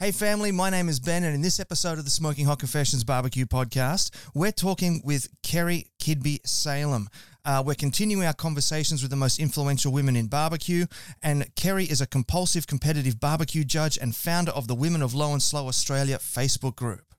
Hey, 0.00 0.10
family, 0.10 0.50
my 0.50 0.70
name 0.70 0.88
is 0.88 0.98
Ben, 0.98 1.22
and 1.22 1.36
in 1.36 1.40
this 1.40 1.60
episode 1.60 2.00
of 2.00 2.04
the 2.04 2.10
Smoking 2.10 2.46
Hot 2.46 2.58
Confessions 2.58 3.04
Barbecue 3.04 3.46
podcast, 3.46 4.10
we're 4.34 4.50
talking 4.50 5.00
with 5.04 5.28
Ceri 5.42 5.84
Kidby 6.00 6.44
Salem. 6.44 7.08
Uh, 7.44 7.62
we're 7.64 7.76
continuing 7.76 8.26
our 8.26 8.34
conversations 8.34 9.02
with 9.02 9.12
the 9.12 9.16
most 9.16 9.38
influential 9.38 9.92
women 9.92 10.16
in 10.16 10.26
barbecue, 10.26 10.86
and 11.22 11.44
Ceri 11.54 11.88
is 11.88 12.00
a 12.00 12.08
compulsive 12.08 12.66
competitive 12.66 13.20
barbecue 13.20 13.62
judge 13.62 13.96
and 13.96 14.16
founder 14.16 14.50
of 14.50 14.66
the 14.66 14.74
Women 14.74 15.00
of 15.00 15.14
Low 15.14 15.32
and 15.32 15.40
Slow 15.40 15.68
Australia 15.68 16.18
Facebook 16.18 16.74
group. 16.74 17.14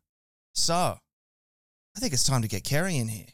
So, 0.54 0.98
I 1.96 2.00
think 2.00 2.12
it's 2.12 2.26
time 2.26 2.42
to 2.42 2.50
get 2.50 2.66
Ceri 2.66 3.00
in 3.00 3.08
here. 3.08 3.28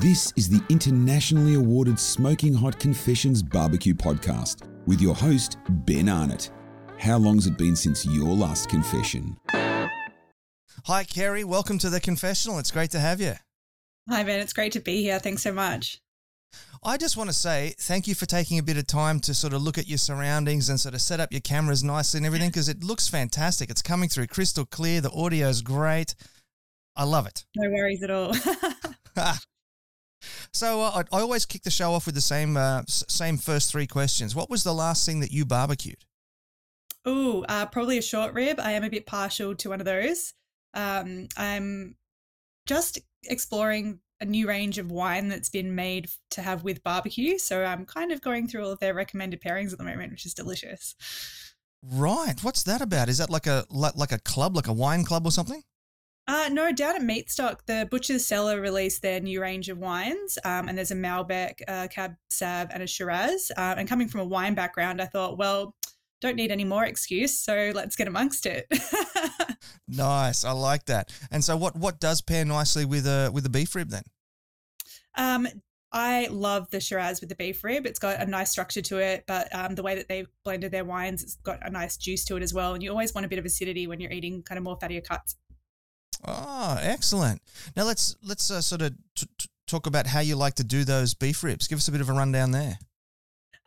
This 0.00 0.32
is 0.36 0.48
the 0.48 0.64
internationally 0.70 1.56
awarded 1.56 2.00
Smoking 2.00 2.54
Hot 2.54 2.80
Confessions 2.80 3.42
Barbecue 3.42 3.94
Podcast 3.94 4.62
with 4.86 5.02
your 5.02 5.14
host, 5.14 5.58
Ben 5.68 6.08
Arnott. 6.08 6.50
How 6.98 7.18
long's 7.18 7.46
it 7.46 7.56
been 7.56 7.76
since 7.76 8.04
your 8.06 8.34
last 8.34 8.68
confession? 8.68 9.36
Hi, 9.50 11.04
Ceri. 11.04 11.44
Welcome 11.44 11.78
to 11.78 11.90
the 11.90 12.00
confessional. 12.00 12.58
It's 12.58 12.70
great 12.70 12.90
to 12.92 12.98
have 13.00 13.20
you. 13.20 13.34
Hi, 14.08 14.22
Ben. 14.22 14.40
It's 14.40 14.52
great 14.52 14.72
to 14.72 14.80
be 14.80 15.02
here. 15.02 15.18
Thanks 15.18 15.42
so 15.42 15.52
much. 15.52 16.00
I 16.82 16.96
just 16.96 17.16
want 17.16 17.28
to 17.28 17.34
say 17.34 17.74
thank 17.78 18.06
you 18.06 18.14
for 18.14 18.26
taking 18.26 18.58
a 18.58 18.62
bit 18.62 18.76
of 18.76 18.86
time 18.86 19.20
to 19.20 19.34
sort 19.34 19.52
of 19.52 19.62
look 19.62 19.78
at 19.78 19.88
your 19.88 19.98
surroundings 19.98 20.68
and 20.68 20.78
sort 20.80 20.94
of 20.94 21.00
set 21.02 21.20
up 21.20 21.32
your 21.32 21.40
cameras 21.40 21.82
nicely 21.82 22.18
and 22.18 22.26
everything 22.26 22.48
because 22.50 22.68
it 22.68 22.82
looks 22.84 23.08
fantastic. 23.08 23.68
It's 23.70 23.82
coming 23.82 24.08
through 24.08 24.28
crystal 24.28 24.64
clear. 24.64 25.00
The 25.00 25.10
audio's 25.10 25.62
great. 25.62 26.14
I 26.94 27.04
love 27.04 27.26
it. 27.26 27.44
No 27.56 27.68
worries 27.70 28.02
at 28.02 28.10
all. 28.10 28.32
so 30.52 30.82
uh, 30.82 31.02
I, 31.12 31.16
I 31.16 31.20
always 31.20 31.44
kick 31.44 31.62
the 31.62 31.70
show 31.70 31.92
off 31.92 32.06
with 32.06 32.14
the 32.14 32.20
same 32.20 32.56
uh, 32.56 32.80
s- 32.82 33.04
same 33.08 33.36
first 33.36 33.70
three 33.70 33.86
questions. 33.86 34.34
What 34.34 34.48
was 34.48 34.62
the 34.64 34.72
last 34.74 35.04
thing 35.04 35.20
that 35.20 35.32
you 35.32 35.44
barbecued? 35.44 36.05
Ooh, 37.08 37.44
uh, 37.48 37.66
probably 37.66 37.98
a 37.98 38.02
short 38.02 38.34
rib. 38.34 38.58
I 38.60 38.72
am 38.72 38.84
a 38.84 38.90
bit 38.90 39.06
partial 39.06 39.54
to 39.56 39.68
one 39.68 39.80
of 39.80 39.86
those. 39.86 40.34
Um, 40.74 41.28
I'm 41.36 41.96
just 42.66 42.98
exploring 43.24 44.00
a 44.20 44.24
new 44.24 44.48
range 44.48 44.78
of 44.78 44.90
wine 44.90 45.28
that's 45.28 45.50
been 45.50 45.74
made 45.74 46.08
to 46.30 46.42
have 46.42 46.64
with 46.64 46.82
barbecue. 46.82 47.38
So 47.38 47.64
I'm 47.64 47.84
kind 47.84 48.12
of 48.12 48.22
going 48.22 48.48
through 48.48 48.64
all 48.64 48.72
of 48.72 48.80
their 48.80 48.94
recommended 48.94 49.40
pairings 49.40 49.72
at 49.72 49.78
the 49.78 49.84
moment, 49.84 50.10
which 50.10 50.26
is 50.26 50.34
delicious. 50.34 50.96
Right. 51.82 52.34
What's 52.42 52.62
that 52.64 52.80
about? 52.80 53.08
Is 53.08 53.18
that 53.18 53.30
like 53.30 53.46
a 53.46 53.64
like, 53.70 53.96
like 53.96 54.12
a 54.12 54.18
club, 54.18 54.56
like 54.56 54.66
a 54.66 54.72
wine 54.72 55.04
club 55.04 55.26
or 55.26 55.30
something? 55.30 55.62
Uh, 56.28 56.48
no, 56.50 56.72
down 56.72 56.96
at 56.96 57.02
Meatstock, 57.02 57.58
the 57.66 57.86
Butcher's 57.88 58.26
Cellar 58.26 58.60
released 58.60 59.00
their 59.00 59.20
new 59.20 59.40
range 59.40 59.68
of 59.68 59.78
wines, 59.78 60.38
um, 60.44 60.68
and 60.68 60.76
there's 60.76 60.90
a 60.90 60.96
Malbec, 60.96 61.60
a 61.68 61.86
Cab 61.86 62.16
Sav, 62.30 62.68
and 62.72 62.82
a 62.82 62.86
Shiraz. 62.86 63.52
Uh, 63.56 63.76
and 63.78 63.88
coming 63.88 64.08
from 64.08 64.22
a 64.22 64.24
wine 64.24 64.54
background, 64.54 65.00
I 65.00 65.06
thought, 65.06 65.38
well, 65.38 65.76
don't 66.20 66.36
need 66.36 66.50
any 66.50 66.64
more 66.64 66.84
excuse, 66.84 67.38
so 67.38 67.72
let's 67.74 67.96
get 67.96 68.08
amongst 68.08 68.46
it. 68.46 68.66
Nice. 69.88 70.44
I 70.44 70.50
like 70.52 70.86
that. 70.86 71.12
And 71.30 71.44
so, 71.44 71.56
what 71.56 71.76
what 71.76 72.00
does 72.00 72.20
pair 72.20 72.44
nicely 72.44 72.84
with 72.84 73.06
a 73.06 73.30
with 73.32 73.46
a 73.46 73.50
beef 73.50 73.74
rib 73.74 73.90
then? 73.90 74.02
um, 75.16 75.46
I 75.92 76.26
love 76.30 76.68
the 76.70 76.80
Shiraz 76.80 77.20
with 77.20 77.28
the 77.30 77.36
beef 77.36 77.62
rib. 77.64 77.86
It's 77.86 77.98
got 77.98 78.20
a 78.20 78.26
nice 78.26 78.50
structure 78.50 78.82
to 78.82 78.98
it, 78.98 79.24
but 79.26 79.54
um, 79.54 79.74
the 79.74 79.82
way 79.82 79.94
that 79.94 80.08
they've 80.08 80.28
blended 80.44 80.72
their 80.72 80.84
wines, 80.84 81.22
it's 81.22 81.36
got 81.36 81.66
a 81.66 81.70
nice 81.70 81.96
juice 81.96 82.24
to 82.26 82.36
it 82.36 82.42
as 82.42 82.52
well. 82.52 82.74
And 82.74 82.82
you 82.82 82.90
always 82.90 83.14
want 83.14 83.24
a 83.24 83.28
bit 83.28 83.38
of 83.38 83.44
acidity 83.44 83.86
when 83.86 84.00
you're 84.00 84.10
eating 84.10 84.42
kind 84.42 84.58
of 84.58 84.64
more 84.64 84.76
fattier 84.76 85.02
cuts. 85.02 85.36
Oh, 86.24 86.78
excellent. 86.80 87.40
Now 87.76 87.84
let's 87.84 88.16
let's 88.22 88.50
uh, 88.50 88.60
sort 88.60 88.82
of 88.82 88.94
t- 89.14 89.28
t- 89.38 89.48
talk 89.66 89.86
about 89.86 90.06
how 90.08 90.20
you 90.20 90.34
like 90.36 90.54
to 90.54 90.64
do 90.64 90.84
those 90.84 91.14
beef 91.14 91.42
ribs. 91.44 91.68
Give 91.68 91.78
us 91.78 91.88
a 91.88 91.92
bit 91.92 92.00
of 92.00 92.10
a 92.10 92.12
rundown 92.12 92.50
there. 92.50 92.78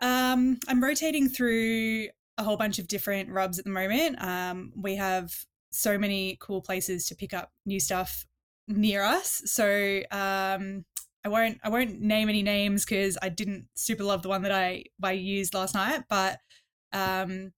Um, 0.02 0.60
I'm 0.68 0.84
rotating 0.84 1.30
through 1.30 2.08
a 2.40 2.44
whole 2.44 2.58
bunch 2.58 2.80
of 2.80 2.88
different 2.88 3.30
rubs 3.30 3.60
at 3.60 3.66
the 3.66 3.72
moment. 3.72 4.22
Um, 4.24 4.72
we 4.76 4.96
have 4.96 5.34
so 5.72 5.98
many 5.98 6.38
cool 6.40 6.62
places 6.62 7.06
to 7.08 7.16
pick 7.16 7.34
up 7.34 7.52
new 7.66 7.80
stuff 7.80 8.26
near 8.68 9.04
us. 9.04 9.42
So 9.46 10.02
um, 10.12 10.86
I 11.24 11.30
won't 11.30 11.60
I 11.64 11.70
won't 11.70 12.00
name 12.00 12.30
any 12.30 12.42
names 12.42 12.86
because 12.86 13.18
I 13.22 13.30
didn't 13.30 13.68
super 13.76 14.04
love 14.04 14.22
the 14.22 14.30
one 14.30 14.42
that 14.44 14.52
I 14.52 14.86
I 15.04 15.12
used 15.12 15.54
last 15.54 15.76
night. 15.76 16.04
But 16.10 16.40
um, 16.94 17.52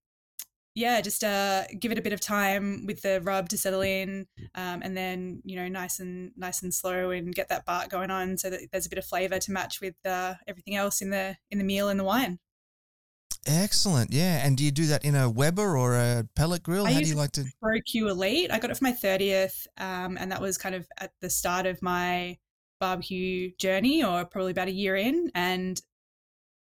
yeah, 0.74 1.02
just 1.02 1.24
uh, 1.24 1.66
give 1.80 1.92
it 1.92 1.98
a 1.98 2.02
bit 2.02 2.14
of 2.14 2.22
time 2.22 2.86
with 2.88 3.02
the 3.02 3.22
rub 3.22 3.50
to 3.50 3.58
settle 3.58 3.82
in, 3.82 4.26
um, 4.56 4.82
and 4.82 4.96
then 4.96 5.42
you 5.46 5.58
know 5.58 5.68
nice 5.68 6.00
and 6.00 6.32
nice 6.38 6.64
and 6.64 6.74
slow 6.74 7.12
and 7.12 7.36
get 7.36 7.50
that 7.50 7.66
bark 7.66 7.90
going 7.90 8.10
on 8.10 8.38
so 8.38 8.50
that 8.50 8.62
there's 8.72 8.86
a 8.86 8.90
bit 8.90 8.98
of 8.98 9.06
flavor 9.06 9.38
to 9.38 9.52
match 9.52 9.80
with 9.82 9.96
uh, 10.06 10.36
everything 10.48 10.76
else 10.76 11.02
in 11.02 11.12
the 11.12 11.38
in 11.52 11.58
the 11.60 11.64
meal 11.64 11.90
and 11.90 12.00
the 12.00 12.04
wine. 12.04 12.40
Excellent. 13.48 14.12
Yeah. 14.12 14.46
And 14.46 14.56
do 14.56 14.64
you 14.64 14.72
do 14.72 14.88
that 14.88 15.04
in 15.04 15.16
a 15.16 15.30
Weber 15.30 15.78
or 15.78 15.96
a 15.96 16.28
pellet 16.36 16.64
grill? 16.64 16.86
I 16.86 16.94
How 16.94 17.00
do 17.00 17.08
you 17.08 17.16
like 17.16 17.32
to? 17.34 17.46
ProQ 17.64 18.10
Elite. 18.10 18.52
I 18.52 18.60
got 18.60 18.70
it 18.70 18.78
for 18.78 18.84
my 18.84 18.94
30th, 18.94 19.66
um, 19.78 20.18
and 20.18 20.32
that 20.32 20.42
was 20.42 20.58
kind 20.58 20.76
of 20.76 20.88
at 21.00 21.12
the 21.22 21.30
start 21.30 21.66
of 21.66 21.82
my 21.82 22.38
barbecue 22.80 23.52
journey, 23.58 24.04
or 24.04 24.26
probably 24.26 24.52
about 24.52 24.68
a 24.68 24.72
year 24.72 24.96
in. 24.96 25.32
And 25.34 25.82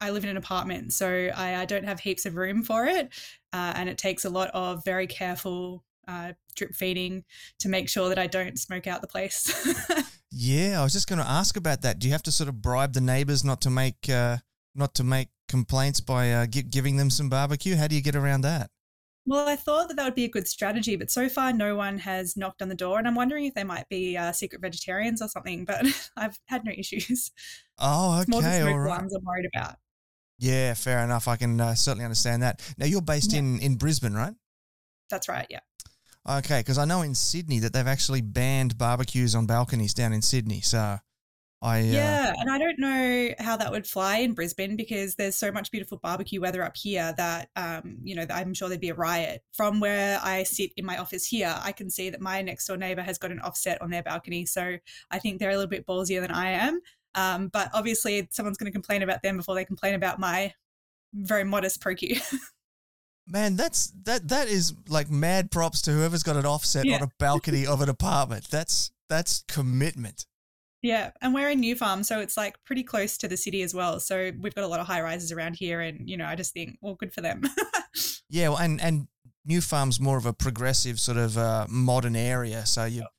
I 0.01 0.11
live 0.11 0.25
in 0.25 0.31
an 0.31 0.37
apartment, 0.37 0.93
so 0.93 1.31
I, 1.35 1.57
I 1.57 1.65
don't 1.65 1.85
have 1.85 2.01
heaps 2.01 2.27
of 2.27 2.37
room 2.37 2.63
for 2.63 2.85
it, 2.87 3.09
uh, 3.53 3.73
and 3.77 3.89
it 3.89 3.97
takes 3.97 4.25
a 4.27 4.31
lot 4.31 4.51
of 4.53 4.85
very 4.85 5.07
careful 5.07 5.83
uh, 6.07 6.33
drip 6.55 6.75
feeding 6.75 7.25
to 7.61 7.69
make 7.69 7.89
sure 7.89 8.11
that 8.11 8.19
I 8.19 8.27
don't 8.27 8.59
smoke 8.59 8.87
out 8.87 9.01
the 9.01 9.09
place. 9.09 10.13
Yeah, 10.39 10.81
I 10.81 10.85
was 10.85 10.93
just 10.93 11.09
going 11.09 11.21
to 11.21 11.29
ask 11.29 11.57
about 11.57 11.81
that. 11.83 11.99
Do 11.99 12.07
you 12.07 12.13
have 12.13 12.23
to 12.25 12.33
sort 12.33 12.49
of 12.49 12.61
bribe 12.61 12.93
the 12.93 13.01
neighbors 13.01 13.43
not 13.43 13.63
to 13.63 13.71
make 13.71 14.09
uh, 14.11 14.39
not 14.77 14.95
to 14.97 15.05
make 15.05 15.29
complaints 15.49 16.01
by 16.01 16.33
uh, 16.33 16.47
gi- 16.47 16.63
giving 16.65 16.97
them 16.97 17.11
some 17.11 17.29
barbecue? 17.29 17.77
How 17.77 17.87
do 17.89 17.95
you 17.95 18.03
get 18.03 18.17
around 18.17 18.43
that? 18.43 18.71
Well, 19.29 19.49
I 19.49 19.57
thought 19.57 19.89
that 19.89 19.97
that 19.97 20.05
would 20.05 20.15
be 20.15 20.25
a 20.25 20.29
good 20.29 20.47
strategy, 20.47 20.95
but 20.95 21.11
so 21.11 21.29
far 21.29 21.53
no 21.53 21.75
one 21.75 21.99
has 21.99 22.37
knocked 22.37 22.63
on 22.63 22.69
the 22.69 22.77
door, 22.77 22.99
and 22.99 23.09
I'm 23.09 23.17
wondering 23.17 23.45
if 23.45 23.55
they 23.55 23.65
might 23.65 23.89
be 23.89 24.17
uh, 24.17 24.31
secret 24.33 24.61
vegetarians 24.63 25.21
or 25.21 25.27
something. 25.29 25.65
But 25.65 25.85
I've 26.17 26.39
had 26.47 26.65
no 26.65 26.71
issues. 26.77 27.33
Oh, 27.79 28.21
It's 28.21 28.29
more 28.29 28.41
the 28.43 28.49
okay, 28.49 28.73
right. 28.73 28.89
ones 28.89 29.13
I'm 29.15 29.25
worried 29.25 29.49
about. 29.53 29.77
Yeah, 30.39 30.75
fair 30.75 31.01
enough. 31.03 31.27
I 31.29 31.37
can 31.37 31.61
uh, 31.61 31.75
certainly 31.75 32.05
understand 32.05 32.43
that. 32.43 32.61
Now 32.79 32.87
you're 32.87 33.03
based 33.03 33.33
Yeah. 33.33 33.41
in 33.41 33.59
in 33.61 33.75
Brisbane, 33.77 34.15
right? 34.15 34.35
That's 35.11 35.29
right. 35.29 35.47
Yeah. 35.51 35.61
Okay, 36.29 36.61
because 36.61 36.77
I 36.79 36.85
know 36.85 37.03
in 37.03 37.15
Sydney 37.15 37.59
that 37.61 37.73
they've 37.73 37.87
actually 37.87 38.21
banned 38.21 38.77
barbecues 38.79 39.35
on 39.35 39.47
balconies 39.47 39.95
down 39.95 40.13
in 40.13 40.23
Sydney. 40.23 40.61
So 40.61 40.99
I 41.63 41.81
uh, 41.81 41.85
Yeah, 41.85 42.35
and 42.39 42.51
I 42.51 42.59
don't 42.59 42.79
know 42.79 43.35
how 43.39 43.57
that 43.57 43.71
would 43.71 43.87
fly 43.87 44.19
in 44.19 44.35
Brisbane 44.35 44.77
because 44.77 45.15
there's 45.15 45.37
so 45.37 45.51
much 45.51 45.71
beautiful 45.71 45.99
barbecue 45.99 46.41
weather 46.41 46.63
up 46.63 46.77
here 46.77 47.15
that 47.17 47.49
um, 47.57 47.99
you 48.03 48.15
know, 48.15 48.27
I'm 48.31 48.55
sure 48.55 48.69
there'd 48.69 48.81
be 48.81 48.91
a 48.91 48.95
riot. 48.95 49.43
From 49.53 49.81
where 49.81 50.21
I 50.23 50.43
sit 50.43 50.73
in 50.77 50.85
my 50.85 50.99
office 50.99 51.27
here, 51.27 51.55
I 51.63 51.73
can 51.73 51.91
see 51.91 52.11
that 52.11 52.21
my 52.21 52.43
next 52.43 52.67
door 52.67 52.77
neighbor 52.77 53.03
has 53.03 53.19
got 53.19 53.31
an 53.31 53.41
offset 53.41 53.81
on 53.81 53.91
their 53.91 54.03
balcony, 54.03 54.47
so 54.47 54.77
I 55.11 55.19
think 55.19 55.39
they're 55.39 55.51
a 55.51 55.57
little 55.57 55.71
bit 55.71 55.87
ballsier 55.87 56.21
than 56.21 56.31
I 56.31 56.51
am. 56.51 56.81
Um, 57.15 57.49
but 57.49 57.71
obviously, 57.73 58.29
someone's 58.31 58.59
going 58.59 58.71
to 58.71 58.75
complain 58.75 59.03
about 59.03 59.23
them 59.23 59.39
before 59.39 59.55
they 59.55 59.65
complain 59.65 59.95
about 59.95 60.19
my 60.19 60.53
very 61.15 61.45
modest 61.45 61.81
ProQ. 61.81 62.21
Man, 63.29 63.57
that's 63.57 63.93
that 64.05 64.29
that 64.29 64.47
is 64.47 64.75
like 64.89 65.11
mad 65.11 65.51
props 65.51 65.83
to 65.83 65.91
whoever's 65.91 66.23
got 66.23 66.37
an 66.37 66.47
offset 66.47 66.85
Yeah. 66.85 66.97
on 66.97 67.03
a 67.03 67.11
balcony 67.19 67.67
of 67.67 67.81
an 67.81 67.89
apartment. 67.89 68.49
That's 68.51 68.93
that's 69.09 69.43
commitment. 69.49 70.27
Yeah, 70.87 71.11
and 71.21 71.35
we're 71.35 71.51
in 71.51 71.61
New 71.61 71.75
Farm, 71.75 72.05
so 72.05 72.21
it's 72.21 72.37
like 72.37 72.63
pretty 72.65 72.85
close 72.85 73.19
to 73.19 73.29
the 73.29 73.37
city 73.37 73.63
as 73.63 73.75
well. 73.75 73.99
So 73.99 74.31
we've 74.41 74.55
got 74.55 74.63
a 74.63 74.69
lot 74.69 74.79
of 74.79 74.87
high 74.87 75.03
rises 75.03 75.33
around 75.33 75.55
here, 75.57 75.81
and 75.81 76.09
you 76.09 76.17
know, 76.17 76.27
I 76.27 76.37
just 76.37 76.53
think, 76.53 76.79
well, 76.81 76.95
good 76.95 77.13
for 77.13 77.21
them. 77.21 77.43
Yeah, 78.29 78.49
well, 78.49 78.59
and 78.59 78.81
and 78.81 79.07
New 79.45 79.61
Farm's 79.61 80.01
more 80.01 80.19
of 80.19 80.27
a 80.27 80.33
progressive 80.33 80.99
sort 80.99 81.17
of 81.17 81.39
uh, 81.39 81.67
modern 81.71 82.17
area, 82.17 82.67
so 82.67 82.85
you 82.85 83.03
have 83.03 83.11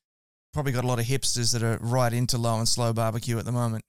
probably 0.54 0.74
got 0.74 0.84
a 0.84 0.88
lot 0.88 1.00
of 1.00 1.06
hipsters 1.06 1.54
that 1.54 1.64
are 1.64 1.78
right 1.82 2.12
into 2.12 2.38
low 2.38 2.58
and 2.58 2.68
slow 2.68 2.92
barbecue 2.92 3.38
at 3.38 3.46
the 3.46 3.54
moment. 3.54 3.86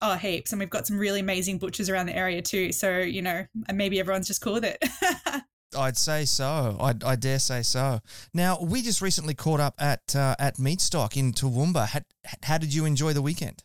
Oh, 0.00 0.14
heaps. 0.14 0.52
And 0.52 0.60
we've 0.60 0.70
got 0.70 0.86
some 0.86 0.98
really 0.98 1.20
amazing 1.20 1.58
butchers 1.58 1.90
around 1.90 2.06
the 2.06 2.16
area 2.16 2.42
too. 2.42 2.70
So, 2.70 2.98
you 2.98 3.22
know, 3.22 3.44
and 3.66 3.76
maybe 3.76 3.98
everyone's 3.98 4.28
just 4.28 4.40
cool 4.40 4.52
with 4.52 4.64
it. 4.64 4.78
I'd 5.76 5.96
say 5.96 6.24
so. 6.24 6.76
I, 6.80 6.94
I 7.04 7.16
dare 7.16 7.38
say 7.38 7.62
so. 7.62 8.00
Now, 8.34 8.58
we 8.60 8.82
just 8.82 9.00
recently 9.00 9.34
caught 9.34 9.60
up 9.60 9.74
at 9.78 10.14
uh, 10.14 10.36
at 10.38 10.56
Meatstock 10.56 11.16
in 11.16 11.32
Toowoomba. 11.32 11.88
How, 11.88 12.00
how 12.42 12.58
did 12.58 12.74
you 12.74 12.84
enjoy 12.84 13.12
the 13.12 13.22
weekend? 13.22 13.62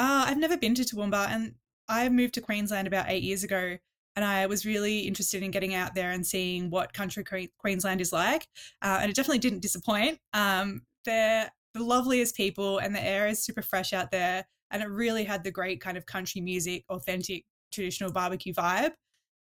uh, 0.00 0.24
I've 0.26 0.38
never 0.38 0.56
been 0.56 0.74
to 0.76 0.82
Toowoomba 0.82 1.28
and 1.28 1.54
I 1.86 2.08
moved 2.08 2.34
to 2.34 2.40
Queensland 2.40 2.86
about 2.86 3.06
eight 3.08 3.22
years 3.22 3.44
ago. 3.44 3.76
And 4.16 4.24
I 4.24 4.46
was 4.46 4.64
really 4.64 5.00
interested 5.00 5.42
in 5.42 5.50
getting 5.50 5.74
out 5.74 5.94
there 5.94 6.10
and 6.10 6.26
seeing 6.26 6.70
what 6.70 6.92
country 6.94 7.50
Queensland 7.58 8.00
is 8.00 8.12
like. 8.12 8.46
Uh, 8.82 8.98
and 9.02 9.10
it 9.10 9.14
definitely 9.14 9.38
didn't 9.38 9.60
disappoint. 9.60 10.18
Um, 10.32 10.82
they're 11.04 11.50
the 11.74 11.84
loveliest 11.84 12.34
people 12.34 12.78
and 12.78 12.94
the 12.94 13.02
air 13.02 13.28
is 13.28 13.44
super 13.44 13.62
fresh 13.62 13.92
out 13.92 14.10
there. 14.10 14.46
And 14.70 14.82
it 14.82 14.88
really 14.88 15.24
had 15.24 15.44
the 15.44 15.50
great 15.50 15.80
kind 15.80 15.98
of 15.98 16.06
country 16.06 16.40
music, 16.40 16.84
authentic 16.88 17.44
traditional 17.72 18.10
barbecue 18.10 18.54
vibe. 18.54 18.92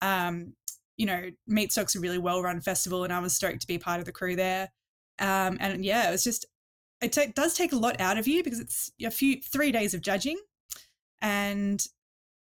Um, 0.02 0.54
you 0.98 1.06
know, 1.06 1.30
Meatstock's 1.50 1.95
a 1.95 2.00
really 2.00 2.18
well 2.18 2.42
run 2.42 2.62
festival, 2.62 3.04
and 3.04 3.13
I 3.13 3.19
was 3.19 3.34
stoked 3.34 3.62
to 3.62 3.68
be 3.68 3.78
part 3.78 4.00
of 4.00 4.06
the 4.06 4.12
crew 4.12 4.36
there. 4.36 4.69
Um, 5.19 5.57
and 5.60 5.86
yeah, 5.86 6.10
it 6.10 6.12
was 6.12 6.24
just, 6.24 6.45
it 7.01 7.12
ta- 7.12 7.31
does 7.36 7.54
take 7.56 7.74
a 7.74 7.78
lot 7.78 8.00
out 8.00 8.18
of 8.18 8.28
you 8.28 8.44
because 8.44 8.60
it's 8.60 8.92
a 9.04 9.12
few, 9.12 9.42
three 9.42 9.72
days 9.72 9.94
of 9.94 10.01
judging 10.01 10.40
and 11.22 11.86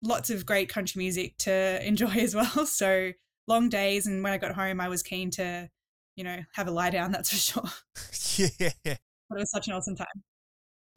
lots 0.04 0.30
of 0.30 0.46
great 0.46 0.70
country 0.70 1.00
music 1.00 1.38
to 1.40 1.80
enjoy 1.88 2.14
as 2.16 2.36
well. 2.36 2.66
So 2.66 3.12
long 3.48 3.70
days. 3.70 4.08
And 4.08 4.24
when 4.24 4.34
I 4.34 4.38
got 4.38 4.54
home, 4.54 4.80
I 4.80 4.88
was 4.88 5.04
keen 5.04 5.32
to, 5.32 5.70
you 6.16 6.24
know, 6.24 6.38
have 6.54 6.68
a 6.68 6.72
lie 6.72 6.92
down. 6.92 7.12
That's 7.12 7.30
for 7.30 7.36
sure. 7.36 8.48
yeah. 8.60 8.96
But 9.30 9.38
it 9.38 9.42
was 9.42 9.52
such 9.52 9.68
an 9.68 9.74
awesome 9.74 9.96
time. 9.96 10.08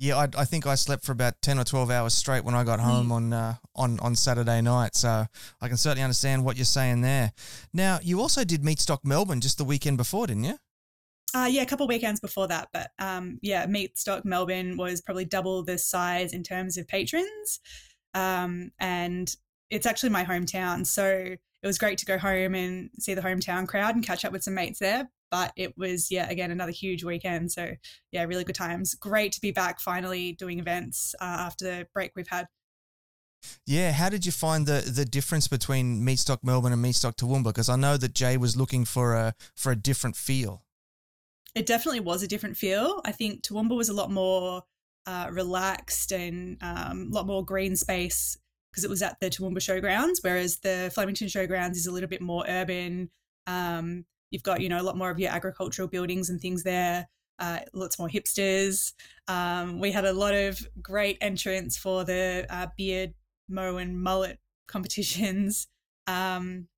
Yeah, 0.03 0.17
I, 0.17 0.29
I, 0.37 0.45
think 0.45 0.67
I 0.67 0.75
slept 0.75 1.05
for 1.05 1.13
about 1.13 1.41
ten 1.43 1.61
or 1.61 1.65
twelve 1.65 1.89
hours 1.89 2.13
straight 2.13 2.43
when 2.43 2.57
I 2.57 2.65
got 2.65 2.81
home 2.81 3.11
mm. 3.11 3.13
on 3.13 3.33
uh, 3.33 3.55
on 3.77 4.01
on 4.01 4.17
Saturday 4.17 4.61
night. 4.61 4.97
So 4.97 5.27
I 5.61 5.69
can 5.69 5.77
certainly 5.77 6.03
understand 6.03 6.45
what 6.45 6.57
you're 6.57 6.65
saying 6.65 7.03
there. 7.03 7.33
Now, 7.73 8.01
you 8.03 8.21
also 8.21 8.43
did 8.43 8.63
Meatstock 8.63 9.05
Melbourne 9.05 9.41
just 9.41 9.59
the 9.59 9.65
weekend 9.65 9.99
before, 9.99 10.27
didn't 10.27 10.43
you? 10.43 10.59
Uh, 11.37 11.47
yeah, 11.49 11.63
a 11.63 11.67
couple 11.67 11.87
weekends 11.87 12.19
before 12.19 12.49
that, 12.49 12.69
but 12.73 12.91
um, 12.99 13.39
yeah, 13.43 13.65
Meatstock 13.67 14.25
Melbourne 14.25 14.77
was 14.77 15.01
probably 15.01 15.25
double 15.25 15.63
the 15.63 15.79
size 15.79 16.33
in 16.33 16.43
terms 16.43 16.77
of 16.77 16.89
patrons, 16.89 17.61
um, 18.13 18.73
and 18.81 19.37
it's 19.71 19.87
actually 19.87 20.11
my 20.11 20.25
hometown, 20.25 20.85
so 20.85 21.07
it 21.07 21.67
was 21.67 21.79
great 21.79 21.99
to 21.99 22.07
go 22.07 22.19
home 22.19 22.57
and 22.57 22.91
see 22.99 23.15
the 23.15 23.23
hometown 23.23 23.69
crowd 23.69 23.95
and 23.95 24.05
catch 24.05 24.25
up 24.25 24.33
with 24.33 24.43
some 24.43 24.55
mates 24.55 24.81
there. 24.81 25.09
But 25.33 25.53
it 25.57 25.77
was 25.77 26.13
yeah, 26.13 26.29
again 26.31 26.53
another 26.53 26.71
huge 26.71 27.03
weekend, 27.03 27.51
so 27.51 27.73
yeah, 28.13 28.23
really 28.23 28.45
good 28.45 28.55
times. 28.55 28.95
Great 28.95 29.33
to 29.33 29.41
be 29.41 29.51
back 29.51 29.81
finally 29.81 30.33
doing 30.33 30.61
events 30.61 31.15
uh, 31.21 31.25
after 31.25 31.65
the 31.65 31.87
break 31.93 32.13
we've 32.15 32.29
had. 32.29 32.47
Yeah, 33.67 33.91
how 33.91 34.09
did 34.09 34.25
you 34.25 34.31
find 34.31 34.67
the 34.67 34.89
the 34.89 35.05
difference 35.05 35.49
between 35.49 36.07
Meatstock 36.07 36.45
Melbourne 36.45 36.73
and 36.73 36.85
Meatstock 36.85 37.17
Toowoomba? 37.17 37.45
Because 37.45 37.69
I 37.69 37.77
know 37.77 37.97
that 37.97 38.15
Jay 38.15 38.37
was 38.37 38.57
looking 38.57 38.85
for 38.85 39.15
a 39.15 39.35
for 39.57 39.73
a 39.73 39.77
different 39.77 40.15
feel 40.15 40.63
it 41.55 41.67
definitely 41.67 42.01
was 42.01 42.23
a 42.23 42.29
different 42.29 42.57
feel. 42.57 43.01
I 43.05 43.13
think 43.13 43.43
Toowoomba 43.43 43.77
was 43.77 43.89
a 43.89 43.95
lot 43.95 44.11
more 44.11 44.63
uh, 45.07 45.29
relaxed 45.31 46.13
and 46.13 46.57
um, 46.63 47.09
a 47.11 47.15
lot 47.15 47.27
more 47.27 47.45
green 47.45 47.77
space 47.77 48.37
because 48.71 48.85
it 48.85 48.91
was 48.91 49.03
at 49.03 49.19
the 49.21 49.29
Toowoomba 49.29 49.59
Showgrounds, 49.59 50.19
whereas 50.23 50.61
the 50.61 50.91
Flemington 50.95 51.29
Showgrounds 51.29 51.73
is 51.73 51.87
a 51.87 51.93
little 51.93 52.09
bit 52.09 52.23
more 52.23 52.45
urban. 52.49 53.11
Um, 53.47 54.07
you've 54.33 54.43
got 54.43 54.61
you 54.61 54.69
know 54.69 54.81
a 54.81 54.83
lot 54.83 54.97
more 54.97 55.11
of 55.11 55.21
your 55.21 55.31
agricultural 55.31 55.89
buildings 55.89 56.29
and 56.29 56.41
things 56.41 56.65
there. 56.65 57.09
Uh, 57.39 57.61
lots 57.73 57.99
more 57.99 58.09
hipsters. 58.09 58.93
Um, 59.29 59.81
we 59.81 59.91
had 59.93 60.05
a 60.05 60.13
lot 60.13 60.35
of 60.35 60.61
great 60.81 61.19
entrants 61.21 61.77
for 61.77 62.05
the 62.05 62.47
uh, 62.51 62.67
beard, 62.77 63.15
mow, 63.49 63.77
and 63.77 64.01
mullet 64.03 64.39
competitions. 64.67 65.69
Um, 66.07 66.69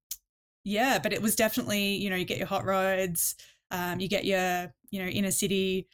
yeah, 0.65 0.99
but 0.99 1.13
it 1.13 1.23
was 1.23 1.35
definitely 1.35 1.95
you 1.97 2.11
know 2.11 2.17
you 2.17 2.27
get 2.27 2.39
your 2.39 2.47
hot 2.47 2.67
rods. 2.67 3.37
Um, 3.71 3.99
you 3.99 4.09
get 4.09 4.25
your, 4.25 4.73
you 4.91 5.03
know, 5.03 5.09
inner 5.09 5.33
city 5.33 5.89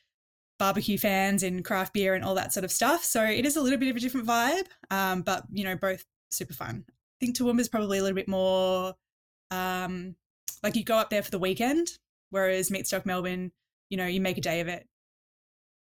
barbecue 0.59 0.99
fans 0.99 1.43
and 1.43 1.65
craft 1.65 1.95
beer 1.95 2.15
and 2.15 2.23
all 2.23 2.35
that 2.35 2.53
sort 2.53 2.65
of 2.65 2.71
stuff. 2.71 3.03
So 3.03 3.25
it 3.25 3.47
is 3.47 3.57
a 3.57 3.63
little 3.63 3.79
bit 3.79 3.89
of 3.89 3.97
a 3.97 4.01
different 4.01 4.27
vibe, 4.27 4.67
um, 4.91 5.23
but 5.23 5.45
you 5.51 5.65
know, 5.65 5.77
both 5.77 6.05
super 6.31 6.53
fun. 6.53 6.85
I 6.87 6.93
think 7.25 7.37
Toowoomba 7.37 7.61
is 7.61 7.71
probably 7.71 7.99
a 7.99 8.03
little 8.03 8.17
bit 8.17 8.29
more 8.29 8.95
um, 9.51 10.15
like 10.63 10.77
you 10.77 10.85
go 10.85 10.97
up 10.97 11.11
there 11.11 11.23
for 11.23 11.31
the 11.31 11.39
weekend, 11.39 11.93
whereas 12.31 12.71
Meatstock 12.71 13.07
Melbourne, 13.07 13.53
you 13.89 13.97
know, 13.97 14.07
you 14.07 14.21
make 14.21 14.39
a 14.39 14.43
day 14.43 14.61
of 14.61 14.69
it. 14.69 14.87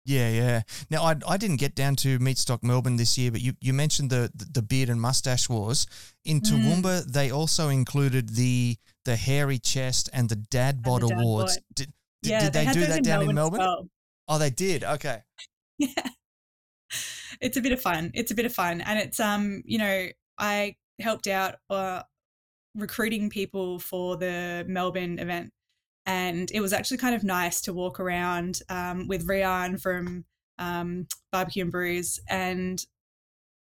Yeah, 0.06 0.30
yeah. 0.30 0.62
Now 0.90 1.04
I, 1.04 1.16
I 1.28 1.38
didn't 1.38 1.58
get 1.58 1.76
down 1.76 1.96
to 1.98 2.18
Meatstock 2.20 2.64
Melbourne 2.64 2.96
this 2.96 3.18
year, 3.18 3.32
but 3.32 3.42
you, 3.42 3.54
you 3.62 3.74
mentioned 3.74 4.10
the, 4.10 4.32
the 4.34 4.62
beard 4.62 4.90
and 4.90 5.00
mustache 5.00 5.48
wars. 5.50 5.86
In 6.26 6.42
mm. 6.42 6.50
Toowoomba, 6.50 7.04
mm. 7.04 7.06
they 7.06 7.32
also 7.32 7.70
included 7.70 8.30
the 8.30 8.78
the 9.06 9.16
hairy 9.16 9.60
chest 9.60 10.10
and 10.14 10.28
the 10.30 10.36
dad 10.36 10.82
bod 10.82 11.02
the 11.02 11.14
awards. 11.14 11.56
Dad 11.56 11.64
did, 11.74 11.94
did, 12.24 12.30
yeah, 12.32 12.40
did 12.42 12.54
they, 12.54 12.66
they 12.66 12.74
do 12.74 12.80
that 12.88 12.98
in 12.98 13.04
down 13.04 13.20
Melbourne 13.20 13.30
in 13.30 13.36
Melbourne? 13.36 13.60
Well. 13.60 13.90
Oh, 14.28 14.38
they 14.38 14.50
did. 14.50 14.84
Okay. 14.84 15.22
Yeah. 15.78 16.10
It's 17.40 17.56
a 17.56 17.62
bit 17.62 17.72
of 17.72 17.80
fun. 17.80 18.12
It's 18.14 18.32
a 18.32 18.36
bit 18.36 18.46
of 18.46 18.54
fun, 18.54 18.82
and 18.82 19.00
it's 19.00 19.20
um, 19.20 19.62
you 19.64 19.78
know, 19.78 20.08
I 20.38 20.76
helped 21.00 21.28
out 21.28 21.56
uh, 21.70 22.02
recruiting 22.80 23.30
people 23.30 23.80
for 23.80 24.18
the 24.18 24.66
Melbourne 24.68 25.20
event 25.20 25.52
and 26.10 26.50
it 26.52 26.62
was 26.62 26.74
actually 26.74 26.98
kind 26.98 27.14
of 27.14 27.24
nice 27.24 27.62
to 27.62 27.74
walk 27.74 28.00
around 28.00 28.62
um, 28.70 29.08
with 29.08 29.28
Rian 29.28 29.80
from 29.80 30.26
um, 30.58 31.08
Barbecue 31.32 31.64
and 31.64 31.72
Brews 31.72 32.20
and 32.28 32.84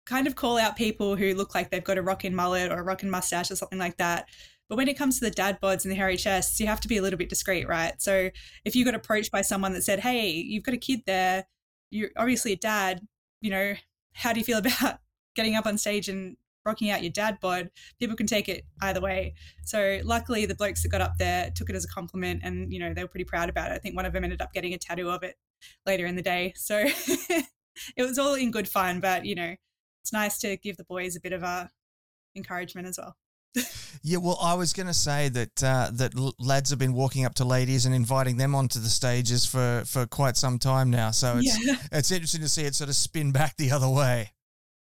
kind 0.07 0.27
of 0.27 0.35
call 0.35 0.57
out 0.57 0.75
people 0.75 1.15
who 1.15 1.35
look 1.35 1.55
like 1.55 1.71
they've 1.71 1.85
got 1.85 1.99
a 1.99 2.03
rockin' 2.03 2.35
mullet 2.35 2.73
or 2.73 2.79
a 2.79 2.83
rockin' 2.83 3.11
mustache 3.11 3.51
or 3.51 3.57
something 3.57 3.79
like 3.79 3.99
that. 3.99 4.29
But 4.69 4.77
when 4.77 4.89
it 4.89 4.97
comes 4.97 5.19
to 5.19 5.27
the 5.27 5.31
dad 5.31 5.61
bods 5.61 5.85
and 5.85 5.93
the 5.93 5.97
hairy 5.97 6.17
chests, 6.17 6.59
you 6.59 6.67
have 6.67 6.81
to 6.81 6.89
be 6.89 6.97
a 6.97 7.03
little 7.03 7.19
bit 7.19 7.29
discreet, 7.29 7.69
right? 7.69 8.01
So 8.01 8.31
if 8.65 8.75
you 8.75 8.85
got 8.85 8.95
approached 8.95 9.31
by 9.31 9.43
someone 9.43 9.75
that 9.75 9.85
said, 9.85 10.01
"Hey, 10.01 10.31
you've 10.31 10.65
got 10.65 10.75
a 10.75 10.79
kid 10.79 11.01
there, 11.07 11.47
you're 11.91 12.11
obviously 12.17 12.53
a 12.53 12.57
dad," 12.57 13.07
you 13.43 13.51
know, 13.51 13.75
how 14.15 14.33
do 14.33 14.41
you 14.41 14.45
feel 14.45 14.59
about 14.81 15.01
getting 15.35 15.55
up 15.55 15.67
on 15.67 15.77
stage 15.77 16.09
and 16.09 16.37
rocking 16.69 16.91
out 16.91 17.03
your 17.03 17.11
dad 17.11 17.39
bod, 17.41 17.71
people 17.99 18.17
can 18.17 18.27
take 18.27 18.49
it 18.49 18.65
either 18.83 19.01
way. 19.01 19.35
So 19.65 20.01
luckily, 20.05 20.47
the 20.47 20.55
blokes 20.55 20.83
that 20.83 20.91
got 20.91 21.01
up 21.01 21.15
there 21.19 21.51
took 21.55 21.71
it 21.71 21.77
as 21.77 21.85
a 21.85 21.89
compliment, 21.89 22.43
and 22.45 22.73
you 22.73 22.79
know 22.79 22.95
they 22.95 23.03
were 23.03 23.09
pretty 23.09 23.25
proud 23.25 23.49
about 23.49 23.73
it. 23.73 23.75
I 23.75 23.79
think 23.79 23.97
one 23.97 24.07
of 24.07 24.13
them 24.13 24.25
ended 24.25 24.43
up 24.43 24.53
getting 24.53 24.75
a 24.75 24.79
tattoo 24.79 25.11
of 25.11 25.23
it 25.23 25.37
later 25.87 26.07
in 26.07 26.15
the 26.15 26.23
day. 26.23 26.53
So 26.57 26.85
it 26.87 27.47
was 27.99 28.19
all 28.19 28.35
in 28.35 28.51
good 28.51 28.69
fun, 28.69 29.01
but 29.01 29.25
you 29.25 29.35
know 29.35 29.55
it's 30.03 30.13
nice 30.13 30.39
to 30.39 30.57
give 30.57 30.77
the 30.77 30.85
boys 30.85 31.17
a 31.17 31.21
bit 31.21 31.33
of 31.33 31.43
a 31.43 31.71
encouragement 32.37 32.87
as 32.87 32.99
well. 32.99 33.17
yeah, 34.03 34.19
well, 34.19 34.39
I 34.41 34.55
was 34.55 34.73
going 34.73 34.87
to 34.87 34.95
say 34.95 35.29
that 35.31 35.63
uh, 35.63 35.91
that 35.93 36.13
lads 36.39 36.71
have 36.71 36.79
been 36.79 36.93
walking 36.93 37.25
up 37.25 37.35
to 37.37 37.45
ladies 37.45 37.87
and 37.87 37.95
inviting 37.95 38.37
them 38.37 38.55
onto 38.55 38.79
the 38.79 38.89
stages 38.89 39.47
for, 39.47 39.83
for 39.87 40.07
quite 40.07 40.37
some 40.37 40.59
time 40.59 40.91
now. 40.91 41.11
So 41.11 41.39
it's 41.39 41.67
yeah. 41.67 41.77
it's 41.93 42.11
interesting 42.11 42.43
to 42.43 42.49
see 42.49 42.63
it 42.63 42.75
sort 42.75 42.91
of 42.91 42.97
spin 42.97 43.33
back 43.33 43.57
the 43.57 43.71
other 43.71 43.89
way. 43.89 44.33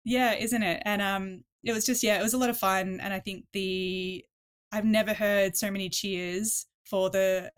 Yeah, 0.05 0.35
isn't 0.35 0.63
it? 0.63 0.83
And 0.85 1.03
um, 1.03 1.45
it 1.65 1.73
was 1.73 1.87
just 1.87 2.03
yeah, 2.03 2.19
it 2.19 2.23
was 2.23 2.35
a 2.35 2.39
lot 2.39 2.51
of 2.51 2.59
fun, 2.59 3.01
and 3.01 3.13
I 3.13 3.19
think 3.19 3.45
the 3.53 4.25
I've 4.73 4.85
never 4.85 5.15
heard 5.15 5.57
so 5.57 5.71
many 5.71 5.89
cheers 5.89 6.67
for 6.85 7.11
the 7.11 7.51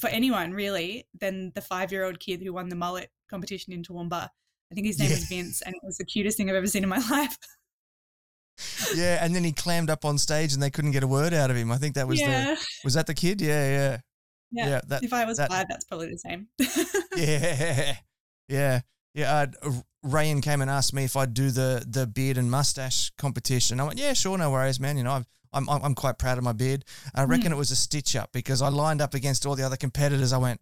for 0.00 0.08
anyone 0.08 0.52
really 0.52 1.06
than 1.20 1.52
the 1.54 1.60
five 1.60 1.92
year 1.92 2.04
old 2.04 2.18
kid 2.18 2.42
who 2.42 2.52
won 2.52 2.68
the 2.68 2.76
mullet 2.76 3.10
competition 3.30 3.72
in 3.72 3.82
Toowoomba. 3.82 4.28
I 4.70 4.74
think 4.74 4.86
his 4.86 4.98
name 4.98 5.10
yeah. 5.10 5.16
was 5.16 5.24
Vince, 5.24 5.62
and 5.62 5.74
it 5.74 5.80
was 5.84 5.98
the 5.98 6.04
cutest 6.04 6.36
thing 6.36 6.48
I've 6.48 6.56
ever 6.56 6.66
seen 6.66 6.82
in 6.82 6.88
my 6.88 7.02
life. 7.10 7.36
yeah, 8.94 9.24
and 9.24 9.34
then 9.34 9.44
he 9.44 9.52
clammed 9.52 9.90
up 9.90 10.04
on 10.04 10.18
stage, 10.18 10.54
and 10.54 10.62
they 10.62 10.70
couldn't 10.70 10.92
get 10.92 11.02
a 11.02 11.06
word 11.06 11.34
out 11.34 11.50
of 11.50 11.56
him. 11.56 11.70
I 11.70 11.76
think 11.76 11.94
that 11.94 12.08
was 12.08 12.20
yeah. 12.20 12.54
the 12.54 12.66
was 12.84 12.94
that 12.94 13.06
the 13.06 13.14
kid? 13.14 13.40
Yeah, 13.40 13.70
yeah, 13.70 13.98
yeah. 14.50 14.68
yeah 14.68 14.80
that, 14.88 15.04
if 15.04 15.12
I 15.12 15.24
was 15.24 15.36
that, 15.38 15.50
five, 15.50 15.66
that's 15.68 15.84
probably 15.84 16.10
the 16.10 16.18
same. 16.18 16.48
yeah, 17.16 17.96
yeah. 18.48 18.80
Yeah, 19.14 19.46
uh, 19.62 19.72
Rayan 20.04 20.42
came 20.42 20.62
and 20.62 20.70
asked 20.70 20.94
me 20.94 21.04
if 21.04 21.16
I'd 21.16 21.34
do 21.34 21.50
the 21.50 21.84
the 21.86 22.06
beard 22.06 22.38
and 22.38 22.50
mustache 22.50 23.10
competition. 23.18 23.80
I 23.80 23.84
went, 23.84 23.98
yeah, 23.98 24.14
sure, 24.14 24.38
no 24.38 24.50
worries, 24.50 24.80
man. 24.80 24.96
You 24.96 25.04
know, 25.04 25.10
i 25.12 25.16
am 25.56 25.68
I'm 25.68 25.84
I'm 25.84 25.94
quite 25.94 26.18
proud 26.18 26.38
of 26.38 26.44
my 26.44 26.52
beard. 26.52 26.84
I 27.14 27.24
reckon 27.24 27.50
mm. 27.50 27.54
it 27.54 27.58
was 27.58 27.70
a 27.70 27.76
stitch 27.76 28.16
up 28.16 28.32
because 28.32 28.62
I 28.62 28.68
lined 28.68 29.00
up 29.00 29.14
against 29.14 29.44
all 29.44 29.54
the 29.54 29.64
other 29.64 29.76
competitors. 29.76 30.32
I 30.32 30.38
went, 30.38 30.60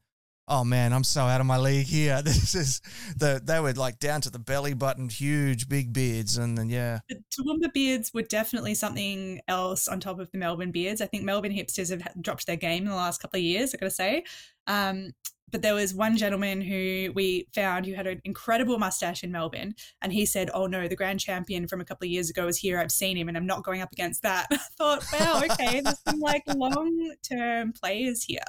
oh 0.51 0.65
man, 0.65 0.93
I'm 0.93 1.05
so 1.05 1.23
out 1.23 1.41
of 1.41 1.47
my 1.47 1.57
league 1.57 1.87
here. 1.87 2.21
This 2.31 2.55
is 2.55 2.83
the 3.17 3.41
they 3.43 3.61
were 3.61 3.73
like 3.73 3.99
down 3.99 4.21
to 4.23 4.31
the 4.31 4.39
belly 4.39 4.75
button, 4.75 5.09
huge, 5.09 5.69
big 5.69 5.93
beards, 5.93 6.37
and 6.37 6.59
then 6.59 6.69
yeah. 6.69 6.99
The 7.09 7.23
Toowoomba 7.31 7.73
beards 7.73 8.13
were 8.13 8.23
definitely 8.23 8.75
something 8.75 9.41
else 9.49 9.89
on 9.89 10.01
top 10.01 10.19
of 10.19 10.31
the 10.33 10.39
Melbourne 10.39 10.73
beards. 10.73 11.01
I 11.01 11.07
think 11.07 11.25
Melbourne 11.25 11.53
hipsters 11.53 11.91
have 11.91 12.21
dropped 12.21 12.47
their 12.47 12.57
game 12.57 12.83
in 12.83 12.89
the 12.89 12.97
last 12.97 13.23
couple 13.23 13.39
of 13.39 13.45
years. 13.45 13.75
I 13.75 13.79
got 13.79 13.87
to 13.87 13.91
say, 13.91 14.25
um, 14.67 15.13
but 15.51 15.63
there 15.63 15.75
was 15.75 15.95
one 15.95 16.17
gentleman 16.17 16.61
who 16.61 17.11
we 17.15 17.47
found 17.55 17.87
who 17.87 17.95
had 17.95 18.07
an 18.07 18.21
incredible 18.25 18.79
mustache 18.79 19.23
in 19.23 19.33
Melbourne, 19.33 19.75
and 20.03 20.13
he 20.13 20.27
said, 20.27 20.51
"Oh 20.55 20.67
no, 20.67 20.89
the 20.89 20.97
grand 20.97 21.21
champion 21.21 21.67
from 21.67 21.81
a 21.81 21.85
couple 21.85 22.07
of 22.07 22.11
years 22.11 22.31
ago 22.31 22.49
is 22.49 22.59
here. 22.59 22.79
I've 22.79 22.93
seen 22.93 23.17
him, 23.17 23.29
and 23.29 23.37
I'm 23.37 23.47
not 23.47 23.65
going 23.65 23.83
up 23.83 23.93
against 23.93 24.23
that." 24.23 24.47
I 24.53 24.57
thought, 24.57 25.05
"Wow, 25.13 25.43
okay, 25.51 25.81
there's 25.81 26.01
some 26.09 26.21
like 26.21 26.43
long 26.55 27.15
term 27.29 27.73
players 27.73 28.25
here." 28.25 28.41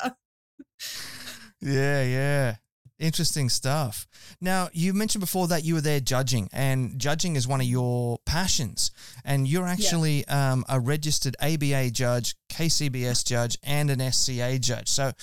yeah, 1.62 2.04
yeah. 2.04 2.56
Interesting 3.02 3.50
stuff. 3.50 4.08
Now, 4.40 4.70
you 4.74 4.94
mentioned 4.94 5.22
before 5.22 5.48
that 5.48 5.66
you 5.66 5.74
were 5.74 5.82
there 5.82 6.00
judging, 6.00 6.50
and 6.54 7.00
judging 7.00 7.36
is 7.36 7.48
one 7.48 7.60
of 7.60 7.66
your 7.66 8.20
passions. 8.28 8.92
And 9.26 9.48
you're 9.48 9.66
actually 9.66 10.24
yeah. 10.28 10.52
um, 10.52 10.66
a 10.70 10.80
registered 10.80 11.36
ABA 11.42 11.90
judge, 11.90 12.36
KCBS 12.54 13.26
judge, 13.26 13.58
and 13.64 13.90
an 13.90 14.12
SCA 14.12 14.60
judge. 14.60 14.88
So, 14.88 15.14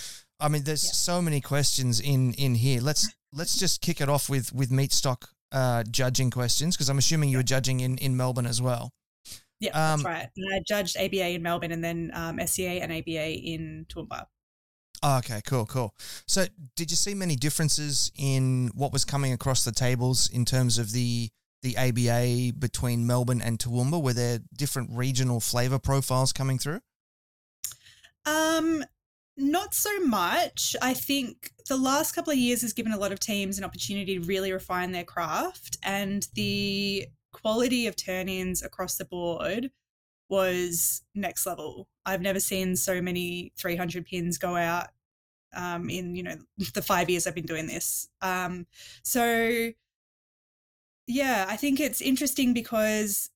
I 0.40 0.48
mean, 0.48 0.64
there's 0.64 0.84
yeah. 0.84 0.92
so 0.92 1.22
many 1.22 1.40
questions 1.40 2.00
in 2.00 2.32
in 2.34 2.54
here. 2.54 2.80
Let's 2.80 3.08
let's 3.32 3.58
just 3.58 3.80
kick 3.80 4.00
it 4.00 4.08
off 4.08 4.28
with 4.28 4.52
with 4.52 4.70
Meatstock 4.70 5.28
uh, 5.52 5.84
judging 5.90 6.30
questions 6.30 6.76
because 6.76 6.88
I'm 6.88 6.98
assuming 6.98 7.30
you 7.30 7.38
were 7.38 7.42
judging 7.42 7.80
in 7.80 7.98
in 7.98 8.16
Melbourne 8.16 8.46
as 8.46 8.62
well. 8.62 8.92
Yeah, 9.60 9.70
um, 9.70 10.02
that's 10.02 10.04
right. 10.04 10.28
I 10.54 10.62
judged 10.66 10.96
ABA 10.96 11.30
in 11.30 11.42
Melbourne 11.42 11.72
and 11.72 11.82
then 11.82 12.12
um, 12.14 12.38
SCA 12.46 12.80
and 12.82 12.92
ABA 12.92 13.30
in 13.32 13.86
Toowoomba. 13.88 14.26
Oh, 15.02 15.18
okay, 15.18 15.40
cool, 15.46 15.66
cool. 15.66 15.94
So, 16.26 16.46
did 16.76 16.90
you 16.90 16.96
see 16.96 17.14
many 17.14 17.36
differences 17.36 18.10
in 18.16 18.70
what 18.74 18.92
was 18.92 19.04
coming 19.04 19.32
across 19.32 19.64
the 19.64 19.72
tables 19.72 20.28
in 20.30 20.44
terms 20.44 20.78
of 20.78 20.92
the 20.92 21.30
the 21.62 21.76
ABA 21.76 22.56
between 22.58 23.06
Melbourne 23.06 23.42
and 23.42 23.58
Toowoomba? 23.58 24.00
Were 24.00 24.12
there 24.12 24.40
different 24.56 24.90
regional 24.92 25.40
flavor 25.40 25.78
profiles 25.78 26.32
coming 26.32 26.58
through? 26.58 26.80
Um, 28.26 28.84
not 29.38 29.72
so 29.72 30.00
much. 30.00 30.74
I 30.82 30.94
think 30.94 31.52
the 31.68 31.76
last 31.76 32.12
couple 32.12 32.32
of 32.32 32.38
years 32.38 32.62
has 32.62 32.72
given 32.72 32.92
a 32.92 32.98
lot 32.98 33.12
of 33.12 33.20
teams 33.20 33.56
an 33.56 33.64
opportunity 33.64 34.18
to 34.18 34.26
really 34.26 34.52
refine 34.52 34.92
their 34.92 35.04
craft, 35.04 35.78
and 35.82 36.26
the 36.34 37.06
quality 37.32 37.86
of 37.86 37.96
turn 37.96 38.28
ins 38.28 38.62
across 38.62 38.96
the 38.96 39.04
board 39.04 39.70
was 40.28 41.02
next 41.14 41.46
level. 41.46 41.88
I've 42.04 42.20
never 42.20 42.40
seen 42.40 42.76
so 42.76 43.00
many 43.00 43.52
300 43.58 44.04
pins 44.04 44.38
go 44.38 44.56
out 44.56 44.88
um, 45.54 45.88
in 45.88 46.14
you 46.14 46.22
know 46.22 46.36
the 46.74 46.82
five 46.82 47.08
years 47.08 47.26
I've 47.26 47.34
been 47.34 47.46
doing 47.46 47.66
this. 47.66 48.08
Um, 48.20 48.66
so 49.02 49.70
yeah, 51.06 51.46
I 51.48 51.56
think 51.56 51.80
it's 51.80 52.02
interesting 52.02 52.52
because 52.52 53.30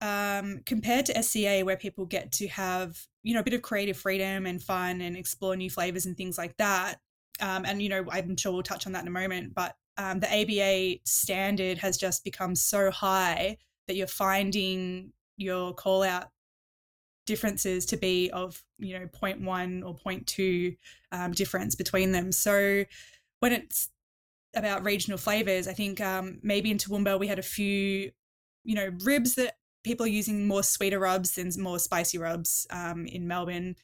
um, 0.00 0.60
compared 0.66 1.06
to 1.06 1.22
SCA, 1.22 1.62
where 1.64 1.76
people 1.76 2.06
get 2.06 2.32
to 2.32 2.48
have 2.48 2.98
you 3.22 3.34
know 3.34 3.40
a 3.40 3.44
bit 3.44 3.54
of 3.54 3.62
creative 3.62 3.96
freedom 3.96 4.46
and 4.46 4.62
fun 4.62 5.00
and 5.00 5.16
explore 5.16 5.56
new 5.56 5.70
flavors 5.70 6.06
and 6.06 6.16
things 6.16 6.38
like 6.38 6.56
that. 6.58 6.96
Um, 7.40 7.64
and 7.64 7.82
you 7.82 7.88
know, 7.88 8.04
I'm 8.10 8.36
sure 8.36 8.52
we'll 8.52 8.62
touch 8.62 8.86
on 8.86 8.92
that 8.92 9.02
in 9.02 9.08
a 9.08 9.10
moment. 9.10 9.54
But 9.54 9.74
um, 9.98 10.20
the 10.20 10.32
ABA 10.32 11.00
standard 11.04 11.78
has 11.78 11.96
just 11.96 12.24
become 12.24 12.54
so 12.54 12.90
high 12.90 13.58
that 13.86 13.96
you're 13.96 14.06
finding 14.06 15.12
your 15.36 15.74
call 15.74 16.02
out 16.02 16.28
differences 17.26 17.84
to 17.86 17.96
be 17.96 18.30
of 18.30 18.62
you 18.78 18.98
know 18.98 19.06
0.1 19.06 19.84
or 19.84 19.96
0.2 19.96 20.76
um, 21.12 21.32
difference 21.32 21.74
between 21.74 22.12
them 22.12 22.30
so 22.30 22.84
when 23.40 23.52
it's 23.52 23.90
about 24.54 24.84
regional 24.84 25.18
flavors 25.18 25.66
i 25.66 25.72
think 25.72 26.00
um, 26.00 26.38
maybe 26.42 26.70
in 26.70 26.78
toowoomba 26.78 27.18
we 27.18 27.26
had 27.26 27.40
a 27.40 27.42
few 27.42 28.10
you 28.64 28.74
know 28.74 28.90
ribs 29.04 29.34
that 29.34 29.56
people 29.86 30.04
are 30.04 30.10
using 30.10 30.46
more 30.46 30.62
sweeter 30.62 30.98
rubs 30.98 31.36
than 31.36 31.50
more 31.58 31.78
spicy 31.78 32.18
rubs 32.18 32.66
um, 32.70 33.06
in 33.06 33.26
melbourne 33.26 33.74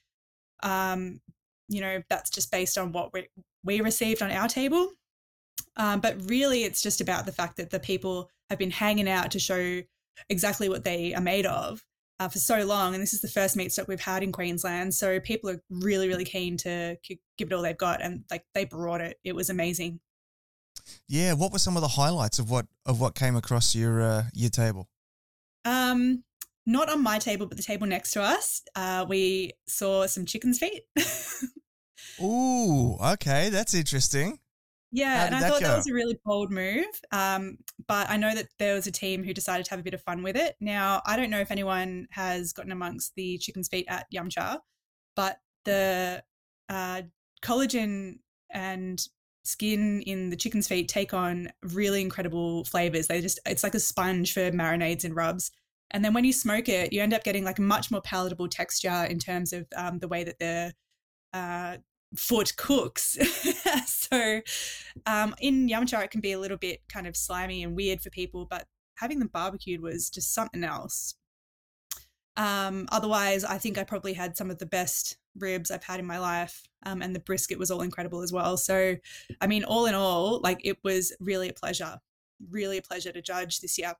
um, 0.63 1.21
you 1.69 1.81
know 1.81 2.03
that's 2.11 2.31
just 2.31 2.51
based 2.51 2.77
on 2.77 2.93
what 2.93 3.13
we, 3.13 3.29
we 3.65 3.81
received 3.81 4.21
on 4.23 4.31
our 4.31 4.49
table 4.49 4.93
um, 5.77 6.01
but 6.01 6.17
really 6.29 6.65
it's 6.65 6.83
just 6.83 7.01
about 7.01 7.25
the 7.25 7.33
fact 7.33 7.57
that 7.57 7.71
the 7.71 7.81
people 7.81 8.29
have 8.51 8.59
been 8.59 8.71
hanging 8.71 9.09
out 9.09 9.31
to 9.31 9.39
show 9.39 9.81
exactly 10.29 10.69
what 10.69 10.85
they 10.85 11.15
are 11.15 11.23
made 11.23 11.47
of 11.47 11.83
uh, 12.21 12.29
for 12.29 12.39
so 12.39 12.65
long. 12.65 12.95
And 12.95 13.03
this 13.03 13.13
is 13.13 13.21
the 13.21 13.29
first 13.29 13.57
Meatstock 13.57 13.89
we've 13.89 14.01
had 14.01 14.23
in 14.23 14.33
Queensland. 14.33 14.95
So 14.95 15.19
people 15.21 15.51
are 15.51 15.61
really, 15.71 16.09
really 16.09 16.25
keen 16.25 16.57
to 16.59 16.97
give 17.37 17.49
it 17.51 17.53
all 17.53 17.63
they've 17.63 17.77
got. 17.77 18.03
And 18.03 18.25
like 18.31 18.45
they 18.55 18.65
brought 18.65 19.01
it. 19.01 19.19
It 19.25 19.35
was 19.35 19.51
amazing. 19.51 20.01
Yeah. 21.09 21.33
What 21.35 21.53
were 21.53 21.59
some 21.59 21.77
of 21.77 21.83
the 21.83 21.89
highlights 21.89 22.39
of 22.39 22.51
what, 22.51 22.67
of 22.87 23.01
what 23.01 23.15
came 23.15 23.37
across 23.37 23.75
your, 23.75 24.03
uh, 24.03 24.25
your 24.35 24.51
table? 24.51 24.89
Um, 25.65 26.25
not 26.67 26.89
on 26.89 27.03
my 27.03 27.19
table, 27.19 27.47
but 27.47 27.57
the 27.57 27.63
table 27.63 27.87
next 27.87 28.13
to 28.13 28.23
us. 28.23 28.63
Uh, 28.77 29.05
we 29.09 29.53
saw 29.67 30.07
some 30.07 30.27
chicken's 30.27 30.59
feet. 30.59 30.83
Ooh, 32.23 32.97
okay. 32.97 33.49
That's 33.51 33.75
interesting. 33.75 34.39
Yeah, 34.95 35.25
and 35.25 35.35
I 35.35 35.49
thought 35.49 35.61
go? 35.61 35.69
that 35.69 35.77
was 35.77 35.89
a 35.89 35.95
really 35.95 36.19
bold 36.25 36.53
move. 36.53 36.85
Um, 37.11 37.57
but 37.89 38.11
I 38.11 38.19
know 38.19 38.35
that 38.35 38.49
there 38.59 38.75
was 38.75 38.87
a 38.87 38.93
team 38.93 39.25
who 39.25 39.33
decided 39.33 39.65
to 39.65 39.71
have 39.71 39.81
a 39.81 39.83
bit 39.83 39.95
of 39.95 40.03
fun 40.03 40.23
with 40.23 40.37
it. 40.37 40.55
Now, 40.61 41.01
I 41.07 41.17
don't 41.17 41.31
know 41.31 41.41
if 41.41 41.51
anyone 41.51 42.07
has 42.11 42.53
gotten 42.53 42.73
amongst 42.73 43.15
the 43.17 43.39
chicken's 43.39 43.69
feet 43.69 43.87
at 43.89 44.07
Yumcha, 44.15 44.59
but 45.17 45.39
the 45.65 46.23
uh, 46.69 47.03
collagen 47.43 48.19
and 48.51 49.03
skin 49.45 50.03
in 50.03 50.31
the 50.31 50.37
chicken's 50.37 50.69
feet 50.69 50.89
take 50.89 51.13
on 51.13 51.51
really 51.63 52.01
incredible 52.01 52.65
flavors. 52.65 53.07
They 53.07 53.21
just, 53.21 53.41
it's 53.47 53.63
like 53.63 53.75
a 53.75 53.81
sponge 53.81 54.33
for 54.33 54.51
marinades 54.51 55.05
and 55.05 55.17
rubs. 55.17 55.51
And 55.91 56.05
then 56.05 56.15
when 56.15 56.25
you 56.25 56.33
smoke 56.33 56.69
it, 56.69 56.93
you 56.93 57.03
end 57.03 57.13
up 57.13 57.25
getting 57.25 57.45
like 57.45 57.59
a 57.59 57.63
much 57.63 57.91
more 57.91 58.01
palatable 58.01 58.49
texture 58.49 59.07
in 59.09 59.19
terms 59.19 59.53
of 59.53 59.67
um, 59.77 59.99
the 59.99 60.09
way 60.09 60.25
that 60.25 60.39
the 60.39 60.73
uh, 61.35 61.79
foot 62.17 62.57
cooks. 62.57 63.19
so 63.87 64.41
um, 65.07 65.35
in 65.41 65.69
Yumcha, 65.69 66.03
it 66.03 66.11
can 66.11 66.21
be 66.21 66.33
a 66.33 66.39
little 66.39 66.57
bit 66.57 66.81
kind 66.89 67.07
of 67.07 67.17
slimy 67.17 67.63
and 67.63 67.77
weird 67.77 68.01
for 68.01 68.11
people, 68.11 68.47
but 68.49 68.67
having 68.97 69.19
them 69.19 69.29
barbecued 69.29 69.83
was 69.83 70.09
just 70.09 70.33
something 70.35 70.65
else. 70.65 71.15
Um, 72.37 72.89
otherwise, 72.91 73.45
I 73.45 73.59
think 73.59 73.77
I 73.77 73.85
probably 73.85 74.15
had 74.15 74.37
some 74.37 74.51
of 74.51 74.59
the 74.59 74.67
best 74.67 75.19
ribs 75.39 75.71
I've 75.71 75.85
had 75.85 76.01
in 76.01 76.07
my 76.07 76.19
life, 76.19 76.63
um, 76.85 77.03
and 77.03 77.15
the 77.15 77.21
brisket 77.21 77.59
was 77.59 77.71
all 77.71 77.83
incredible 77.83 78.23
as 78.23 78.33
well. 78.33 78.57
So, 78.57 78.97
I 79.41 79.47
mean, 79.47 79.65
all 79.65 79.87
in 79.87 79.95
all, 79.95 80.41
like 80.43 80.61
it 80.65 80.79
was 80.83 81.13
really 81.21 81.49
a 81.49 81.53
pleasure, 81.53 82.01
really 82.51 82.79
a 82.79 82.83
pleasure 82.83 83.13
to 83.13 83.23
judge 83.23 83.61
this 83.61 83.79
year. 83.79 83.95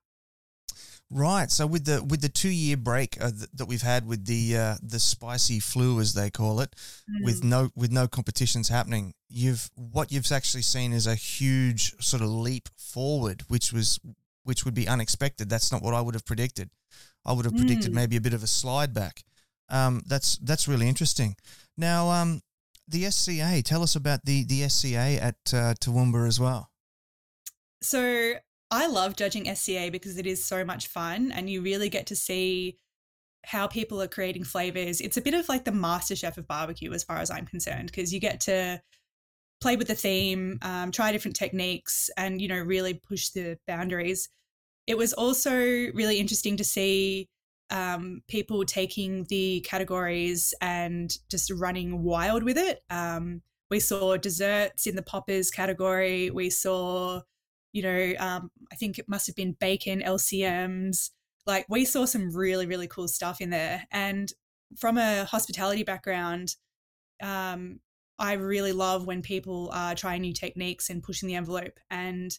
Right. 1.09 1.51
So 1.51 1.67
with 1.67 1.85
the 1.85 2.03
with 2.03 2.21
the 2.21 2.29
two 2.29 2.49
year 2.49 2.75
break 2.75 3.17
uh, 3.21 3.29
th- 3.29 3.49
that 3.53 3.67
we've 3.67 3.83
had 3.83 4.07
with 4.07 4.25
the 4.25 4.57
uh, 4.57 4.75
the 4.81 4.99
spicy 4.99 5.59
flu 5.59 5.99
as 5.99 6.13
they 6.13 6.31
call 6.31 6.59
it, 6.59 6.75
mm. 7.09 7.23
with 7.23 7.43
no 7.43 7.69
with 7.75 7.91
no 7.91 8.07
competitions 8.07 8.69
happening, 8.69 9.13
you've 9.29 9.69
what 9.75 10.11
you've 10.11 10.31
actually 10.31 10.63
seen 10.63 10.91
is 10.91 11.05
a 11.05 11.13
huge 11.13 11.93
sort 12.03 12.23
of 12.23 12.29
leap 12.29 12.67
forward, 12.75 13.43
which 13.47 13.71
was 13.71 13.99
which 14.43 14.65
would 14.65 14.73
be 14.73 14.87
unexpected. 14.87 15.49
That's 15.49 15.71
not 15.71 15.83
what 15.83 15.93
I 15.93 16.01
would 16.01 16.15
have 16.15 16.25
predicted. 16.25 16.71
I 17.25 17.33
would 17.33 17.45
have 17.45 17.55
predicted 17.55 17.91
mm. 17.91 17.95
maybe 17.95 18.15
a 18.17 18.21
bit 18.21 18.33
of 18.33 18.43
a 18.43 18.47
slide 18.47 18.93
back. 18.93 19.23
Um, 19.73 20.03
that's 20.05 20.37
that's 20.37 20.67
really 20.67 20.87
interesting. 20.87 21.35
Now, 21.75 22.09
um, 22.11 22.41
the 22.87 23.09
SCA. 23.09 23.61
Tell 23.63 23.83
us 23.83 23.95
about 23.95 24.23
the 24.23 24.45
the 24.45 24.69
SCA 24.69 25.17
at 25.21 25.35
uh, 25.53 25.73
Toowoomba 25.81 26.27
as 26.27 26.39
well. 26.39 26.69
So 27.81 28.35
I 28.71 28.87
love 28.87 29.15
judging 29.15 29.53
SCA 29.53 29.89
because 29.91 30.17
it 30.17 30.27
is 30.27 30.43
so 30.43 30.63
much 30.63 30.87
fun 30.87 31.31
and 31.31 31.49
you 31.49 31.61
really 31.61 31.89
get 31.89 32.07
to 32.07 32.15
see 32.15 32.77
how 33.45 33.67
people 33.67 34.01
are 34.01 34.07
creating 34.07 34.45
flavors. 34.45 35.01
It's 35.01 35.17
a 35.17 35.21
bit 35.21 35.33
of 35.33 35.49
like 35.49 35.65
the 35.65 35.71
master 35.71 36.15
chef 36.15 36.37
of 36.37 36.47
barbecue 36.47 36.93
as 36.93 37.03
far 37.03 37.17
as 37.17 37.29
I'm 37.29 37.45
concerned 37.45 37.87
because 37.87 38.13
you 38.13 38.19
get 38.19 38.39
to 38.41 38.81
play 39.59 39.75
with 39.75 39.87
the 39.87 39.95
theme, 39.95 40.59
um, 40.61 40.91
try 40.91 41.11
different 41.11 41.35
techniques 41.35 42.09
and 42.15 42.41
you 42.41 42.47
know 42.47 42.59
really 42.59 42.93
push 42.93 43.29
the 43.29 43.57
boundaries. 43.67 44.29
It 44.87 44.97
was 44.97 45.13
also 45.13 45.55
really 45.55 46.19
interesting 46.19 46.57
to 46.57 46.63
see 46.63 47.29
um, 47.73 48.21
people 48.29 48.63
taking 48.63 49.25
the 49.29 49.59
categories 49.61 50.53
and 50.61 51.17
just 51.29 51.51
running 51.51 52.03
wild 52.03 52.43
with 52.43 52.57
it. 52.57 52.83
Um, 52.89 53.41
we 53.69 53.81
saw 53.81 54.15
desserts 54.15 54.87
in 54.87 54.95
the 54.95 55.01
poppers 55.01 55.51
category. 55.51 56.29
We 56.29 56.49
saw 56.49 57.21
you 57.73 57.81
know, 57.81 58.13
um, 58.19 58.51
I 58.71 58.75
think 58.75 58.97
it 58.97 59.09
must 59.09 59.27
have 59.27 59.35
been 59.35 59.57
bacon 59.59 60.01
LCMs. 60.01 61.09
Like 61.45 61.65
we 61.67 61.83
saw 61.83 62.05
some 62.05 62.33
really, 62.33 62.65
really 62.65 62.87
cool 62.87 63.07
stuff 63.07 63.41
in 63.41 63.49
there. 63.49 63.85
And 63.91 64.31
from 64.77 64.97
a 64.97 65.25
hospitality 65.25 65.83
background, 65.83 66.55
um, 67.21 67.79
I 68.19 68.33
really 68.33 68.71
love 68.71 69.07
when 69.07 69.23
people 69.23 69.69
are 69.73 69.95
trying 69.95 70.21
new 70.21 70.33
techniques 70.33 70.89
and 70.89 71.03
pushing 71.03 71.27
the 71.27 71.35
envelope. 71.35 71.79
And 71.89 72.31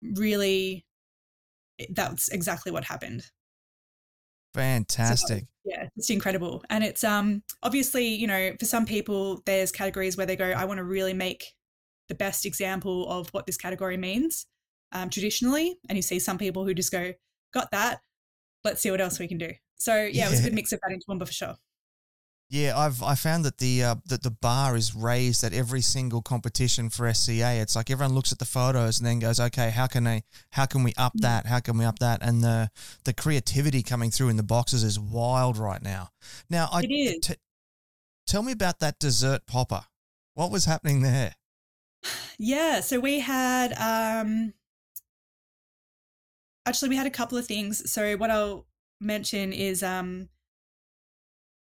really, 0.00 0.86
that's 1.90 2.28
exactly 2.28 2.70
what 2.70 2.84
happened. 2.84 3.30
Fantastic. 4.54 5.40
So, 5.40 5.46
yeah, 5.64 5.88
it's 5.96 6.10
incredible. 6.10 6.64
And 6.70 6.84
it's 6.84 7.04
um 7.04 7.42
obviously, 7.62 8.08
you 8.08 8.26
know, 8.26 8.52
for 8.58 8.66
some 8.66 8.86
people 8.86 9.42
there's 9.46 9.72
categories 9.72 10.16
where 10.16 10.26
they 10.26 10.36
go, 10.36 10.50
I 10.50 10.64
want 10.64 10.78
to 10.78 10.84
really 10.84 11.14
make 11.14 11.44
the 12.08 12.14
best 12.14 12.44
example 12.44 13.08
of 13.08 13.28
what 13.30 13.46
this 13.46 13.56
category 13.56 13.96
means 13.96 14.46
um, 14.92 15.08
traditionally. 15.10 15.76
And 15.88 15.96
you 15.96 16.02
see 16.02 16.18
some 16.18 16.38
people 16.38 16.64
who 16.64 16.74
just 16.74 16.92
go, 16.92 17.12
got 17.54 17.70
that, 17.70 18.00
let's 18.64 18.80
see 18.80 18.90
what 18.90 19.00
else 19.00 19.18
we 19.18 19.28
can 19.28 19.38
do. 19.38 19.52
So 19.76 19.94
yeah, 19.94 20.08
yeah. 20.08 20.26
it 20.26 20.30
was 20.30 20.40
a 20.40 20.42
good 20.44 20.54
mix 20.54 20.72
of 20.72 20.80
that 20.82 20.92
in 20.92 21.00
Toowoomba 21.00 21.26
for 21.26 21.32
sure. 21.32 21.54
Yeah, 22.52 22.78
I've 22.78 23.02
I 23.02 23.14
found 23.14 23.46
that 23.46 23.56
the 23.56 23.82
uh, 23.82 23.94
that 24.08 24.22
the 24.22 24.30
bar 24.30 24.76
is 24.76 24.94
raised 24.94 25.42
at 25.42 25.54
every 25.54 25.80
single 25.80 26.20
competition 26.20 26.90
for 26.90 27.10
SCA. 27.10 27.54
It's 27.62 27.74
like 27.74 27.90
everyone 27.90 28.14
looks 28.14 28.30
at 28.30 28.38
the 28.38 28.44
photos 28.44 28.98
and 28.98 29.06
then 29.06 29.20
goes, 29.20 29.40
okay, 29.40 29.70
how 29.70 29.86
can 29.86 30.04
they 30.04 30.24
how 30.50 30.66
can 30.66 30.82
we 30.82 30.92
up 30.98 31.14
that? 31.14 31.46
How 31.46 31.60
can 31.60 31.78
we 31.78 31.86
up 31.86 31.98
that? 32.00 32.18
And 32.20 32.44
the 32.44 32.70
the 33.04 33.14
creativity 33.14 33.82
coming 33.82 34.10
through 34.10 34.28
in 34.28 34.36
the 34.36 34.42
boxes 34.42 34.84
is 34.84 35.00
wild 35.00 35.56
right 35.56 35.82
now. 35.82 36.10
Now, 36.50 36.68
I 36.70 36.82
t- 36.82 37.20
tell 38.26 38.42
me 38.42 38.52
about 38.52 38.80
that 38.80 38.98
dessert 38.98 39.46
popper. 39.46 39.84
What 40.34 40.50
was 40.50 40.66
happening 40.66 41.00
there? 41.00 41.36
Yeah, 42.38 42.80
so 42.80 43.00
we 43.00 43.20
had 43.20 43.72
um 43.78 44.52
actually 46.66 46.90
we 46.90 46.96
had 46.96 47.06
a 47.06 47.10
couple 47.10 47.38
of 47.38 47.46
things. 47.46 47.90
So 47.90 48.14
what 48.18 48.30
I'll 48.30 48.66
mention 49.00 49.54
is 49.54 49.82
um 49.82 50.28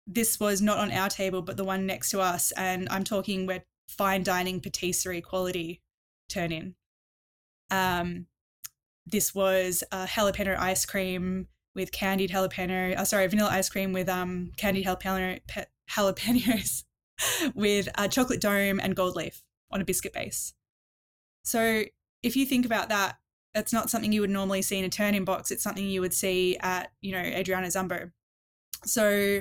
this 0.08 0.40
was 0.40 0.62
not 0.62 0.78
on 0.78 0.90
our 0.90 1.10
table, 1.10 1.42
but 1.42 1.58
the 1.58 1.64
one 1.64 1.86
next 1.86 2.10
to 2.10 2.20
us, 2.20 2.50
and 2.52 2.88
I'm 2.90 3.04
talking 3.04 3.46
we're 3.46 3.64
fine 3.88 4.22
dining 4.22 4.60
patisserie 4.60 5.20
quality 5.20 5.82
turn 6.30 6.50
in. 6.50 6.74
Um, 7.70 8.26
this 9.06 9.34
was 9.34 9.84
a 9.92 10.06
jalapeno 10.06 10.58
ice 10.58 10.86
cream 10.86 11.48
with 11.74 11.92
candied 11.92 12.30
jalapeno. 12.30 12.96
Uh, 12.96 13.04
sorry, 13.04 13.26
vanilla 13.26 13.50
ice 13.50 13.68
cream 13.68 13.92
with 13.92 14.08
um 14.08 14.52
candied 14.56 14.86
jalapeno 14.86 15.40
pe- 15.46 15.66
jalapenos 15.90 16.84
with 17.54 17.88
a 17.96 18.08
chocolate 18.08 18.40
dome 18.40 18.80
and 18.80 18.96
gold 18.96 19.14
leaf 19.14 19.42
on 19.70 19.82
a 19.82 19.84
biscuit 19.84 20.14
base. 20.14 20.54
So 21.42 21.84
if 22.22 22.34
you 22.34 22.46
think 22.46 22.64
about 22.64 22.88
that, 22.88 23.16
it's 23.54 23.72
not 23.72 23.90
something 23.90 24.12
you 24.12 24.22
would 24.22 24.30
normally 24.30 24.62
see 24.62 24.78
in 24.78 24.84
a 24.84 24.88
turn 24.88 25.14
in 25.14 25.24
box. 25.24 25.50
It's 25.50 25.62
something 25.62 25.86
you 25.86 26.00
would 26.00 26.14
see 26.14 26.56
at, 26.60 26.92
you 27.00 27.12
know, 27.12 27.18
Adriano 27.18 27.66
Zumbo. 27.66 28.12
So 28.84 29.40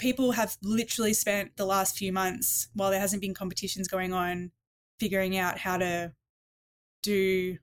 people 0.00 0.32
have 0.32 0.56
literally 0.62 1.12
spent 1.12 1.56
the 1.56 1.64
last 1.64 1.96
few 1.96 2.12
months 2.12 2.68
while 2.74 2.90
there 2.90 2.98
hasn't 2.98 3.20
been 3.20 3.34
competitions 3.34 3.86
going 3.86 4.12
on 4.12 4.50
figuring 4.98 5.36
out 5.36 5.58
how 5.58 5.76
to 5.76 6.12
do 7.02 7.56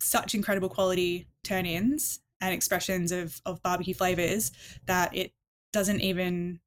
such 0.00 0.34
incredible 0.34 0.68
quality 0.68 1.26
turn 1.42 1.66
ins 1.66 2.20
and 2.40 2.54
expressions 2.54 3.10
of, 3.10 3.40
of 3.44 3.60
barbecue 3.62 3.94
flavors 3.94 4.52
that 4.86 5.14
it 5.16 5.32
doesn't 5.72 6.00
even 6.00 6.60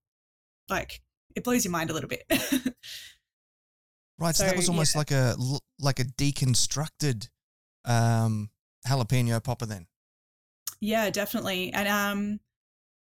like 0.70 1.02
it 1.36 1.44
blows 1.44 1.64
your 1.64 1.72
mind 1.72 1.90
a 1.90 1.94
little 1.94 2.10
bit. 2.10 2.24
right, 4.20 4.36
so, 4.36 4.44
so 4.44 4.46
that 4.46 4.58
was 4.58 4.68
almost 4.68 4.96
yeah. 4.96 5.00
like 5.00 5.12
a 5.12 5.36
like 5.80 6.00
a 6.00 6.04
deconstructed 6.04 7.30
um, 7.86 8.50
jalapeno 8.88 9.42
popper 9.44 9.66
then. 9.66 9.88
Yeah, 10.82 11.10
definitely, 11.10 11.72
and 11.74 11.88
um, 11.88 12.40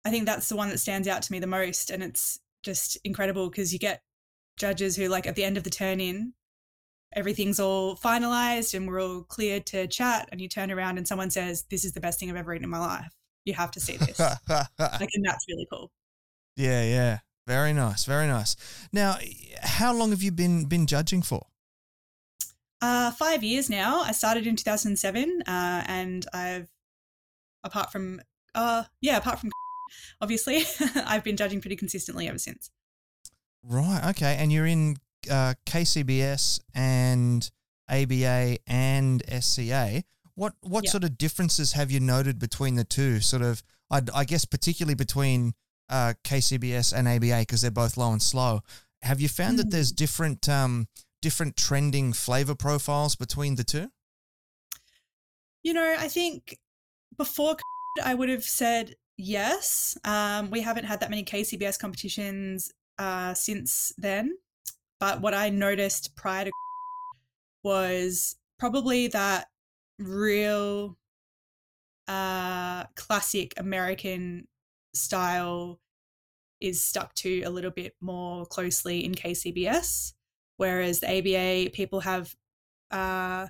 I 0.06 0.10
think 0.10 0.26
that's 0.26 0.50
the 0.50 0.56
one 0.56 0.70
that 0.70 0.80
stands 0.80 1.08
out 1.08 1.22
to 1.24 1.32
me 1.32 1.40
the 1.40 1.48
most, 1.48 1.90
and 1.90 2.04
it's 2.04 2.40
just 2.64 2.98
incredible 3.04 3.50
because 3.50 3.72
you 3.74 3.80
get 3.80 4.02
judges 4.58 4.96
who, 4.96 5.08
like, 5.08 5.26
at 5.28 5.36
the 5.36 5.44
end 5.44 5.58
of 5.58 5.64
the 5.64 5.70
turn 5.70 6.00
in, 6.00 6.34
everything's 7.14 7.60
all 7.60 7.96
finalized 7.96 8.74
and 8.74 8.88
we're 8.88 9.02
all 9.02 9.24
cleared 9.24 9.66
to 9.68 9.88
chat, 9.88 10.30
and 10.32 10.42
you 10.42 10.50
turn 10.50 10.72
around 10.72 10.98
and 10.98 11.08
someone 11.08 11.30
says, 11.30 11.64
"This 11.70 11.86
is 11.86 11.94
the 11.94 12.02
best 12.02 12.20
thing 12.20 12.30
I've 12.30 12.36
ever 12.36 12.54
eaten 12.54 12.66
in 12.66 12.70
my 12.70 12.80
life. 12.80 13.14
You 13.46 13.54
have 13.54 13.72
to 13.72 13.80
see 13.80 13.98
this." 13.98 14.20
like, 14.50 15.10
and 15.14 15.26
that's 15.26 15.46
really 15.48 15.68
cool. 15.72 15.92
Yeah, 16.56 16.84
yeah, 16.84 17.20
very 17.48 17.74
nice, 17.74 18.06
very 18.06 18.28
nice. 18.28 18.56
Now, 18.92 19.18
how 19.62 19.94
long 19.94 20.12
have 20.12 20.22
you 20.22 20.32
been 20.32 20.66
been 20.66 20.86
judging 20.86 21.22
for? 21.22 21.48
Uh, 22.84 23.12
five 23.12 23.44
years 23.44 23.70
now. 23.70 24.02
I 24.02 24.12
started 24.12 24.46
in 24.46 24.58
2007, 24.58 25.44
uh, 25.48 25.84
and 25.88 26.26
I've, 26.34 26.68
apart 27.64 27.94
from, 27.94 28.20
uh, 28.56 28.84
yeah, 29.00 29.16
apart 29.16 29.40
from, 29.40 29.52
obviously, 30.22 30.64
I've 31.06 31.24
been 31.24 31.38
judging 31.38 31.62
pretty 31.62 31.76
consistently 31.76 32.28
ever 32.28 32.38
since. 32.38 32.70
Right. 33.64 34.02
Okay. 34.10 34.38
And 34.40 34.52
you're 34.52 34.66
in 34.66 34.98
uh, 35.30 35.54
KCBS 35.66 36.60
and 36.74 37.50
ABA 37.90 38.58
and 38.68 39.24
SCA. 39.42 40.04
What 40.36 40.54
what 40.62 40.86
yep. 40.86 40.92
sort 40.92 41.04
of 41.04 41.18
differences 41.18 41.74
have 41.74 41.92
you 41.92 42.00
noted 42.00 42.40
between 42.40 42.76
the 42.76 42.84
two? 42.84 43.20
Sort 43.20 43.44
of, 43.44 43.62
I, 43.92 44.02
I 44.14 44.24
guess, 44.26 44.46
particularly 44.46 44.96
between 44.96 45.54
uh, 45.90 46.14
KCBS 46.24 46.94
and 46.94 47.08
ABA 47.08 47.42
because 47.42 47.62
they're 47.62 47.72
both 47.72 47.98
low 47.98 48.12
and 48.12 48.22
slow. 48.22 48.62
Have 49.04 49.22
you 49.22 49.30
found 49.30 49.56
mm. 49.56 49.58
that 49.58 49.72
there's 49.72 49.92
different 49.92 50.50
um, 50.50 50.88
different 51.22 51.56
trending 51.56 52.14
flavor 52.14 52.56
profiles 52.56 53.16
between 53.16 53.56
the 53.56 53.64
two? 53.64 53.92
You 55.62 55.74
know, 55.74 55.96
I 55.98 56.08
think 56.08 56.58
before 57.16 57.56
I 58.04 58.16
would 58.16 58.30
have 58.30 58.44
said 58.44 58.96
yes. 59.18 59.98
Um, 60.04 60.50
we 60.50 60.62
haven't 60.62 60.86
had 60.86 61.00
that 61.02 61.10
many 61.10 61.24
KCBS 61.24 61.80
competitions 61.80 62.72
uh, 62.98 63.34
since 63.34 63.94
then. 63.98 64.38
But 65.00 65.22
what 65.22 65.34
I 65.34 65.50
noticed 65.50 66.16
prior 66.16 66.46
to 66.46 66.52
was 67.64 68.36
probably 68.58 69.08
that 69.08 69.48
real 70.00 70.98
uh, 72.08 72.86
classic 72.96 73.54
American 73.58 74.48
style 74.94 75.80
is 76.62 76.82
stuck 76.82 77.14
to 77.16 77.42
a 77.42 77.50
little 77.50 77.72
bit 77.72 77.94
more 78.00 78.46
closely 78.46 79.04
in 79.04 79.14
KCBS, 79.14 80.14
whereas 80.58 81.02
the 81.02 81.10
ABA 81.18 81.72
people 81.72 82.00
have, 82.02 82.34
uh, 82.92 83.48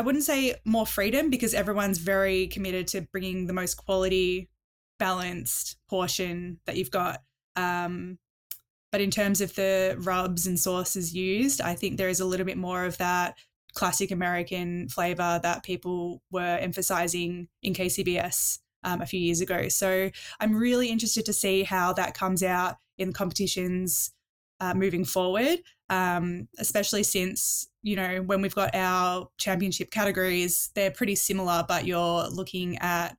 I 0.00 0.02
wouldn't 0.02 0.24
say 0.24 0.54
more 0.64 0.86
freedom 0.86 1.28
because 1.28 1.52
everyone's 1.52 1.98
very 1.98 2.46
committed 2.46 2.86
to 2.88 3.02
bringing 3.02 3.46
the 3.46 3.52
most 3.52 3.74
quality, 3.74 4.48
balanced 4.98 5.76
portion 5.90 6.58
that 6.64 6.78
you've 6.78 6.90
got. 6.90 7.20
Um, 7.54 8.18
but 8.92 9.02
in 9.02 9.10
terms 9.10 9.42
of 9.42 9.54
the 9.56 9.96
rubs 9.98 10.46
and 10.46 10.58
sauces 10.58 11.14
used, 11.14 11.60
I 11.60 11.74
think 11.74 11.98
there 11.98 12.08
is 12.08 12.18
a 12.18 12.24
little 12.24 12.46
bit 12.46 12.56
more 12.56 12.86
of 12.86 12.96
that 12.96 13.36
classic 13.74 14.10
American 14.10 14.88
flavor 14.88 15.38
that 15.42 15.64
people 15.64 16.22
were 16.30 16.56
emphasizing 16.58 17.48
in 17.62 17.74
KCBS 17.74 18.60
um, 18.82 19.02
a 19.02 19.06
few 19.06 19.20
years 19.20 19.42
ago. 19.42 19.68
So 19.68 20.10
I'm 20.40 20.56
really 20.56 20.88
interested 20.88 21.26
to 21.26 21.34
see 21.34 21.62
how 21.62 21.92
that 21.92 22.14
comes 22.14 22.42
out 22.42 22.76
in 22.96 23.12
competitions 23.12 24.12
uh, 24.60 24.74
moving 24.74 25.04
forward, 25.04 25.58
um, 25.88 26.48
especially 26.58 27.02
since, 27.02 27.68
you 27.82 27.96
know, 27.96 28.22
when 28.22 28.42
we've 28.42 28.54
got 28.54 28.74
our 28.74 29.28
championship 29.38 29.90
categories, 29.90 30.70
they're 30.74 30.90
pretty 30.90 31.14
similar, 31.14 31.64
but 31.66 31.86
you're 31.86 32.28
looking 32.28 32.78
at, 32.78 33.16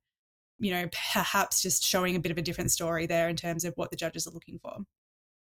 you 0.60 0.72
know, 0.72 0.88
perhaps 0.88 1.62
just 1.62 1.84
showing 1.84 2.16
a 2.16 2.20
bit 2.20 2.32
of 2.32 2.38
a 2.38 2.42
different 2.42 2.72
story 2.72 3.08
there 3.08 3.28
in 3.28 3.36
terms 3.36 3.66
of 3.66 3.74
what 3.76 3.90
the 3.90 3.98
judges 3.98 4.28
are 4.28 4.32
looking 4.32 4.60
for. 4.60 4.78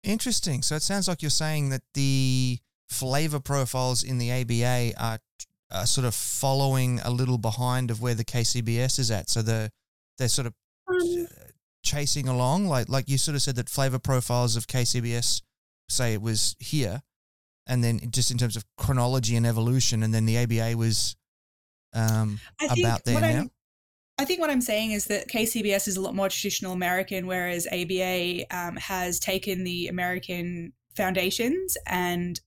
Interesting. 0.04 0.62
So 0.64 0.76
it 0.76 0.82
sounds 0.82 1.08
like 1.08 1.22
you're 1.22 1.32
saying 1.32 1.70
that 1.70 1.84
the 1.94 2.60
flavor 2.90 3.40
profiles 3.40 4.04
in 4.04 4.18
the 4.18 4.32
ABA 4.32 4.94
are, 5.02 5.20
are 5.72 5.86
sort 5.86 6.06
of 6.06 6.14
following 6.14 7.00
a 7.04 7.10
little 7.10 7.38
behind 7.38 7.90
of 7.90 8.02
where 8.02 8.14
the 8.14 8.26
KCBS 8.26 9.00
is 9.00 9.12
at. 9.12 9.30
So 9.30 9.42
the 9.42 9.72
they're 10.18 10.28
sort 10.28 10.48
of 10.48 10.54
um, 10.88 11.28
chasing 11.84 12.28
along, 12.28 12.68
like 12.68 12.90
like 12.90 13.10
you 13.10 13.18
sort 13.18 13.36
of 13.36 13.42
said 13.42 13.56
that 13.56 13.70
flavor 13.70 14.00
profiles 14.00 14.56
of 14.56 14.68
KCBS, 14.68 15.42
say 15.90 16.14
it 16.14 16.22
was 16.22 16.56
here, 16.60 17.02
and 17.68 17.84
then 17.84 18.12
just 18.12 18.32
in 18.32 18.38
terms 18.38 18.56
of 18.56 18.66
chronology 18.78 19.36
and 19.36 19.46
evolution, 19.46 20.04
and 20.04 20.14
then 20.14 20.26
the 20.26 20.38
ABA 20.38 20.78
was 20.78 21.16
um, 21.94 22.40
about 22.70 23.04
there 23.06 23.20
now. 23.20 23.46
I 24.20 24.26
think 24.26 24.40
what 24.40 24.52
I'm 24.52 24.62
saying 24.62 24.92
is 24.92 25.06
that 25.06 25.28
KCBS 25.28 25.88
is 25.88 25.98
a 25.98 26.02
lot 26.02 26.14
more 26.14 26.30
traditional 26.30 26.74
American, 26.74 27.26
whereas 27.26 27.68
ABA 27.68 28.46
um, 28.56 28.76
has 28.78 29.20
taken 29.20 29.64
the 29.64 29.88
American 29.88 30.74
foundations 30.96 31.78
and 31.88 32.40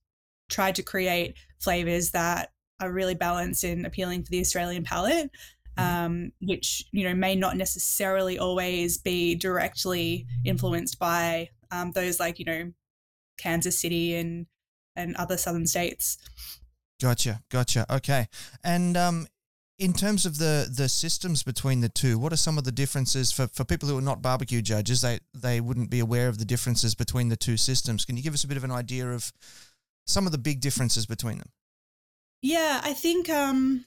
tried 0.49 0.75
to 0.75 0.83
create 0.83 1.35
flavors 1.59 2.11
that 2.11 2.51
are 2.79 2.91
really 2.91 3.15
balanced 3.15 3.63
and 3.63 3.85
appealing 3.85 4.23
for 4.23 4.29
the 4.29 4.39
Australian 4.39 4.83
palate. 4.83 5.29
Mm-hmm. 5.77 6.05
Um, 6.05 6.31
which 6.41 6.85
you 6.91 7.03
know 7.03 7.13
may 7.13 7.35
not 7.35 7.55
necessarily 7.55 8.39
always 8.39 8.97
be 8.97 9.35
directly 9.35 10.25
influenced 10.43 10.97
by 10.97 11.49
um, 11.69 11.91
those 11.91 12.19
like 12.19 12.39
you 12.39 12.45
know 12.45 12.71
Kansas 13.37 13.79
City 13.79 14.15
and 14.15 14.47
and 14.95 15.15
other 15.15 15.37
southern 15.37 15.67
states. 15.67 16.17
Gotcha, 16.99 17.41
gotcha. 17.49 17.85
Okay, 17.93 18.27
and 18.63 18.97
um, 18.97 19.27
in 19.77 19.93
terms 19.93 20.25
of 20.25 20.37
the 20.37 20.67
the 20.75 20.89
systems 20.89 21.43
between 21.43 21.81
the 21.81 21.89
two, 21.89 22.17
what 22.17 22.33
are 22.33 22.37
some 22.37 22.57
of 22.57 22.63
the 22.63 22.71
differences 22.71 23.31
for, 23.31 23.47
for 23.47 23.63
people 23.63 23.87
who 23.87 23.97
are 23.97 24.01
not 24.01 24.21
barbecue 24.21 24.61
judges? 24.61 25.01
They 25.01 25.19
they 25.33 25.61
wouldn't 25.61 25.89
be 25.89 25.99
aware 25.99 26.27
of 26.27 26.39
the 26.39 26.45
differences 26.45 26.95
between 26.95 27.29
the 27.29 27.37
two 27.37 27.57
systems. 27.57 28.05
Can 28.05 28.17
you 28.17 28.23
give 28.23 28.33
us 28.33 28.43
a 28.43 28.47
bit 28.47 28.57
of 28.57 28.63
an 28.63 28.71
idea 28.71 29.11
of 29.11 29.31
some 30.05 30.25
of 30.25 30.31
the 30.31 30.37
big 30.37 30.59
differences 30.59 31.05
between 31.05 31.37
them? 31.37 31.51
Yeah, 32.41 32.81
I 32.83 32.93
think 32.93 33.29
um, 33.29 33.85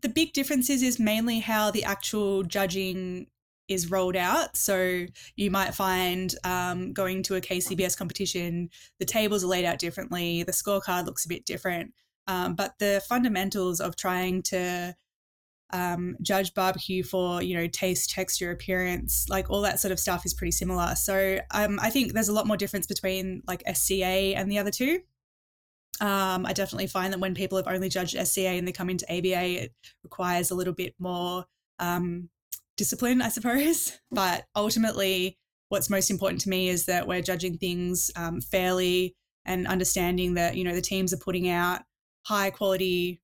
the 0.00 0.08
big 0.08 0.32
differences 0.32 0.82
is 0.82 0.98
mainly 0.98 1.40
how 1.40 1.70
the 1.70 1.84
actual 1.84 2.42
judging 2.42 3.26
is 3.68 3.90
rolled 3.90 4.16
out. 4.16 4.56
So 4.56 5.06
you 5.36 5.50
might 5.50 5.74
find 5.74 6.34
um, 6.44 6.92
going 6.92 7.22
to 7.24 7.36
a 7.36 7.40
KCBS 7.40 7.96
competition, 7.96 8.70
the 8.98 9.04
tables 9.04 9.44
are 9.44 9.48
laid 9.48 9.64
out 9.64 9.78
differently, 9.78 10.42
the 10.42 10.52
scorecard 10.52 11.06
looks 11.06 11.24
a 11.24 11.28
bit 11.28 11.44
different. 11.44 11.92
Um, 12.26 12.54
but 12.54 12.74
the 12.78 13.02
fundamentals 13.08 13.80
of 13.80 13.96
trying 13.96 14.42
to 14.44 14.94
um, 15.70 16.16
judge 16.22 16.54
barbecue 16.54 17.02
for 17.02 17.42
you 17.42 17.54
know 17.54 17.66
taste, 17.66 18.10
texture, 18.10 18.50
appearance, 18.50 19.26
like 19.28 19.50
all 19.50 19.62
that 19.62 19.80
sort 19.80 19.92
of 19.92 20.00
stuff 20.00 20.24
is 20.24 20.34
pretty 20.34 20.52
similar. 20.52 20.94
So 20.94 21.38
um, 21.50 21.78
I 21.82 21.90
think 21.90 22.12
there's 22.12 22.28
a 22.28 22.32
lot 22.32 22.46
more 22.46 22.56
difference 22.56 22.86
between 22.86 23.42
like 23.46 23.62
SCA 23.72 24.34
and 24.36 24.50
the 24.50 24.58
other 24.58 24.70
two. 24.70 25.00
Um, 26.00 26.46
I 26.46 26.52
definitely 26.52 26.86
find 26.86 27.12
that 27.12 27.18
when 27.20 27.34
people 27.34 27.58
have 27.58 27.66
only 27.66 27.88
judged 27.88 28.16
SCA 28.16 28.48
and 28.48 28.66
they 28.66 28.72
come 28.72 28.88
into 28.88 29.10
ABA, 29.12 29.64
it 29.64 29.72
requires 30.04 30.50
a 30.50 30.54
little 30.54 30.72
bit 30.74 30.94
more 30.98 31.44
um, 31.78 32.28
discipline, 32.78 33.20
I 33.20 33.28
suppose. 33.28 33.98
But 34.10 34.46
ultimately, 34.56 35.36
what's 35.68 35.90
most 35.90 36.10
important 36.10 36.40
to 36.42 36.48
me 36.48 36.70
is 36.70 36.86
that 36.86 37.06
we're 37.06 37.20
judging 37.20 37.58
things 37.58 38.10
um, 38.16 38.40
fairly 38.40 39.14
and 39.44 39.66
understanding 39.66 40.34
that 40.34 40.56
you 40.56 40.64
know 40.64 40.74
the 40.74 40.80
teams 40.80 41.12
are 41.12 41.18
putting 41.18 41.50
out 41.50 41.82
high 42.22 42.48
quality 42.50 43.20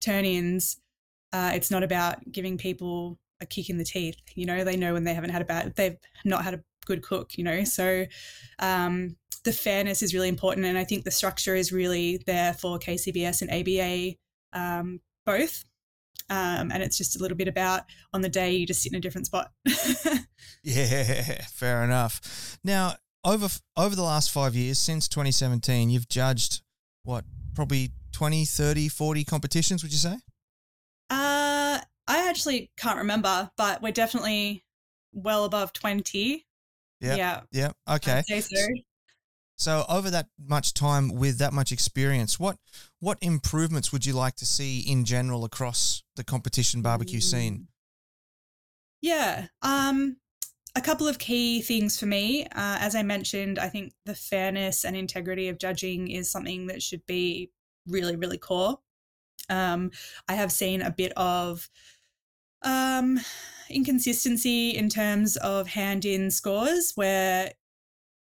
turn 0.00 0.24
ins. 0.24 0.80
Uh, 1.32 1.50
it's 1.54 1.70
not 1.70 1.82
about 1.82 2.18
giving 2.30 2.56
people 2.58 3.18
a 3.40 3.46
kick 3.46 3.70
in 3.70 3.78
the 3.78 3.84
teeth. 3.84 4.16
You 4.34 4.46
know, 4.46 4.62
they 4.62 4.76
know 4.76 4.92
when 4.92 5.04
they 5.04 5.14
haven't 5.14 5.30
had 5.30 5.42
a 5.42 5.44
bad, 5.44 5.74
they've 5.76 5.96
not 6.24 6.44
had 6.44 6.54
a 6.54 6.60
good 6.86 7.02
cook, 7.02 7.36
you 7.36 7.44
know. 7.44 7.64
So 7.64 8.06
um, 8.58 9.16
the 9.44 9.52
fairness 9.52 10.02
is 10.02 10.14
really 10.14 10.28
important. 10.28 10.66
And 10.66 10.78
I 10.78 10.84
think 10.84 11.04
the 11.04 11.10
structure 11.10 11.54
is 11.54 11.72
really 11.72 12.22
there 12.26 12.52
for 12.54 12.78
KCBS 12.78 13.42
and 13.42 13.50
ABA 13.50 14.16
um, 14.52 15.00
both. 15.24 15.64
Um, 16.30 16.70
and 16.72 16.82
it's 16.82 16.96
just 16.96 17.16
a 17.16 17.18
little 17.18 17.36
bit 17.36 17.48
about 17.48 17.82
on 18.14 18.20
the 18.20 18.28
day 18.28 18.52
you 18.52 18.66
just 18.66 18.82
sit 18.82 18.92
in 18.92 18.98
a 18.98 19.00
different 19.00 19.26
spot. 19.26 19.50
yeah, 20.62 21.42
fair 21.52 21.84
enough. 21.84 22.58
Now, 22.64 22.94
over 23.24 23.48
over 23.76 23.94
the 23.94 24.02
last 24.02 24.30
five 24.30 24.54
years 24.54 24.78
since 24.78 25.08
2017, 25.08 25.90
you've 25.90 26.08
judged 26.08 26.62
what 27.02 27.24
probably 27.54 27.90
20, 28.12 28.44
30, 28.44 28.88
40 28.88 29.24
competitions, 29.24 29.82
would 29.82 29.92
you 29.92 29.98
say? 29.98 30.14
Uh, 31.10 31.78
I 32.06 32.28
actually 32.28 32.70
can't 32.76 32.98
remember, 32.98 33.50
but 33.56 33.82
we're 33.82 33.92
definitely 33.92 34.64
well 35.12 35.44
above 35.44 35.72
20. 35.72 36.46
Yep. 37.00 37.18
Yeah. 37.18 37.40
Yeah. 37.50 37.70
Okay. 37.88 38.22
So. 38.26 38.66
so 39.56 39.84
over 39.88 40.10
that 40.10 40.26
much 40.38 40.74
time 40.74 41.14
with 41.14 41.38
that 41.38 41.52
much 41.52 41.72
experience, 41.72 42.38
what 42.38 42.58
what 43.00 43.18
improvements 43.20 43.92
would 43.92 44.04
you 44.04 44.12
like 44.12 44.36
to 44.36 44.46
see 44.46 44.80
in 44.80 45.04
general 45.04 45.44
across 45.44 46.02
the 46.20 46.24
competition 46.24 46.82
barbecue 46.82 47.20
scene? 47.20 47.66
Yeah. 49.00 49.46
Um 49.62 50.18
a 50.76 50.80
couple 50.80 51.08
of 51.08 51.18
key 51.18 51.62
things 51.62 51.98
for 51.98 52.06
me. 52.06 52.44
Uh, 52.44 52.78
as 52.78 52.94
I 52.94 53.02
mentioned, 53.02 53.58
I 53.58 53.68
think 53.68 53.92
the 54.06 54.14
fairness 54.14 54.84
and 54.84 54.94
integrity 54.94 55.48
of 55.48 55.58
judging 55.58 56.08
is 56.08 56.30
something 56.30 56.68
that 56.68 56.80
should 56.80 57.04
be 57.06 57.50
really, 57.88 58.14
really 58.14 58.38
core. 58.38 58.78
Um, 59.48 59.90
I 60.28 60.34
have 60.34 60.52
seen 60.52 60.80
a 60.80 60.92
bit 60.92 61.12
of 61.16 61.68
um, 62.62 63.18
inconsistency 63.68 64.70
in 64.70 64.88
terms 64.88 65.36
of 65.38 65.66
hand 65.66 66.04
in 66.04 66.30
scores 66.30 66.92
where 66.94 67.50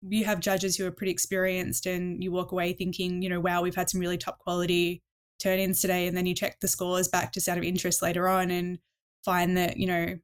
you 0.08 0.24
have 0.24 0.40
judges 0.40 0.76
who 0.76 0.86
are 0.86 0.90
pretty 0.90 1.12
experienced 1.12 1.84
and 1.84 2.24
you 2.24 2.32
walk 2.32 2.52
away 2.52 2.72
thinking, 2.72 3.20
you 3.20 3.28
know, 3.28 3.40
wow, 3.40 3.60
we've 3.60 3.74
had 3.74 3.90
some 3.90 4.00
really 4.00 4.16
top 4.16 4.38
quality 4.38 5.02
turn 5.38 5.58
ins 5.58 5.80
today. 5.80 6.06
And 6.06 6.16
then 6.16 6.26
you 6.26 6.34
check 6.34 6.60
the 6.60 6.68
scores 6.68 7.08
back 7.08 7.32
just 7.32 7.48
out 7.48 7.58
of 7.58 7.64
interest 7.64 8.02
later 8.02 8.28
on 8.28 8.50
and 8.50 8.78
find 9.24 9.56
that, 9.56 9.76
you 9.76 9.86
know, 9.86 10.18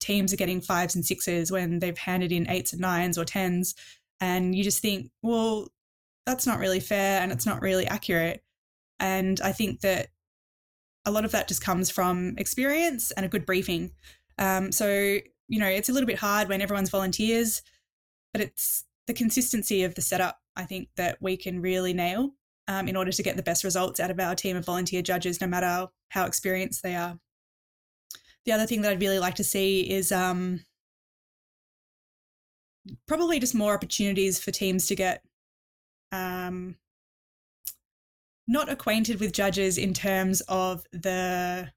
teams 0.00 0.32
are 0.32 0.36
getting 0.36 0.60
fives 0.60 0.94
and 0.94 1.04
sixes 1.04 1.50
when 1.50 1.78
they've 1.78 1.96
handed 1.96 2.32
in 2.32 2.48
eights 2.50 2.72
and 2.72 2.80
nines 2.80 3.16
or 3.16 3.24
tens. 3.24 3.74
And 4.20 4.54
you 4.54 4.62
just 4.64 4.82
think, 4.82 5.10
well, 5.22 5.68
that's 6.26 6.46
not 6.46 6.58
really 6.58 6.80
fair 6.80 7.20
and 7.20 7.32
it's 7.32 7.46
not 7.46 7.62
really 7.62 7.86
accurate. 7.86 8.42
And 9.00 9.40
I 9.40 9.52
think 9.52 9.80
that 9.80 10.08
a 11.04 11.10
lot 11.10 11.24
of 11.24 11.32
that 11.32 11.48
just 11.48 11.62
comes 11.62 11.90
from 11.90 12.34
experience 12.38 13.10
and 13.10 13.26
a 13.26 13.28
good 13.28 13.46
briefing. 13.46 13.92
Um, 14.38 14.72
so, 14.72 15.18
you 15.48 15.58
know, 15.58 15.66
it's 15.66 15.88
a 15.88 15.92
little 15.92 16.06
bit 16.06 16.18
hard 16.18 16.48
when 16.48 16.62
everyone's 16.62 16.90
volunteers, 16.90 17.62
but 18.32 18.40
it's 18.40 18.84
the 19.06 19.14
consistency 19.14 19.84
of 19.84 19.94
the 19.94 20.02
setup, 20.02 20.40
I 20.56 20.64
think, 20.64 20.88
that 20.96 21.18
we 21.20 21.36
can 21.36 21.60
really 21.60 21.92
nail 21.92 22.34
um, 22.68 22.88
in 22.88 22.96
order 22.96 23.12
to 23.12 23.22
get 23.22 23.36
the 23.36 23.42
best 23.42 23.64
results 23.64 24.00
out 24.00 24.10
of 24.10 24.20
our 24.20 24.34
team 24.34 24.56
of 24.56 24.64
volunteer 24.64 25.02
judges, 25.02 25.40
no 25.40 25.46
matter 25.46 25.86
how 26.10 26.24
experienced 26.24 26.82
they 26.82 26.94
are. 26.94 27.18
The 28.44 28.52
other 28.52 28.66
thing 28.66 28.82
that 28.82 28.92
I'd 28.92 29.00
really 29.00 29.18
like 29.18 29.36
to 29.36 29.44
see 29.44 29.90
is 29.90 30.12
um, 30.12 30.60
probably 33.06 33.38
just 33.38 33.54
more 33.54 33.74
opportunities 33.74 34.38
for 34.38 34.50
teams 34.50 34.86
to 34.88 34.94
get 34.94 35.22
um, 36.12 36.76
not 38.46 38.68
acquainted 38.68 39.20
with 39.20 39.32
judges 39.32 39.78
in 39.78 39.94
terms 39.94 40.42
of 40.42 40.84
the, 40.92 41.70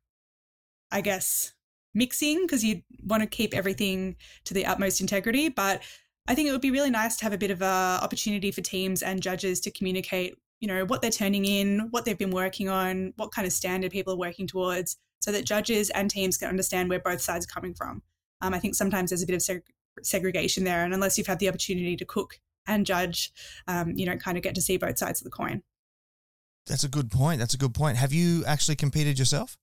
I 0.92 1.02
guess, 1.02 1.54
mixing, 1.94 2.42
because 2.42 2.64
you 2.64 2.82
want 3.04 3.24
to 3.24 3.28
keep 3.28 3.54
everything 3.54 4.18
to 4.46 4.54
the 4.54 4.66
utmost 4.66 5.02
integrity. 5.02 5.50
But 5.50 5.82
I 6.28 6.36
think 6.36 6.50
it 6.50 6.52
would 6.52 6.62
be 6.62 6.72
really 6.72 6.92
nice 6.92 7.16
to 7.18 7.24
have 7.24 7.34
a 7.34 7.38
bit 7.38 7.52
of 7.52 7.62
a 7.62 8.00
opportunity 8.02 8.52
for 8.52 8.62
teams 8.62 9.02
and 9.02 9.24
judges 9.24 9.62
to 9.62 9.72
communicate, 9.72 10.36
you 10.60 10.68
know, 10.68 10.86
what 10.86 11.02
they're 11.02 11.12
turning 11.12 11.46
in, 11.46 11.88
what 11.92 12.06
they've 12.06 12.18
been 12.18 12.32
working 12.32 12.70
on, 12.70 13.14
what 13.18 13.32
kind 13.32 13.46
of 13.46 13.54
standard 13.54 13.92
people 13.92 14.14
are 14.14 14.18
working 14.18 14.48
towards, 14.48 14.98
so 15.20 15.32
that 15.32 15.46
judges 15.46 15.90
and 15.92 16.10
teams 16.10 16.38
can 16.38 16.50
understand 16.50 16.90
where 16.90 17.00
both 17.00 17.22
sides 17.22 17.46
are 17.46 17.54
coming 17.54 17.74
from. 17.74 18.02
Um, 18.42 18.54
I 18.54 18.60
think 18.60 18.76
sometimes 18.76 19.10
there's 19.10 19.24
a 19.24 19.28
bit 19.28 19.36
of 19.36 19.42
seg- 19.42 19.62
segregation 20.04 20.64
there, 20.64 20.84
and 20.84 20.94
unless 20.94 21.18
you've 21.18 21.28
had 21.28 21.40
the 21.40 21.50
opportunity 21.50 21.96
to 21.96 22.06
cook 22.06 22.40
and 22.68 22.86
judge, 22.86 23.32
um, 23.68 23.94
you 23.96 24.06
don't 24.06 24.22
kind 24.22 24.38
of 24.38 24.44
get 24.44 24.56
to 24.56 24.62
see 24.62 24.78
both 24.78 24.98
sides 24.98 25.22
of 25.22 25.26
the 25.26 25.32
coin. 25.32 25.64
That's 26.68 26.84
a 26.84 26.90
good 26.90 27.10
point. 27.10 27.40
That's 27.40 27.54
a 27.54 27.58
good 27.58 27.74
point. 27.74 27.98
Have 27.98 28.12
you 28.12 28.44
actually 28.46 28.76
competed 28.76 29.18
yourself? 29.18 29.58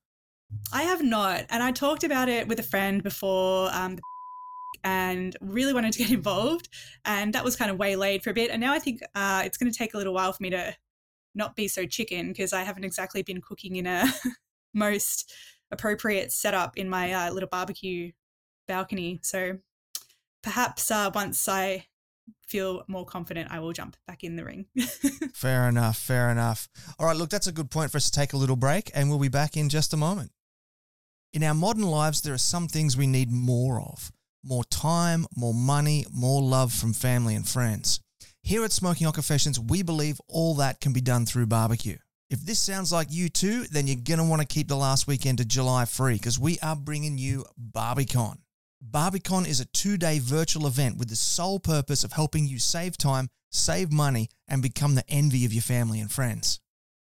I 0.72 0.82
have 0.82 1.02
not, 1.02 1.44
and 1.50 1.62
I 1.62 1.72
talked 1.72 2.04
about 2.04 2.28
it 2.28 2.48
with 2.48 2.58
a 2.60 2.62
friend 2.62 3.02
before 3.02 3.68
um, 3.72 3.98
and 4.84 5.36
really 5.40 5.72
wanted 5.72 5.92
to 5.94 5.98
get 5.98 6.10
involved. 6.12 6.68
And 7.04 7.32
that 7.34 7.44
was 7.44 7.56
kind 7.56 7.70
of 7.70 7.78
waylaid 7.78 8.22
for 8.22 8.30
a 8.30 8.34
bit. 8.34 8.50
And 8.50 8.60
now 8.60 8.72
I 8.72 8.78
think 8.78 9.00
uh, 9.14 9.42
it's 9.44 9.56
going 9.56 9.70
to 9.70 9.76
take 9.76 9.94
a 9.94 9.98
little 9.98 10.14
while 10.14 10.32
for 10.32 10.42
me 10.42 10.50
to 10.50 10.74
not 11.34 11.56
be 11.56 11.68
so 11.68 11.86
chicken 11.86 12.28
because 12.28 12.52
I 12.52 12.62
haven't 12.62 12.84
exactly 12.84 13.22
been 13.22 13.40
cooking 13.40 13.76
in 13.76 13.86
a 13.86 14.06
most 14.74 15.32
appropriate 15.70 16.32
setup 16.32 16.76
in 16.76 16.88
my 16.88 17.12
uh, 17.12 17.32
little 17.32 17.48
barbecue 17.48 18.12
balcony. 18.68 19.20
So 19.22 19.58
perhaps 20.42 20.90
uh, 20.90 21.10
once 21.14 21.48
I 21.48 21.86
feel 22.46 22.84
more 22.88 23.04
confident, 23.04 23.50
I 23.50 23.60
will 23.60 23.72
jump 23.72 23.96
back 24.06 24.24
in 24.24 24.36
the 24.36 24.44
ring. 24.44 24.66
fair 25.34 25.68
enough. 25.68 25.98
Fair 25.98 26.30
enough. 26.30 26.68
All 26.98 27.06
right, 27.06 27.16
look, 27.16 27.30
that's 27.30 27.46
a 27.46 27.52
good 27.52 27.70
point 27.70 27.90
for 27.90 27.96
us 27.96 28.10
to 28.10 28.18
take 28.18 28.32
a 28.32 28.36
little 28.36 28.56
break, 28.56 28.90
and 28.94 29.10
we'll 29.10 29.18
be 29.18 29.28
back 29.28 29.56
in 29.56 29.68
just 29.68 29.92
a 29.92 29.96
moment. 29.96 30.30
In 31.32 31.42
our 31.42 31.54
modern 31.54 31.82
lives, 31.82 32.22
there 32.22 32.34
are 32.34 32.38
some 32.38 32.68
things 32.68 32.96
we 32.96 33.08
need 33.08 33.32
more 33.32 33.80
of 33.80 34.12
more 34.44 34.64
time, 34.64 35.26
more 35.34 35.54
money, 35.54 36.04
more 36.12 36.42
love 36.42 36.72
from 36.72 36.92
family 36.92 37.34
and 37.34 37.48
friends. 37.48 38.00
Here 38.46 38.62
at 38.62 38.72
Smoking 38.72 39.06
Hot 39.06 39.14
Confessions, 39.14 39.58
we 39.58 39.82
believe 39.82 40.20
all 40.28 40.56
that 40.56 40.78
can 40.78 40.92
be 40.92 41.00
done 41.00 41.24
through 41.24 41.46
barbecue. 41.46 41.96
If 42.28 42.40
this 42.40 42.58
sounds 42.58 42.92
like 42.92 43.08
you 43.10 43.30
too, 43.30 43.64
then 43.64 43.86
you're 43.86 43.96
going 43.96 44.18
to 44.18 44.24
want 44.24 44.42
to 44.42 44.46
keep 44.46 44.68
the 44.68 44.76
last 44.76 45.06
weekend 45.06 45.40
of 45.40 45.48
July 45.48 45.86
free 45.86 46.16
because 46.16 46.38
we 46.38 46.58
are 46.60 46.76
bringing 46.76 47.16
you 47.16 47.46
Barbicon. 47.58 48.36
Barbicon 48.86 49.46
is 49.46 49.60
a 49.60 49.64
two 49.64 49.96
day 49.96 50.18
virtual 50.18 50.66
event 50.66 50.98
with 50.98 51.08
the 51.08 51.16
sole 51.16 51.58
purpose 51.58 52.04
of 52.04 52.12
helping 52.12 52.46
you 52.46 52.58
save 52.58 52.98
time, 52.98 53.30
save 53.50 53.90
money, 53.90 54.28
and 54.46 54.60
become 54.60 54.94
the 54.94 55.08
envy 55.08 55.46
of 55.46 55.54
your 55.54 55.62
family 55.62 55.98
and 55.98 56.12
friends. 56.12 56.60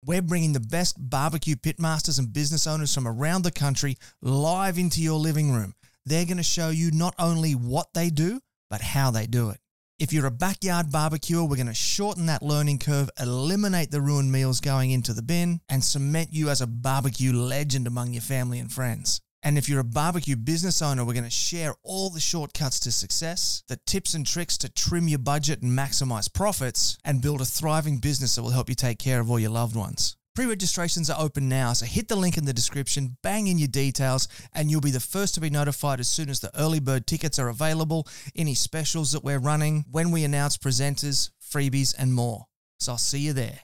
We're 0.04 0.20
bringing 0.20 0.52
the 0.52 0.60
best 0.60 0.96
barbecue 0.98 1.56
pitmasters 1.56 2.18
and 2.18 2.34
business 2.34 2.66
owners 2.66 2.92
from 2.92 3.08
around 3.08 3.44
the 3.44 3.50
country 3.50 3.96
live 4.20 4.76
into 4.76 5.00
your 5.00 5.18
living 5.18 5.52
room 5.52 5.74
they're 6.06 6.26
going 6.26 6.36
to 6.36 6.42
show 6.42 6.68
you 6.68 6.90
not 6.90 7.14
only 7.18 7.52
what 7.52 7.94
they 7.94 8.10
do, 8.10 8.40
but 8.70 8.80
how 8.80 9.10
they 9.10 9.26
do 9.26 9.50
it. 9.50 9.58
If 9.96 10.12
you're 10.12 10.26
a 10.26 10.30
backyard 10.32 10.90
barbecuer, 10.90 11.44
we're 11.44 11.54
going 11.54 11.68
to 11.68 11.74
shorten 11.74 12.26
that 12.26 12.42
learning 12.42 12.80
curve, 12.80 13.08
eliminate 13.20 13.92
the 13.92 14.00
ruined 14.00 14.32
meals 14.32 14.60
going 14.60 14.90
into 14.90 15.12
the 15.12 15.22
bin, 15.22 15.60
and 15.68 15.84
cement 15.84 16.30
you 16.32 16.48
as 16.50 16.60
a 16.60 16.66
barbecue 16.66 17.32
legend 17.32 17.86
among 17.86 18.12
your 18.12 18.20
family 18.20 18.58
and 18.58 18.72
friends. 18.72 19.20
And 19.44 19.56
if 19.56 19.68
you're 19.68 19.78
a 19.78 19.84
barbecue 19.84 20.34
business 20.34 20.82
owner, 20.82 21.04
we're 21.04 21.12
going 21.12 21.22
to 21.22 21.30
share 21.30 21.76
all 21.84 22.10
the 22.10 22.18
shortcuts 22.18 22.80
to 22.80 22.90
success, 22.90 23.62
the 23.68 23.78
tips 23.86 24.14
and 24.14 24.26
tricks 24.26 24.58
to 24.58 24.68
trim 24.68 25.06
your 25.06 25.20
budget 25.20 25.62
and 25.62 25.78
maximize 25.78 26.32
profits, 26.32 26.98
and 27.04 27.22
build 27.22 27.40
a 27.40 27.44
thriving 27.44 27.98
business 27.98 28.34
that 28.34 28.42
will 28.42 28.50
help 28.50 28.68
you 28.68 28.74
take 28.74 28.98
care 28.98 29.20
of 29.20 29.30
all 29.30 29.38
your 29.38 29.50
loved 29.50 29.76
ones. 29.76 30.16
Pre 30.34 30.46
registrations 30.46 31.10
are 31.10 31.20
open 31.20 31.48
now, 31.48 31.74
so 31.74 31.86
hit 31.86 32.08
the 32.08 32.16
link 32.16 32.36
in 32.36 32.44
the 32.44 32.52
description, 32.52 33.16
bang 33.22 33.46
in 33.46 33.56
your 33.56 33.68
details, 33.68 34.26
and 34.52 34.68
you'll 34.68 34.80
be 34.80 34.90
the 34.90 34.98
first 34.98 35.32
to 35.34 35.40
be 35.40 35.48
notified 35.48 36.00
as 36.00 36.08
soon 36.08 36.28
as 36.28 36.40
the 36.40 36.50
early 36.58 36.80
bird 36.80 37.06
tickets 37.06 37.38
are 37.38 37.48
available, 37.48 38.08
any 38.34 38.54
specials 38.54 39.12
that 39.12 39.22
we're 39.22 39.38
running, 39.38 39.84
when 39.92 40.10
we 40.10 40.24
announce 40.24 40.56
presenters, 40.56 41.30
freebies, 41.40 41.94
and 41.96 42.12
more. 42.12 42.46
So 42.80 42.90
I'll 42.92 42.98
see 42.98 43.20
you 43.20 43.32
there. 43.32 43.60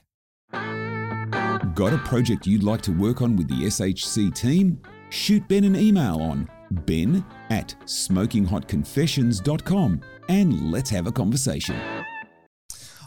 Got 1.73 1.91
a 1.91 1.97
project 2.05 2.47
you'd 2.47 2.63
like 2.63 2.81
to 2.83 2.93
work 2.93 3.21
on 3.21 3.35
with 3.35 3.49
the 3.49 3.65
SHC 3.65 4.33
team? 4.33 4.81
Shoot 5.09 5.45
Ben 5.49 5.65
an 5.65 5.75
email 5.75 6.21
on 6.21 6.47
ben 6.71 7.25
at 7.49 7.75
smokinghotconfessions.com 7.83 10.01
and 10.29 10.71
let's 10.71 10.89
have 10.89 11.05
a 11.05 11.11
conversation. 11.11 11.75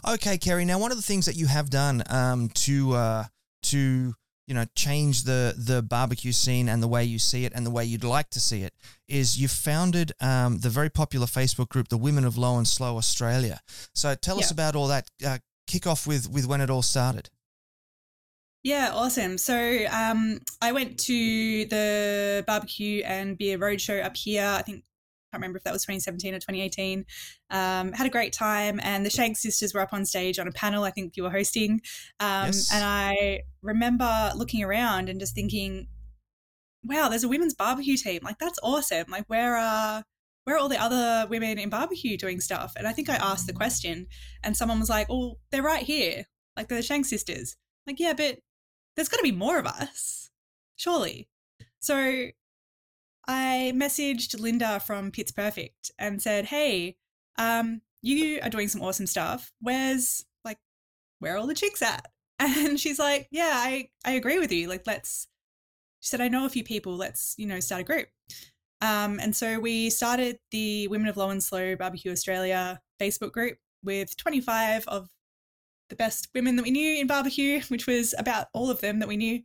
Okay, 0.07 0.37
Ceri. 0.37 0.67
Now, 0.67 0.77
one 0.77 0.91
of 0.91 0.97
the 0.97 1.03
things 1.03 1.25
that 1.25 1.35
you 1.35 1.47
have 1.47 1.71
done 1.71 2.03
um, 2.11 2.49
to 2.49 2.93
uh, 2.93 3.23
to 3.71 4.13
you 4.47 4.53
know 4.53 4.65
change 4.75 5.23
the 5.23 5.53
the 5.57 5.81
barbecue 5.81 6.31
scene 6.31 6.69
and 6.69 6.81
the 6.81 6.87
way 6.87 7.03
you 7.03 7.19
see 7.19 7.45
it 7.45 7.53
and 7.55 7.65
the 7.65 7.71
way 7.71 7.83
you'd 7.83 8.03
like 8.03 8.29
to 8.29 8.39
see 8.39 8.61
it 8.61 8.73
is 9.07 9.39
you 9.39 9.47
founded 9.47 10.11
um, 10.21 10.59
the 10.59 10.69
very 10.69 10.89
popular 10.89 11.25
Facebook 11.25 11.69
group, 11.69 11.89
the 11.89 11.97
Women 11.97 12.25
of 12.25 12.37
Low 12.37 12.57
and 12.57 12.67
Slow 12.67 12.97
Australia. 12.97 13.61
So 13.93 14.15
tell 14.15 14.37
yeah. 14.37 14.43
us 14.43 14.51
about 14.51 14.75
all 14.75 14.87
that. 14.87 15.09
Uh, 15.25 15.37
kick 15.67 15.87
off 15.87 16.05
with 16.07 16.29
with 16.29 16.45
when 16.47 16.61
it 16.61 16.69
all 16.69 16.81
started. 16.81 17.29
Yeah, 18.63 18.91
awesome. 18.93 19.37
So 19.37 19.85
um, 19.91 20.39
I 20.59 20.71
went 20.71 20.99
to 21.01 21.65
the 21.65 22.43
barbecue 22.47 23.03
and 23.03 23.37
beer 23.37 23.59
roadshow 23.59 24.03
up 24.03 24.17
here. 24.17 24.43
I 24.43 24.63
think 24.63 24.83
can't 25.35 25.41
remember 25.41 25.57
if 25.57 25.63
that 25.65 25.73
was 25.73 25.83
2017 25.83 26.33
or 26.33 26.37
2018. 26.37 27.05
Um, 27.49 27.91
had 27.91 28.07
a 28.07 28.09
great 28.09 28.31
time, 28.31 28.79
and 28.81 29.05
the 29.05 29.09
Shank 29.09 29.35
sisters 29.35 29.73
were 29.73 29.81
up 29.81 29.91
on 29.91 30.05
stage 30.05 30.39
on 30.39 30.47
a 30.47 30.51
panel. 30.51 30.83
I 30.85 30.91
think 30.91 31.17
you 31.17 31.23
were 31.23 31.29
hosting, 31.29 31.81
um, 32.21 32.47
yes. 32.47 32.73
and 32.73 32.83
I 32.83 33.41
remember 33.61 34.31
looking 34.35 34.63
around 34.63 35.09
and 35.09 35.19
just 35.19 35.35
thinking, 35.35 35.87
"Wow, 36.83 37.09
there's 37.09 37.25
a 37.25 37.27
women's 37.27 37.53
barbecue 37.53 37.97
team! 37.97 38.21
Like 38.23 38.39
that's 38.39 38.59
awesome! 38.63 39.05
Like 39.09 39.25
where 39.27 39.57
are 39.57 40.03
where 40.45 40.55
are 40.55 40.59
all 40.59 40.69
the 40.69 40.81
other 40.81 41.27
women 41.29 41.59
in 41.59 41.69
barbecue 41.69 42.17
doing 42.17 42.39
stuff?" 42.39 42.73
And 42.77 42.87
I 42.87 42.93
think 42.93 43.09
I 43.09 43.15
asked 43.15 43.47
the 43.47 43.53
question, 43.53 44.07
and 44.41 44.55
someone 44.55 44.79
was 44.79 44.89
like, 44.89 45.07
"Oh, 45.09 45.37
they're 45.51 45.61
right 45.61 45.83
here. 45.83 46.25
Like 46.55 46.69
they're 46.69 46.77
the 46.79 46.83
Shank 46.83 47.05
sisters." 47.05 47.57
Like, 47.85 47.99
yeah, 47.99 48.13
but 48.13 48.39
there's 48.95 49.09
got 49.09 49.17
to 49.17 49.23
be 49.23 49.31
more 49.31 49.59
of 49.59 49.67
us, 49.67 50.31
surely. 50.77 51.27
So 51.79 52.29
I 53.27 53.73
messaged 53.75 54.39
Linda 54.39 54.79
from 54.79 55.11
Pits 55.11 55.31
Perfect 55.31 55.91
and 55.97 56.21
said, 56.21 56.45
"Hey, 56.45 56.97
um, 57.37 57.81
you 58.01 58.39
are 58.43 58.49
doing 58.49 58.67
some 58.67 58.81
awesome 58.81 59.07
stuff. 59.07 59.51
Where's 59.61 60.25
like, 60.43 60.59
where 61.19 61.35
are 61.35 61.37
all 61.37 61.47
the 61.47 61.55
chicks 61.55 61.81
at?" 61.81 62.07
And 62.39 62.79
she's 62.79 62.99
like, 62.99 63.27
"Yeah, 63.31 63.51
I 63.53 63.89
I 64.05 64.11
agree 64.13 64.39
with 64.39 64.51
you. 64.51 64.67
Like, 64.69 64.83
let's." 64.87 65.27
She 66.01 66.09
said, 66.09 66.21
"I 66.21 66.27
know 66.27 66.45
a 66.45 66.49
few 66.49 66.63
people. 66.63 66.95
Let's 66.95 67.35
you 67.37 67.47
know 67.47 67.59
start 67.59 67.81
a 67.81 67.85
group." 67.85 68.07
Um, 68.81 69.19
and 69.19 69.35
so 69.35 69.59
we 69.59 69.89
started 69.89 70.37
the 70.51 70.87
Women 70.89 71.07
of 71.07 71.17
Low 71.17 71.29
and 71.29 71.41
Slow 71.43 71.75
Barbecue 71.75 72.11
Australia 72.11 72.81
Facebook 73.01 73.31
group 73.31 73.57
with 73.83 74.15
25 74.17 74.87
of 74.87 75.09
the 75.89 75.95
best 75.95 76.27
women 76.33 76.55
that 76.55 76.63
we 76.63 76.71
knew 76.71 76.99
in 76.99 77.07
barbecue, 77.07 77.61
which 77.69 77.87
was 77.87 78.13
about 78.17 78.47
all 78.53 78.69
of 78.69 78.81
them 78.81 78.99
that 78.99 79.07
we 79.07 79.17
knew. 79.17 79.41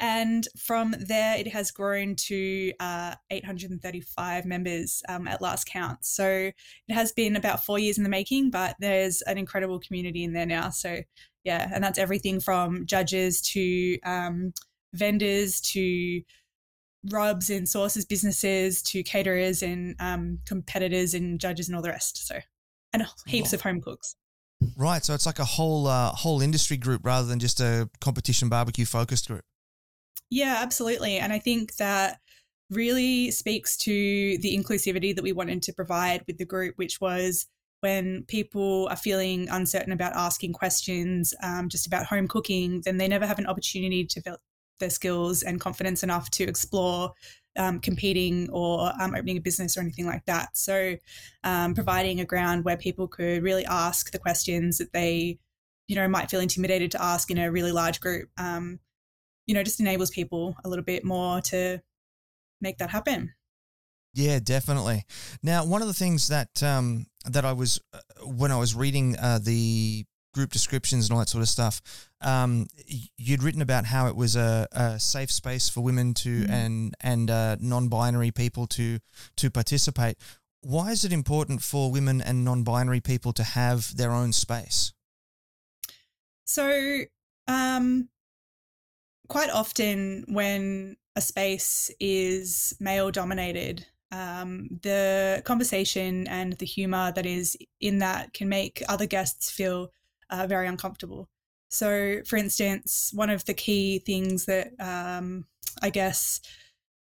And 0.00 0.48
from 0.58 0.94
there, 0.98 1.36
it 1.36 1.46
has 1.48 1.70
grown 1.70 2.16
to 2.16 2.72
uh, 2.80 3.14
835 3.28 4.46
members 4.46 5.02
um, 5.10 5.28
at 5.28 5.42
last 5.42 5.68
count. 5.68 6.06
So 6.06 6.50
it 6.88 6.92
has 6.92 7.12
been 7.12 7.36
about 7.36 7.64
four 7.66 7.78
years 7.78 7.98
in 7.98 8.04
the 8.04 8.10
making, 8.10 8.50
but 8.50 8.76
there's 8.80 9.20
an 9.22 9.36
incredible 9.36 9.78
community 9.78 10.24
in 10.24 10.32
there 10.32 10.46
now. 10.46 10.70
So, 10.70 11.02
yeah, 11.44 11.70
and 11.72 11.84
that's 11.84 11.98
everything 11.98 12.40
from 12.40 12.86
judges 12.86 13.42
to 13.52 14.00
um, 14.00 14.54
vendors 14.94 15.60
to 15.60 16.22
rubs 17.10 17.50
and 17.50 17.68
sauces 17.68 18.06
businesses 18.06 18.82
to 18.82 19.02
caterers 19.02 19.62
and 19.62 19.96
um, 20.00 20.38
competitors 20.46 21.12
and 21.12 21.38
judges 21.38 21.68
and 21.68 21.76
all 21.76 21.82
the 21.82 21.90
rest. 21.90 22.26
So, 22.26 22.38
and 22.94 23.04
heaps 23.26 23.52
of 23.52 23.60
home 23.60 23.82
cooks. 23.82 24.16
Right. 24.76 25.04
So 25.04 25.12
it's 25.14 25.26
like 25.26 25.38
a 25.38 25.44
whole 25.44 25.86
uh, 25.86 26.10
whole 26.12 26.40
industry 26.40 26.78
group 26.78 27.04
rather 27.04 27.26
than 27.26 27.38
just 27.38 27.60
a 27.60 27.88
competition 28.00 28.48
barbecue 28.48 28.86
focused 28.86 29.28
group. 29.28 29.44
Yeah, 30.30 30.58
absolutely. 30.60 31.18
And 31.18 31.32
I 31.32 31.38
think 31.38 31.76
that 31.76 32.18
really 32.70 33.30
speaks 33.32 33.76
to 33.78 33.92
the 34.38 34.56
inclusivity 34.56 35.14
that 35.14 35.24
we 35.24 35.32
wanted 35.32 35.62
to 35.64 35.72
provide 35.72 36.22
with 36.26 36.38
the 36.38 36.44
group, 36.44 36.74
which 36.78 37.00
was 37.00 37.46
when 37.80 38.24
people 38.28 38.86
are 38.90 38.96
feeling 38.96 39.48
uncertain 39.50 39.92
about 39.92 40.14
asking 40.14 40.52
questions 40.52 41.34
um, 41.42 41.68
just 41.68 41.86
about 41.86 42.06
home 42.06 42.28
cooking, 42.28 42.82
then 42.84 42.98
they 42.98 43.08
never 43.08 43.26
have 43.26 43.38
an 43.38 43.46
opportunity 43.46 44.04
to 44.04 44.20
build 44.20 44.38
their 44.78 44.90
skills 44.90 45.42
and 45.42 45.60
confidence 45.60 46.02
enough 46.02 46.30
to 46.30 46.44
explore 46.44 47.12
um, 47.56 47.80
competing 47.80 48.48
or 48.50 48.92
um, 49.00 49.14
opening 49.14 49.36
a 49.36 49.40
business 49.40 49.76
or 49.76 49.80
anything 49.80 50.06
like 50.06 50.24
that. 50.26 50.56
So, 50.56 50.96
um, 51.42 51.74
providing 51.74 52.20
a 52.20 52.24
ground 52.24 52.64
where 52.64 52.76
people 52.76 53.08
could 53.08 53.42
really 53.42 53.64
ask 53.66 54.12
the 54.12 54.18
questions 54.18 54.78
that 54.78 54.92
they, 54.92 55.38
you 55.88 55.96
know, 55.96 56.06
might 56.06 56.30
feel 56.30 56.40
intimidated 56.40 56.92
to 56.92 57.02
ask 57.02 57.30
in 57.30 57.38
a 57.38 57.50
really 57.50 57.72
large 57.72 58.00
group, 58.00 58.28
um, 58.38 58.78
you 59.50 59.54
know, 59.54 59.64
just 59.64 59.80
enables 59.80 60.10
people 60.10 60.54
a 60.64 60.68
little 60.68 60.84
bit 60.84 61.04
more 61.04 61.40
to 61.40 61.82
make 62.60 62.78
that 62.78 62.88
happen. 62.88 63.34
Yeah, 64.14 64.38
definitely. 64.38 65.02
Now, 65.42 65.64
one 65.64 65.82
of 65.82 65.88
the 65.88 65.94
things 65.94 66.28
that 66.28 66.62
um, 66.62 67.06
that 67.24 67.44
I 67.44 67.52
was 67.52 67.80
uh, 67.92 67.98
when 68.26 68.52
I 68.52 68.58
was 68.58 68.76
reading 68.76 69.16
uh, 69.18 69.40
the 69.42 70.04
group 70.32 70.52
descriptions 70.52 71.06
and 71.06 71.14
all 71.14 71.18
that 71.18 71.28
sort 71.28 71.42
of 71.42 71.48
stuff, 71.48 71.82
um, 72.20 72.68
you'd 73.16 73.42
written 73.42 73.60
about 73.60 73.86
how 73.86 74.06
it 74.06 74.14
was 74.14 74.36
a, 74.36 74.68
a 74.70 75.00
safe 75.00 75.32
space 75.32 75.68
for 75.68 75.80
women 75.80 76.14
to 76.14 76.44
mm. 76.44 76.48
and 76.48 76.94
and 77.00 77.28
uh, 77.28 77.56
non-binary 77.58 78.30
people 78.30 78.68
to 78.68 79.00
to 79.34 79.50
participate. 79.50 80.16
Why 80.60 80.92
is 80.92 81.04
it 81.04 81.12
important 81.12 81.60
for 81.60 81.90
women 81.90 82.20
and 82.20 82.44
non-binary 82.44 83.00
people 83.00 83.32
to 83.32 83.42
have 83.42 83.96
their 83.96 84.12
own 84.12 84.32
space? 84.32 84.92
So, 86.44 87.00
um, 87.48 88.10
quite 89.30 89.48
often 89.48 90.24
when 90.28 90.96
a 91.16 91.20
space 91.20 91.90
is 92.00 92.74
male 92.80 93.10
dominated, 93.10 93.86
um, 94.10 94.68
the 94.82 95.40
conversation 95.44 96.26
and 96.26 96.54
the 96.54 96.66
humor 96.66 97.12
that 97.14 97.24
is 97.24 97.56
in 97.80 97.98
that 98.00 98.34
can 98.34 98.48
make 98.48 98.82
other 98.88 99.06
guests 99.06 99.48
feel 99.48 99.92
uh, 100.30 100.46
very 100.48 100.66
uncomfortable. 100.66 101.28
So, 101.70 102.20
for 102.26 102.36
instance, 102.36 103.12
one 103.14 103.30
of 103.30 103.44
the 103.44 103.54
key 103.54 104.00
things 104.00 104.46
that 104.46 104.72
um, 104.80 105.44
I 105.80 105.90
guess 105.90 106.40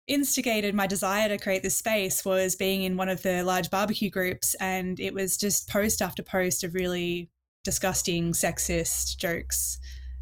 instigated 0.05 0.75
my 0.75 0.87
desire 0.87 1.29
to 1.29 1.37
create 1.37 1.63
this 1.63 1.77
space 1.77 2.25
was 2.25 2.57
being 2.57 2.83
in 2.83 2.97
one 2.97 3.07
of 3.07 3.21
the 3.21 3.43
large 3.43 3.69
barbecue 3.69 4.09
groups, 4.09 4.55
and 4.55 4.99
it 4.99 5.13
was 5.13 5.37
just 5.37 5.69
post 5.69 6.01
after 6.01 6.21
post 6.21 6.65
of 6.65 6.73
really 6.73 7.29
disgusting, 7.63 8.33
sexist 8.33 9.17
jokes 9.17 9.79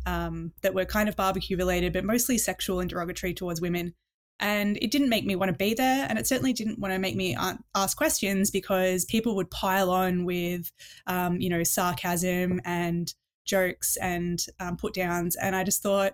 um, 0.07 0.53
that 0.61 0.73
were 0.73 0.85
kind 0.85 1.09
of 1.09 1.17
barbecue 1.17 1.57
related, 1.57 1.91
but 1.91 2.05
mostly 2.05 2.37
sexual 2.37 2.79
and 2.79 2.89
derogatory 2.89 3.33
towards 3.33 3.61
women. 3.61 3.93
And 4.39 4.77
it 4.81 4.89
didn't 4.89 5.09
make 5.09 5.25
me 5.25 5.35
want 5.35 5.51
to 5.51 5.57
be 5.57 5.73
there. 5.73 6.05
And 6.07 6.17
it 6.17 6.27
certainly 6.27 6.53
didn't 6.53 6.79
want 6.79 6.93
to 6.93 6.99
make 6.99 7.15
me 7.15 7.35
ask 7.75 7.97
questions 7.97 8.49
because 8.49 9.03
people 9.05 9.35
would 9.35 9.51
pile 9.51 9.89
on 9.89 10.25
with, 10.25 10.71
um, 11.07 11.41
you 11.41 11.49
know, 11.49 11.63
sarcasm 11.63 12.61
and 12.63 13.13
jokes 13.45 13.97
and 13.97 14.39
um, 14.59 14.77
put 14.77 14.93
downs. 14.93 15.35
And 15.35 15.55
I 15.55 15.63
just 15.63 15.83
thought, 15.83 16.13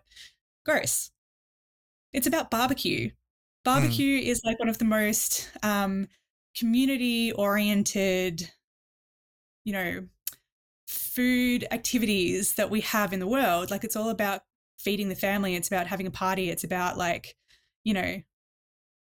gross. 0.66 1.12
It's 2.14 2.28
about 2.28 2.50
barbecue. 2.50 3.12
Barbecue 3.64 4.20
mm. 4.20 4.26
is 4.26 4.42
like 4.44 4.60
one 4.60 4.70
of 4.70 4.78
the 4.78 4.86
most 4.86 5.52
um, 5.62 6.08
community 6.58 7.32
oriented, 7.32 8.50
you 9.66 9.74
know, 9.74 10.08
food 10.94 11.66
activities 11.72 12.56
that 12.56 12.70
we 12.70 12.82
have 12.82 13.14
in 13.14 13.20
the 13.20 13.28
world. 13.28 13.72
Like 13.72 13.84
it's 13.84 13.96
all 13.96 14.10
about 14.10 14.42
feeding 14.80 15.10
the 15.10 15.16
family, 15.16 15.56
it's 15.56 15.68
about 15.68 15.88
having 15.88 16.08
a 16.08 16.12
party, 16.12 16.50
it's 16.50 16.64
about 16.64 16.98
like, 16.98 17.36
you 17.84 17.94
know, 17.94 18.22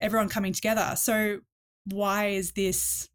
everyone 0.01 0.29
coming 0.29 0.53
together. 0.53 0.95
So 0.97 1.41
why 1.87 2.29
is 2.29 2.53
this 2.53 3.09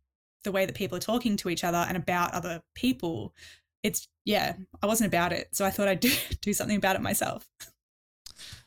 the 0.43 0.51
way 0.51 0.65
that 0.65 0.75
people 0.75 0.97
are 0.97 1.01
talking 1.01 1.38
to 1.38 1.49
each 1.49 1.63
other 1.63 1.86
and 1.88 1.97
about 1.97 2.34
other 2.34 2.62
people? 2.75 3.34
It's 3.84 4.08
yeah, 4.23 4.54
I 4.82 4.88
wasn't 4.88 5.08
about 5.08 5.32
it. 5.32 5.49
So 5.54 5.65
I 5.65 5.69
thought 5.69 5.88
I'd 5.88 5.99
do, 5.99 6.12
do 6.41 6.54
something 6.54 6.78
about 6.78 6.95
it 6.95 7.01
myself. 7.01 7.47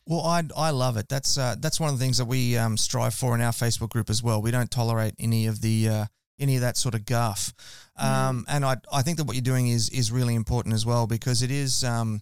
Well, 0.07 0.21
I 0.21 0.45
I 0.57 0.71
love 0.71 0.97
it. 0.97 1.09
That's 1.09 1.37
uh, 1.37 1.57
that's 1.59 1.79
one 1.79 1.93
of 1.93 1.99
the 1.99 2.05
things 2.05 2.19
that 2.19 2.25
we 2.25 2.57
um, 2.57 2.77
strive 2.77 3.15
for 3.15 3.35
in 3.35 3.43
our 3.43 3.53
Facebook 3.53 3.91
group 3.91 4.09
as 4.09 4.23
well. 4.23 4.41
We 4.41 4.51
don't 4.51 4.71
tolerate 4.71 5.15
any 5.19 5.47
of 5.47 5.61
the 5.61 5.89
uh, 5.89 6.07
any 6.39 6.57
of 6.57 6.63
that 6.63 6.77
sort 6.77 6.95
of 6.95 7.05
guff. 7.05 7.53
Mm. 8.01 8.05
Um, 8.05 8.45
and 8.49 8.65
I, 8.65 8.77
I 8.93 9.03
think 9.03 9.19
that 9.19 9.25
what 9.25 9.35
you're 9.37 9.43
doing 9.43 9.69
is 9.69 9.89
is 9.91 10.13
really 10.13 10.35
important 10.35 10.75
as 10.75 10.87
well 10.87 11.07
because 11.07 11.43
it 11.43 11.51
is. 11.51 11.85
Um, 11.85 12.21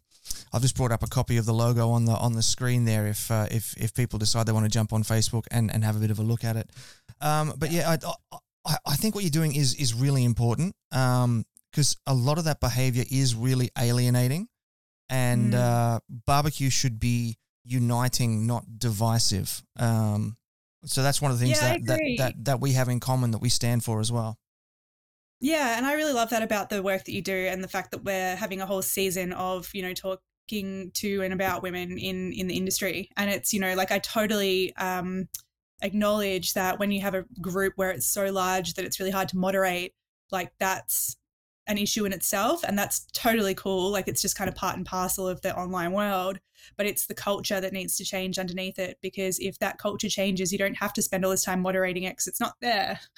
I've 0.52 0.62
just 0.62 0.76
brought 0.76 0.92
up 0.92 1.02
a 1.02 1.06
copy 1.06 1.36
of 1.36 1.46
the 1.46 1.52
logo 1.52 1.90
on 1.90 2.04
the 2.04 2.12
on 2.12 2.32
the 2.32 2.42
screen 2.42 2.84
there. 2.84 3.06
If 3.06 3.30
uh, 3.30 3.46
if 3.50 3.74
if 3.76 3.94
people 3.94 4.18
decide 4.18 4.46
they 4.46 4.52
want 4.52 4.64
to 4.64 4.70
jump 4.70 4.92
on 4.92 5.02
Facebook 5.02 5.44
and, 5.50 5.72
and 5.72 5.84
have 5.84 5.96
a 5.96 6.00
bit 6.00 6.10
of 6.10 6.18
a 6.18 6.22
look 6.22 6.44
at 6.44 6.56
it, 6.56 6.70
um, 7.20 7.54
but 7.56 7.70
yeah, 7.70 7.90
I, 7.90 8.38
I, 8.66 8.76
I 8.86 8.96
think 8.96 9.14
what 9.14 9.24
you're 9.24 9.30
doing 9.30 9.54
is 9.54 9.74
is 9.74 9.94
really 9.94 10.24
important 10.24 10.74
because 10.90 11.96
um, 12.06 12.06
a 12.06 12.14
lot 12.14 12.38
of 12.38 12.44
that 12.44 12.60
behavior 12.60 13.04
is 13.10 13.34
really 13.34 13.70
alienating, 13.78 14.48
and 15.08 15.52
mm. 15.52 15.58
uh, 15.58 16.00
barbecue 16.26 16.70
should 16.70 16.98
be 16.98 17.36
uniting, 17.64 18.46
not 18.46 18.64
divisive. 18.78 19.62
Um, 19.78 20.36
so 20.86 21.02
that's 21.02 21.20
one 21.20 21.30
of 21.30 21.38
the 21.38 21.44
things 21.44 21.60
yeah, 21.60 21.74
that, 21.74 21.86
that, 21.86 22.00
that 22.18 22.44
that 22.44 22.60
we 22.60 22.72
have 22.72 22.88
in 22.88 23.00
common 23.00 23.32
that 23.32 23.38
we 23.38 23.48
stand 23.48 23.84
for 23.84 24.00
as 24.00 24.10
well. 24.10 24.38
Yeah, 25.40 25.76
and 25.76 25.84
I 25.84 25.92
really 25.92 26.14
love 26.14 26.30
that 26.30 26.42
about 26.42 26.70
the 26.70 26.82
work 26.82 27.04
that 27.04 27.12
you 27.12 27.20
do 27.20 27.34
and 27.34 27.62
the 27.62 27.68
fact 27.68 27.90
that 27.90 28.04
we're 28.04 28.36
having 28.36 28.60
a 28.60 28.66
whole 28.66 28.80
season 28.82 29.32
of, 29.32 29.68
you 29.74 29.82
know, 29.82 29.92
talking 29.92 30.90
to 30.94 31.22
and 31.22 31.34
about 31.34 31.62
women 31.62 31.98
in 31.98 32.32
in 32.32 32.46
the 32.46 32.56
industry. 32.56 33.10
And 33.16 33.30
it's, 33.30 33.52
you 33.52 33.60
know, 33.60 33.74
like 33.74 33.90
I 33.90 33.98
totally 33.98 34.74
um 34.76 35.28
acknowledge 35.82 36.54
that 36.54 36.78
when 36.78 36.90
you 36.90 37.02
have 37.02 37.14
a 37.14 37.26
group 37.40 37.74
where 37.76 37.90
it's 37.90 38.06
so 38.06 38.26
large 38.26 38.74
that 38.74 38.84
it's 38.84 38.98
really 38.98 39.10
hard 39.10 39.28
to 39.28 39.36
moderate, 39.36 39.92
like 40.30 40.52
that's 40.58 41.16
an 41.66 41.78
issue 41.78 42.04
in 42.04 42.12
itself 42.12 42.62
and 42.62 42.78
that's 42.78 43.06
totally 43.12 43.54
cool 43.54 43.90
like 43.90 44.06
it's 44.06 44.22
just 44.22 44.36
kind 44.36 44.48
of 44.48 44.54
part 44.54 44.76
and 44.76 44.86
parcel 44.86 45.26
of 45.26 45.40
the 45.42 45.56
online 45.56 45.92
world 45.92 46.38
but 46.76 46.86
it's 46.86 47.06
the 47.06 47.14
culture 47.14 47.60
that 47.60 47.72
needs 47.72 47.96
to 47.96 48.04
change 48.04 48.38
underneath 48.38 48.78
it 48.78 48.98
because 49.02 49.38
if 49.40 49.58
that 49.58 49.78
culture 49.78 50.08
changes 50.08 50.52
you 50.52 50.58
don't 50.58 50.76
have 50.76 50.92
to 50.92 51.02
spend 51.02 51.24
all 51.24 51.30
this 51.30 51.44
time 51.44 51.60
moderating 51.60 52.04
it 52.04 52.12
because 52.12 52.26
it's 52.26 52.40
not 52.40 52.54
there. 52.60 53.00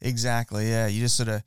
Exactly 0.00 0.68
yeah 0.68 0.86
you 0.86 1.00
just 1.00 1.16
sort 1.16 1.30
of 1.30 1.42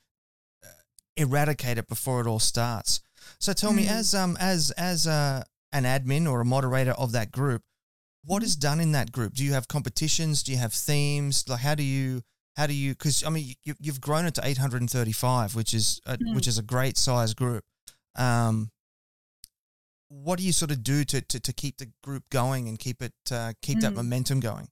uh, 0.64 0.68
eradicate 1.16 1.78
it 1.78 1.88
before 1.88 2.22
it 2.22 2.28
all 2.28 2.40
starts. 2.40 3.02
So 3.40 3.54
tell 3.54 3.72
mm. 3.72 3.78
me 3.78 3.88
as 3.88 4.16
um 4.16 4.36
as 4.40 4.72
as 4.72 5.06
uh, 5.06 5.44
an 5.72 5.84
admin 5.84 6.28
or 6.28 6.42
a 6.42 6.46
moderator 6.46 6.94
of 6.94 7.12
that 7.12 7.32
group 7.32 7.62
what 8.28 8.44
is 8.44 8.56
done 8.56 8.82
in 8.82 8.92
that 8.92 9.12
group? 9.12 9.36
Do 9.36 9.44
you 9.44 9.54
have 9.54 9.68
competitions? 9.68 10.44
Do 10.44 10.52
you 10.52 10.58
have 10.58 10.74
themes? 10.74 11.48
Like 11.48 11.62
how 11.62 11.76
do 11.76 11.84
you 11.84 12.24
how 12.58 12.66
do 12.66 12.74
you? 12.74 12.94
Because 12.94 13.24
I 13.24 13.30
mean, 13.30 13.54
you, 13.64 13.76
have 13.86 14.02
grown 14.02 14.26
it 14.26 14.34
to 14.36 14.42
835, 14.44 15.56
which 15.56 15.76
is 15.76 16.02
a, 16.08 16.18
mm. 16.18 16.36
which 16.36 16.48
is 16.48 16.58
a 16.58 16.64
great 16.64 16.98
size 16.98 17.36
group. 17.36 17.64
Um, 18.16 18.72
what 20.10 20.40
do 20.40 20.46
you 20.46 20.52
sort 20.52 20.72
of 20.72 20.84
do 20.84 21.04
to, 21.04 21.22
to, 21.22 21.40
to 21.40 21.54
keep 21.54 21.78
the 21.78 21.92
group 22.02 22.24
going 22.32 22.68
and 22.68 22.80
keep 22.80 23.04
it 23.04 23.14
uh, 23.32 23.54
keep 23.62 23.78
mm. 23.78 23.82
that 23.82 23.94
momentum 23.94 24.40
going? 24.40 24.70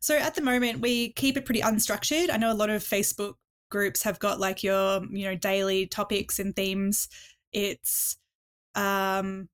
So 0.00 0.16
at 0.16 0.34
the 0.34 0.42
moment, 0.42 0.80
we 0.80 1.12
keep 1.12 1.36
it 1.36 1.44
pretty 1.44 1.60
unstructured. 1.60 2.28
I 2.28 2.36
know 2.36 2.50
a 2.50 2.54
lot 2.54 2.70
of 2.70 2.82
Facebook 2.82 3.34
groups 3.70 4.02
have 4.02 4.18
got 4.18 4.40
like 4.40 4.64
your 4.64 5.00
you 5.10 5.26
know 5.26 5.36
daily 5.36 5.86
topics 5.86 6.40
and 6.40 6.56
themes. 6.56 7.08
It's 7.52 8.16
um, 8.74 9.48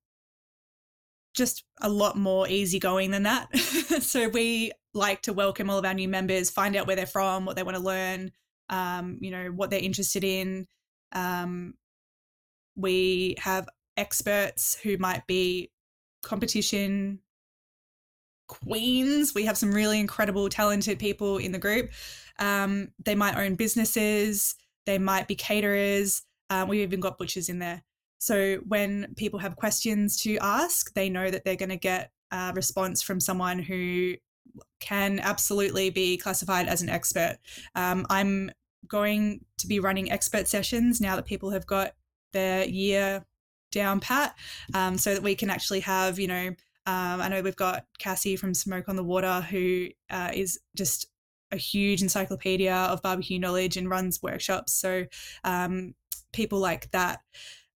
just 1.37 1.63
a 1.81 1.89
lot 1.89 2.17
more 2.17 2.47
easygoing 2.49 3.11
than 3.11 3.23
that. 3.23 3.55
so 4.01 4.27
we 4.27 4.71
like 4.93 5.21
to 5.21 5.33
welcome 5.33 5.69
all 5.69 5.77
of 5.77 5.85
our 5.85 5.93
new 5.93 6.09
members, 6.09 6.49
find 6.49 6.75
out 6.75 6.87
where 6.87 6.95
they're 6.95 7.05
from, 7.05 7.45
what 7.45 7.55
they 7.55 7.63
want 7.63 7.77
to 7.77 7.83
learn, 7.83 8.31
um, 8.69 9.19
you 9.21 9.31
know, 9.31 9.45
what 9.47 9.69
they're 9.69 9.79
interested 9.79 10.23
in. 10.23 10.67
Um, 11.13 11.75
we 12.75 13.35
have 13.39 13.69
experts 13.95 14.77
who 14.83 14.97
might 14.97 15.25
be 15.27 15.71
competition 16.23 17.19
queens. 18.47 19.33
We 19.33 19.45
have 19.45 19.57
some 19.57 19.71
really 19.71 19.99
incredible, 19.99 20.49
talented 20.49 20.99
people 20.99 21.37
in 21.37 21.51
the 21.51 21.59
group. 21.59 21.91
Um, 22.39 22.89
they 23.03 23.15
might 23.15 23.37
own 23.37 23.55
businesses, 23.55 24.55
they 24.85 24.97
might 24.97 25.27
be 25.27 25.35
caterers. 25.35 26.23
Um, 26.49 26.69
we've 26.69 26.81
even 26.81 27.01
got 27.01 27.17
butchers 27.17 27.49
in 27.49 27.59
there. 27.59 27.83
So 28.17 28.57
when 28.67 29.13
people 29.15 29.39
have 29.39 29.55
questions 29.55 30.21
to 30.21 30.37
ask, 30.37 30.93
they 30.93 31.09
know 31.09 31.29
that 31.29 31.45
they're 31.45 31.55
going 31.55 31.69
to 31.69 31.77
get 31.77 32.11
a 32.31 32.51
response 32.53 33.01
from 33.01 33.19
someone 33.19 33.59
who 33.59 34.15
can 34.79 35.19
absolutely 35.19 35.89
be 35.89 36.17
classified 36.17 36.67
as 36.67 36.81
an 36.81 36.89
expert. 36.89 37.37
Um, 37.75 38.05
I'm 38.09 38.51
going 38.87 39.45
to 39.59 39.67
be 39.67 39.79
running 39.79 40.11
expert 40.11 40.47
sessions 40.47 41.01
now 41.01 41.15
that 41.15 41.25
people 41.25 41.51
have 41.51 41.65
got 41.65 41.93
their 42.33 42.65
year 42.65 43.25
down 43.71 43.99
pat 43.99 44.35
um, 44.73 44.97
so 44.97 45.13
that 45.13 45.23
we 45.23 45.35
can 45.35 45.49
actually 45.49 45.81
have, 45.81 46.19
you 46.19 46.27
know, 46.27 46.47
um, 46.85 47.21
I 47.21 47.27
know 47.27 47.41
we've 47.41 47.55
got 47.55 47.85
Cassie 47.99 48.37
from 48.37 48.53
Smoke 48.53 48.87
on 48.87 48.95
the 48.95 49.03
Water, 49.03 49.41
who 49.41 49.89
uh, 50.09 50.31
is 50.33 50.57
just 50.75 51.07
a 51.51 51.57
huge 51.57 52.01
encyclopedia 52.01 52.73
of 52.73 53.01
barbecue 53.01 53.39
knowledge 53.39 53.75
and 53.75 53.89
runs 53.89 54.23
workshops. 54.23 54.73
So 54.73 55.05
um, 55.43 55.95
people 56.31 56.59
like 56.59 56.89
that 56.91 57.19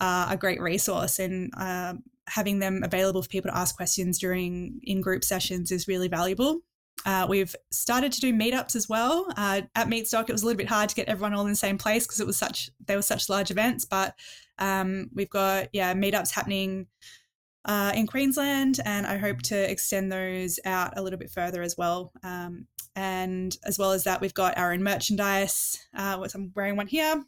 are 0.01 0.33
a 0.33 0.37
great 0.37 0.61
resource, 0.61 1.19
and 1.19 1.53
uh, 1.57 1.95
having 2.29 2.59
them 2.59 2.83
available 2.83 3.23
for 3.23 3.29
people 3.29 3.51
to 3.51 3.57
ask 3.57 3.77
questions 3.77 4.19
during 4.19 4.81
in 4.83 5.01
group 5.01 5.25
sessions 5.25 5.71
is 5.71 5.89
really 5.89 6.09
valuable. 6.09 6.61
Uh, 7.07 7.27
we've 7.29 7.55
started 7.71 8.13
to 8.13 8.21
do 8.21 8.33
meetups 8.33 8.75
as 8.75 8.89
well. 8.89 9.27
Uh, 9.37 9.63
at 9.75 9.89
Meatstock, 9.89 10.29
it 10.29 10.33
was 10.33 10.43
a 10.43 10.47
little 10.47 10.59
bit 10.59 10.69
hard 10.69 10.89
to 10.89 10.95
get 10.95 11.09
everyone 11.09 11.33
all 11.33 11.45
in 11.45 11.51
the 11.51 11.57
same 11.57 11.79
place 11.79 12.07
because 12.07 12.21
it 12.21 12.27
was 12.27 12.37
such 12.37 12.71
they 12.87 12.97
were 12.97 13.03
such 13.03 13.29
large 13.29 13.51
events. 13.51 13.85
But 13.85 14.15
um, 14.59 15.11
we've 15.15 15.31
got 15.31 15.69
yeah 15.73 15.95
meetups 15.95 16.33
happening 16.33 16.87
uh, 17.65 17.93
in 17.95 18.07
Queensland, 18.07 18.81
and 18.85 19.07
I 19.07 19.17
hope 19.17 19.43
to 19.43 19.71
extend 19.71 20.11
those 20.11 20.59
out 20.65 20.97
a 20.97 21.03
little 21.03 21.19
bit 21.19 21.31
further 21.31 21.63
as 21.63 21.77
well. 21.77 22.13
Um, 22.23 22.67
and 22.97 23.57
as 23.65 23.79
well 23.79 23.93
as 23.93 24.05
that, 24.05 24.21
we've 24.21 24.35
got 24.35 24.59
our 24.59 24.73
own 24.73 24.83
merchandise. 24.83 25.79
Uh, 25.97 26.27
I'm 26.35 26.53
wearing 26.57 26.77
one 26.77 26.89
here. 26.89 27.25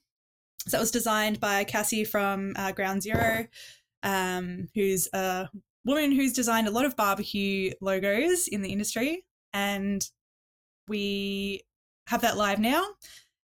So 0.66 0.76
that 0.76 0.80
was 0.80 0.90
designed 0.90 1.40
by 1.40 1.64
Cassie 1.64 2.04
from 2.04 2.52
uh, 2.56 2.72
Ground 2.72 3.02
Zero, 3.02 3.46
um, 4.02 4.68
who's 4.74 5.08
a 5.12 5.48
woman 5.84 6.12
who's 6.12 6.32
designed 6.32 6.68
a 6.68 6.70
lot 6.70 6.84
of 6.84 6.96
barbecue 6.96 7.72
logos 7.80 8.46
in 8.46 8.62
the 8.62 8.70
industry. 8.70 9.24
And 9.52 10.06
we 10.86 11.62
have 12.08 12.20
that 12.20 12.36
live 12.36 12.58
now. 12.58 12.84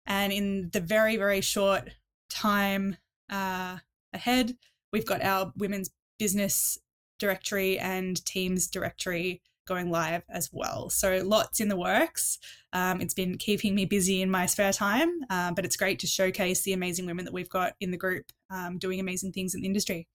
And 0.04 0.32
in 0.32 0.70
the 0.72 0.80
very, 0.80 1.16
very 1.16 1.40
short 1.40 1.90
time 2.28 2.96
uh, 3.30 3.78
ahead, 4.12 4.56
we've 4.92 5.06
got 5.06 5.22
our 5.22 5.52
women's 5.56 5.90
business 6.18 6.78
directory 7.18 7.78
and 7.78 8.22
teams 8.24 8.68
directory 8.68 9.40
going 9.66 9.90
live 9.90 10.22
as 10.30 10.48
well. 10.52 10.88
So 10.90 11.22
lots 11.24 11.60
in 11.60 11.68
the 11.68 11.76
works. 11.76 12.38
Um, 12.72 13.00
it's 13.00 13.14
been 13.14 13.36
keeping 13.38 13.74
me 13.74 13.84
busy 13.84 14.22
in 14.22 14.30
my 14.30 14.46
spare 14.46 14.72
time, 14.72 15.10
uh, 15.30 15.52
but 15.52 15.64
it's 15.64 15.76
great 15.76 15.98
to 16.00 16.06
showcase 16.06 16.62
the 16.62 16.72
amazing 16.72 17.06
women 17.06 17.24
that 17.24 17.34
we've 17.34 17.48
got 17.48 17.74
in 17.80 17.90
the 17.90 17.96
group 17.96 18.26
um, 18.50 18.78
doing 18.78 19.00
amazing 19.00 19.32
things 19.32 19.54
in 19.54 19.60
the 19.60 19.66
industry. 19.66 20.08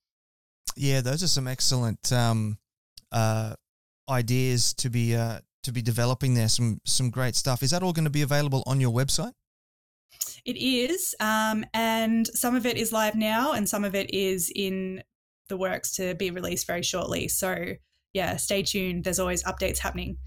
Yeah, 0.76 1.02
those 1.02 1.22
are 1.24 1.28
some 1.28 1.48
excellent 1.48 2.12
um, 2.12 2.58
uh, 3.12 3.56
ideas 4.10 4.74
to 4.76 4.90
be 4.90 5.16
uh, 5.16 5.40
to 5.64 5.72
be 5.72 5.82
developing 5.82 6.34
there. 6.34 6.50
Some 6.50 6.80
some 6.86 7.10
great 7.10 7.36
stuff. 7.36 7.64
Is 7.64 7.72
that 7.72 7.84
all 7.84 7.94
going 7.94 8.06
to 8.06 8.12
be 8.12 8.22
available 8.22 8.64
on 8.66 8.80
your 8.80 8.92
website? 8.92 9.34
It 10.46 10.58
is, 10.58 11.16
um, 11.20 11.66
and 11.74 12.28
some 12.28 12.56
of 12.56 12.66
it 12.66 12.78
is 12.78 12.92
live 12.92 13.16
now, 13.16 13.54
and 13.54 13.68
some 13.68 13.84
of 13.84 13.96
it 13.96 14.14
is 14.14 14.52
in 14.54 15.04
the 15.50 15.58
works 15.58 15.96
to 15.96 16.16
be 16.16 16.32
released 16.32 16.66
very 16.66 16.82
shortly. 16.84 17.28
So 17.28 17.74
yeah, 18.14 18.38
stay 18.38 18.64
tuned. 18.64 19.04
There's 19.04 19.20
always 19.20 19.44
updates 19.44 19.80
happening. 19.80 20.18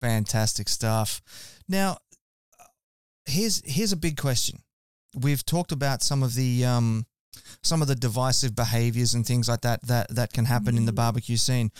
Fantastic 0.00 0.68
stuff. 0.68 1.22
Now, 1.68 1.98
here's 3.26 3.62
here's 3.64 3.92
a 3.92 3.96
big 3.96 4.16
question. 4.16 4.60
We've 5.14 5.44
talked 5.44 5.72
about 5.72 6.02
some 6.02 6.22
of 6.22 6.34
the 6.34 6.64
um, 6.64 7.06
some 7.62 7.82
of 7.82 7.88
the 7.88 7.94
divisive 7.94 8.54
behaviors 8.54 9.14
and 9.14 9.26
things 9.26 9.48
like 9.48 9.60
that 9.62 9.86
that 9.86 10.14
that 10.14 10.32
can 10.32 10.46
happen 10.46 10.74
mm. 10.74 10.78
in 10.78 10.86
the 10.86 10.92
mm. 10.92 10.96
barbecue 10.96 11.36
scene. 11.36 11.70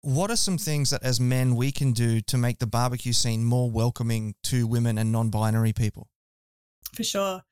What 0.00 0.30
are 0.30 0.36
some 0.36 0.58
things 0.58 0.90
that 0.90 1.02
as 1.02 1.20
men 1.20 1.56
we 1.56 1.72
can 1.72 1.92
do 1.92 2.20
to 2.22 2.38
make 2.38 2.60
the 2.60 2.66
barbecue 2.66 3.12
scene 3.12 3.44
more 3.44 3.68
welcoming 3.70 4.34
to 4.44 4.66
women 4.66 4.96
and 4.96 5.10
non-binary 5.10 5.72
people? 5.72 6.06
For 6.94 7.02
sure. 7.02 7.42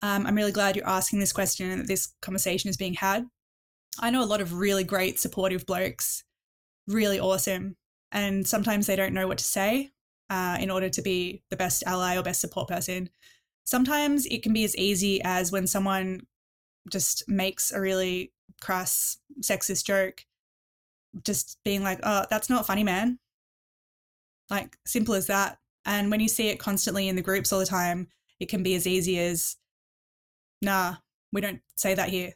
Um, 0.00 0.24
I'm 0.24 0.36
really 0.36 0.52
glad 0.52 0.76
you're 0.76 0.88
asking 0.88 1.18
this 1.18 1.32
question 1.32 1.68
and 1.68 1.80
that 1.82 1.88
this 1.88 2.14
conversation 2.22 2.70
is 2.70 2.76
being 2.76 2.94
had 2.94 3.26
I 3.98 4.10
know 4.10 4.22
a 4.22 4.24
lot 4.24 4.40
of 4.40 4.54
really 4.54 4.84
great 4.84 5.18
supportive 5.18 5.66
blokes, 5.66 6.24
really 6.90 7.20
awesome. 7.20 7.76
And 8.12 8.46
sometimes 8.46 8.86
they 8.86 8.96
don't 8.96 9.14
know 9.14 9.28
what 9.28 9.38
to 9.38 9.44
say 9.44 9.90
uh, 10.28 10.58
in 10.60 10.70
order 10.70 10.88
to 10.88 11.02
be 11.02 11.42
the 11.50 11.56
best 11.56 11.82
ally 11.86 12.16
or 12.16 12.22
best 12.22 12.40
support 12.40 12.68
person. 12.68 13.08
Sometimes 13.64 14.26
it 14.26 14.42
can 14.42 14.52
be 14.52 14.64
as 14.64 14.76
easy 14.76 15.22
as 15.22 15.52
when 15.52 15.66
someone 15.66 16.26
just 16.90 17.28
makes 17.28 17.72
a 17.72 17.80
really 17.80 18.32
crass 18.60 19.18
sexist 19.42 19.84
joke, 19.84 20.24
just 21.24 21.58
being 21.64 21.82
like, 21.82 22.00
oh, 22.02 22.24
that's 22.30 22.50
not 22.50 22.66
funny, 22.66 22.82
man. 22.82 23.18
Like, 24.48 24.76
simple 24.86 25.14
as 25.14 25.26
that. 25.28 25.58
And 25.86 26.10
when 26.10 26.20
you 26.20 26.28
see 26.28 26.48
it 26.48 26.58
constantly 26.58 27.08
in 27.08 27.16
the 27.16 27.22
groups 27.22 27.52
all 27.52 27.60
the 27.60 27.66
time, 27.66 28.08
it 28.40 28.48
can 28.48 28.62
be 28.62 28.74
as 28.74 28.86
easy 28.86 29.18
as, 29.18 29.56
nah, 30.60 30.96
we 31.32 31.40
don't 31.40 31.60
say 31.76 31.94
that 31.94 32.08
here 32.08 32.34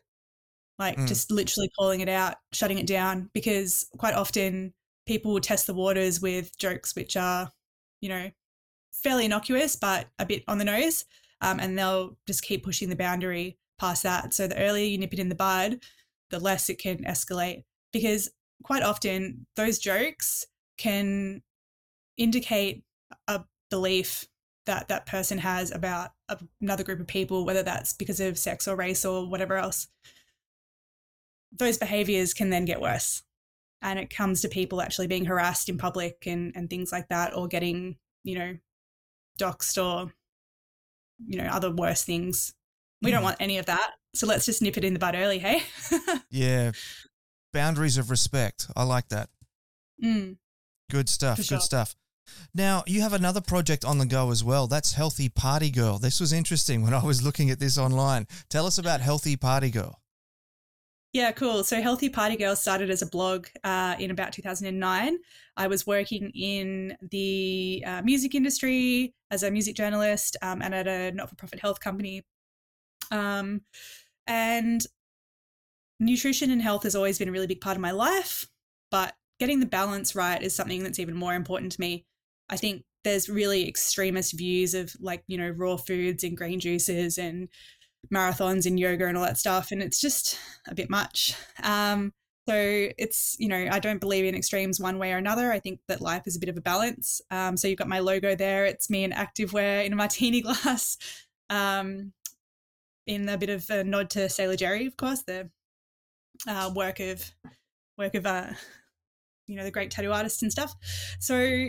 like 0.78 0.96
mm. 0.96 1.06
just 1.06 1.30
literally 1.30 1.70
calling 1.78 2.00
it 2.00 2.08
out, 2.08 2.36
shutting 2.52 2.78
it 2.78 2.86
down, 2.86 3.30
because 3.32 3.86
quite 3.98 4.14
often 4.14 4.72
people 5.06 5.32
will 5.32 5.40
test 5.40 5.66
the 5.66 5.74
waters 5.74 6.20
with 6.20 6.56
jokes 6.58 6.96
which 6.96 7.16
are, 7.16 7.50
you 8.00 8.08
know, 8.08 8.30
fairly 8.92 9.26
innocuous 9.26 9.76
but 9.76 10.06
a 10.18 10.26
bit 10.26 10.42
on 10.48 10.58
the 10.58 10.64
nose, 10.64 11.04
um, 11.40 11.60
and 11.60 11.78
they'll 11.78 12.16
just 12.26 12.42
keep 12.42 12.64
pushing 12.64 12.88
the 12.88 12.96
boundary 12.96 13.58
past 13.78 14.02
that. 14.02 14.32
So 14.32 14.46
the 14.46 14.58
earlier 14.58 14.86
you 14.86 14.98
nip 14.98 15.12
it 15.12 15.18
in 15.18 15.28
the 15.28 15.34
bud, 15.34 15.80
the 16.30 16.38
less 16.38 16.70
it 16.70 16.78
can 16.78 17.04
escalate, 17.04 17.64
because 17.92 18.30
quite 18.62 18.82
often 18.82 19.46
those 19.56 19.78
jokes 19.78 20.46
can 20.78 21.42
indicate 22.16 22.82
a 23.28 23.44
belief 23.70 24.26
that 24.66 24.88
that 24.88 25.04
person 25.04 25.38
has 25.38 25.70
about 25.70 26.12
another 26.60 26.84
group 26.84 27.00
of 27.00 27.06
people, 27.06 27.44
whether 27.44 27.62
that's 27.62 27.92
because 27.92 28.20
of 28.20 28.38
sex 28.38 28.66
or 28.66 28.76
race 28.76 29.04
or 29.04 29.28
whatever 29.28 29.56
else 29.56 29.88
those 31.58 31.78
behaviors 31.78 32.34
can 32.34 32.50
then 32.50 32.64
get 32.64 32.80
worse. 32.80 33.22
And 33.82 33.98
it 33.98 34.10
comes 34.10 34.40
to 34.42 34.48
people 34.48 34.80
actually 34.80 35.06
being 35.06 35.26
harassed 35.26 35.68
in 35.68 35.76
public 35.76 36.24
and, 36.26 36.52
and 36.54 36.70
things 36.70 36.90
like 36.90 37.08
that, 37.08 37.36
or 37.36 37.48
getting, 37.48 37.96
you 38.22 38.38
know, 38.38 38.56
doxed 39.38 39.82
or, 39.82 40.12
you 41.26 41.38
know, 41.38 41.44
other 41.46 41.70
worse 41.70 42.02
things. 42.02 42.54
We 43.02 43.10
don't 43.10 43.20
mm. 43.20 43.24
want 43.24 43.36
any 43.40 43.58
of 43.58 43.66
that. 43.66 43.92
So 44.14 44.26
let's 44.26 44.46
just 44.46 44.62
nip 44.62 44.78
it 44.78 44.84
in 44.84 44.94
the 44.94 44.98
bud 44.98 45.14
early, 45.14 45.38
hey? 45.38 45.62
yeah. 46.30 46.72
Boundaries 47.52 47.98
of 47.98 48.10
respect. 48.10 48.68
I 48.74 48.84
like 48.84 49.08
that. 49.08 49.28
Mm. 50.02 50.38
Good 50.90 51.08
stuff. 51.08 51.42
Sure. 51.42 51.58
Good 51.58 51.64
stuff. 51.64 51.94
Now, 52.54 52.84
you 52.86 53.02
have 53.02 53.12
another 53.12 53.40
project 53.40 53.84
on 53.84 53.98
the 53.98 54.06
go 54.06 54.30
as 54.30 54.42
well. 54.42 54.66
That's 54.66 54.94
Healthy 54.94 55.28
Party 55.28 55.70
Girl. 55.70 55.98
This 55.98 56.20
was 56.20 56.32
interesting 56.32 56.82
when 56.82 56.94
I 56.94 57.04
was 57.04 57.22
looking 57.22 57.50
at 57.50 57.60
this 57.60 57.76
online. 57.76 58.26
Tell 58.48 58.66
us 58.66 58.78
about 58.78 59.00
Healthy 59.00 59.36
Party 59.36 59.70
Girl. 59.70 60.00
Yeah, 61.14 61.30
cool. 61.30 61.62
So 61.62 61.80
Healthy 61.80 62.08
Party 62.08 62.36
Girl 62.36 62.56
started 62.56 62.90
as 62.90 63.00
a 63.00 63.06
blog 63.06 63.46
uh, 63.62 63.94
in 64.00 64.10
about 64.10 64.32
2009. 64.32 65.16
I 65.56 65.66
was 65.68 65.86
working 65.86 66.32
in 66.34 66.96
the 67.08 67.84
uh, 67.86 68.02
music 68.02 68.34
industry 68.34 69.14
as 69.30 69.44
a 69.44 69.50
music 69.52 69.76
journalist 69.76 70.36
um, 70.42 70.60
and 70.60 70.74
at 70.74 70.88
a 70.88 71.12
not 71.12 71.30
for 71.30 71.36
profit 71.36 71.60
health 71.60 71.78
company. 71.78 72.24
Um, 73.12 73.60
and 74.26 74.84
nutrition 76.00 76.50
and 76.50 76.60
health 76.60 76.82
has 76.82 76.96
always 76.96 77.20
been 77.20 77.28
a 77.28 77.32
really 77.32 77.46
big 77.46 77.60
part 77.60 77.76
of 77.76 77.80
my 77.80 77.92
life, 77.92 78.48
but 78.90 79.14
getting 79.38 79.60
the 79.60 79.66
balance 79.66 80.16
right 80.16 80.42
is 80.42 80.56
something 80.56 80.82
that's 80.82 80.98
even 80.98 81.14
more 81.14 81.34
important 81.34 81.70
to 81.70 81.80
me. 81.80 82.04
I 82.50 82.56
think 82.56 82.82
there's 83.04 83.28
really 83.28 83.68
extremist 83.68 84.36
views 84.36 84.74
of 84.74 84.92
like, 84.98 85.22
you 85.28 85.38
know, 85.38 85.50
raw 85.50 85.76
foods 85.76 86.24
and 86.24 86.36
green 86.36 86.58
juices 86.58 87.18
and 87.18 87.48
marathons 88.12 88.66
and 88.66 88.78
yoga 88.78 89.06
and 89.06 89.16
all 89.16 89.24
that 89.24 89.38
stuff. 89.38 89.70
And 89.70 89.82
it's 89.82 90.00
just 90.00 90.38
a 90.68 90.74
bit 90.74 90.90
much. 90.90 91.34
Um, 91.62 92.12
so 92.48 92.54
it's, 92.56 93.36
you 93.38 93.48
know, 93.48 93.68
I 93.70 93.78
don't 93.78 94.00
believe 94.00 94.24
in 94.24 94.34
extremes 94.34 94.78
one 94.78 94.98
way 94.98 95.12
or 95.12 95.16
another. 95.16 95.50
I 95.50 95.60
think 95.60 95.80
that 95.88 96.02
life 96.02 96.26
is 96.26 96.36
a 96.36 96.40
bit 96.40 96.50
of 96.50 96.56
a 96.56 96.60
balance. 96.60 97.22
Um, 97.30 97.56
so 97.56 97.68
you've 97.68 97.78
got 97.78 97.88
my 97.88 98.00
logo 98.00 98.34
there. 98.34 98.66
It's 98.66 98.90
me 98.90 99.04
in 99.04 99.12
activewear 99.12 99.84
in 99.84 99.92
a 99.92 99.96
martini 99.96 100.40
glass. 100.42 100.98
Um, 101.48 102.12
in 103.06 103.28
a 103.28 103.38
bit 103.38 103.50
of 103.50 103.68
a 103.70 103.84
nod 103.84 104.10
to 104.10 104.28
Sailor 104.28 104.56
Jerry, 104.56 104.86
of 104.86 104.96
course, 104.96 105.22
the 105.22 105.50
uh, 106.46 106.70
work 106.74 107.00
of 107.00 107.30
work 107.98 108.14
of 108.14 108.26
uh, 108.26 108.48
you 109.46 109.56
know 109.56 109.64
the 109.64 109.70
great 109.70 109.90
tattoo 109.90 110.12
artist 110.12 110.42
and 110.42 110.50
stuff. 110.50 110.74
So 111.20 111.68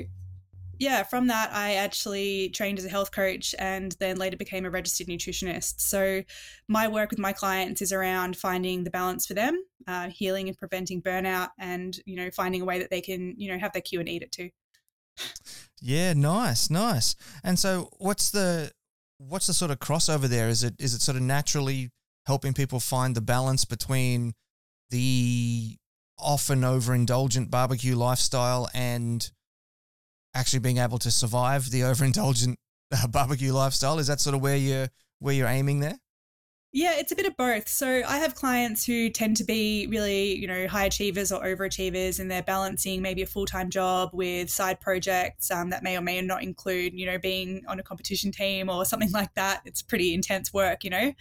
yeah, 0.80 1.04
from 1.04 1.28
that, 1.28 1.52
I 1.54 1.76
actually 1.76 2.50
trained 2.50 2.80
as 2.80 2.86
a 2.86 2.90
health 2.90 3.12
coach 3.12 3.56
and 3.60 3.96
then 4.00 4.18
later 4.18 4.38
became 4.38 4.66
a 4.66 4.70
registered 4.70 5.08
nutritionist. 5.08 5.82
So, 5.82 6.24
my 6.68 6.88
work 6.88 7.12
with 7.12 7.20
my 7.20 7.34
clients 7.34 7.82
is 7.82 7.92
around 7.92 8.38
finding 8.38 8.84
the 8.84 8.90
balance 8.90 9.26
for 9.26 9.34
them, 9.34 9.64
uh, 9.88 10.10
healing 10.10 10.48
and 10.48 10.58
preventing 10.58 11.02
burnout, 11.02 11.50
and 11.60 11.98
you 12.06 12.16
know, 12.16 12.30
finding 12.32 12.62
a 12.62 12.66
way 12.66 12.80
that 12.80 12.90
they 12.90 13.02
can, 13.02 13.36
you 13.38 13.52
know, 13.52 13.58
have 13.58 13.74
their 13.74 13.82
cue 13.82 14.00
and 14.00 14.10
eat 14.10 14.24
it 14.24 14.32
too. 14.32 14.50
Yeah, 15.82 16.14
nice, 16.14 16.70
nice. 16.70 17.16
And 17.44 17.60
so, 17.60 17.90
what's 17.98 18.32
the 18.32 18.72
what's 19.18 19.48
the 19.48 19.54
sort 19.54 19.72
of 19.72 19.80
crossover 19.80 20.28
there? 20.28 20.50
Is 20.50 20.64
it 20.64 20.76
is 20.80 20.94
it 20.94 21.02
sort 21.02 21.16
of 21.16 21.24
naturally 21.24 21.92
helping 22.26 22.54
people 22.54 22.80
find 22.80 23.16
the 23.16 23.22
balance 23.22 23.66
between 23.66 24.34
the 24.90 25.78
often 26.18 26.62
overindulgent 26.62 27.50
barbecue 27.50 27.96
lifestyle 27.96 28.70
and 28.74 29.32
actually 30.36 30.60
being 30.60 30.78
able 30.78 31.00
to 31.00 31.10
survive 31.10 31.72
the 31.72 31.82
overindulgent 31.82 32.56
uh, 32.92 33.08
barbecue 33.12 33.54
lifestyle. 33.54 33.98
Is 33.98 34.08
that 34.08 34.20
sort 34.20 34.36
of 34.36 34.42
where 34.42 34.58
you're 34.58 34.90
where 35.20 35.34
you're 35.34 35.48
aiming 35.48 35.80
there? 35.80 35.98
Yeah, 36.78 36.96
it's 36.98 37.14
a 37.14 37.16
bit 37.16 37.26
of 37.26 37.38
both. 37.38 37.70
So 37.70 38.04
I 38.06 38.18
have 38.18 38.36
clients 38.36 38.86
who 38.86 39.10
tend 39.10 39.38
to 39.38 39.46
be 39.46 39.88
really, 39.90 40.36
you 40.36 40.46
know, 40.46 40.68
high 40.68 40.84
achievers 40.84 41.32
or 41.32 41.42
overachievers, 41.42 42.20
and 42.20 42.30
they're 42.30 42.44
balancing 42.44 43.02
maybe 43.02 43.22
a 43.22 43.26
full 43.26 43.46
time 43.46 43.70
job 43.70 44.10
with 44.12 44.50
side 44.50 44.82
projects 44.82 45.50
um, 45.50 45.70
that 45.70 45.84
may 45.84 45.98
or 45.98 46.02
may 46.02 46.22
not 46.22 46.44
include, 46.44 46.94
you 46.94 47.06
know, 47.06 47.18
being 47.18 47.64
on 47.70 47.80
a 47.80 47.84
competition 47.84 48.30
team 48.30 48.70
or 48.70 48.84
something 48.84 49.12
like 49.14 49.34
that. 49.36 49.62
It's 49.64 49.82
pretty 49.82 50.14
intense 50.14 50.54
work, 50.54 50.84
you 50.84 50.90
know. 50.90 51.14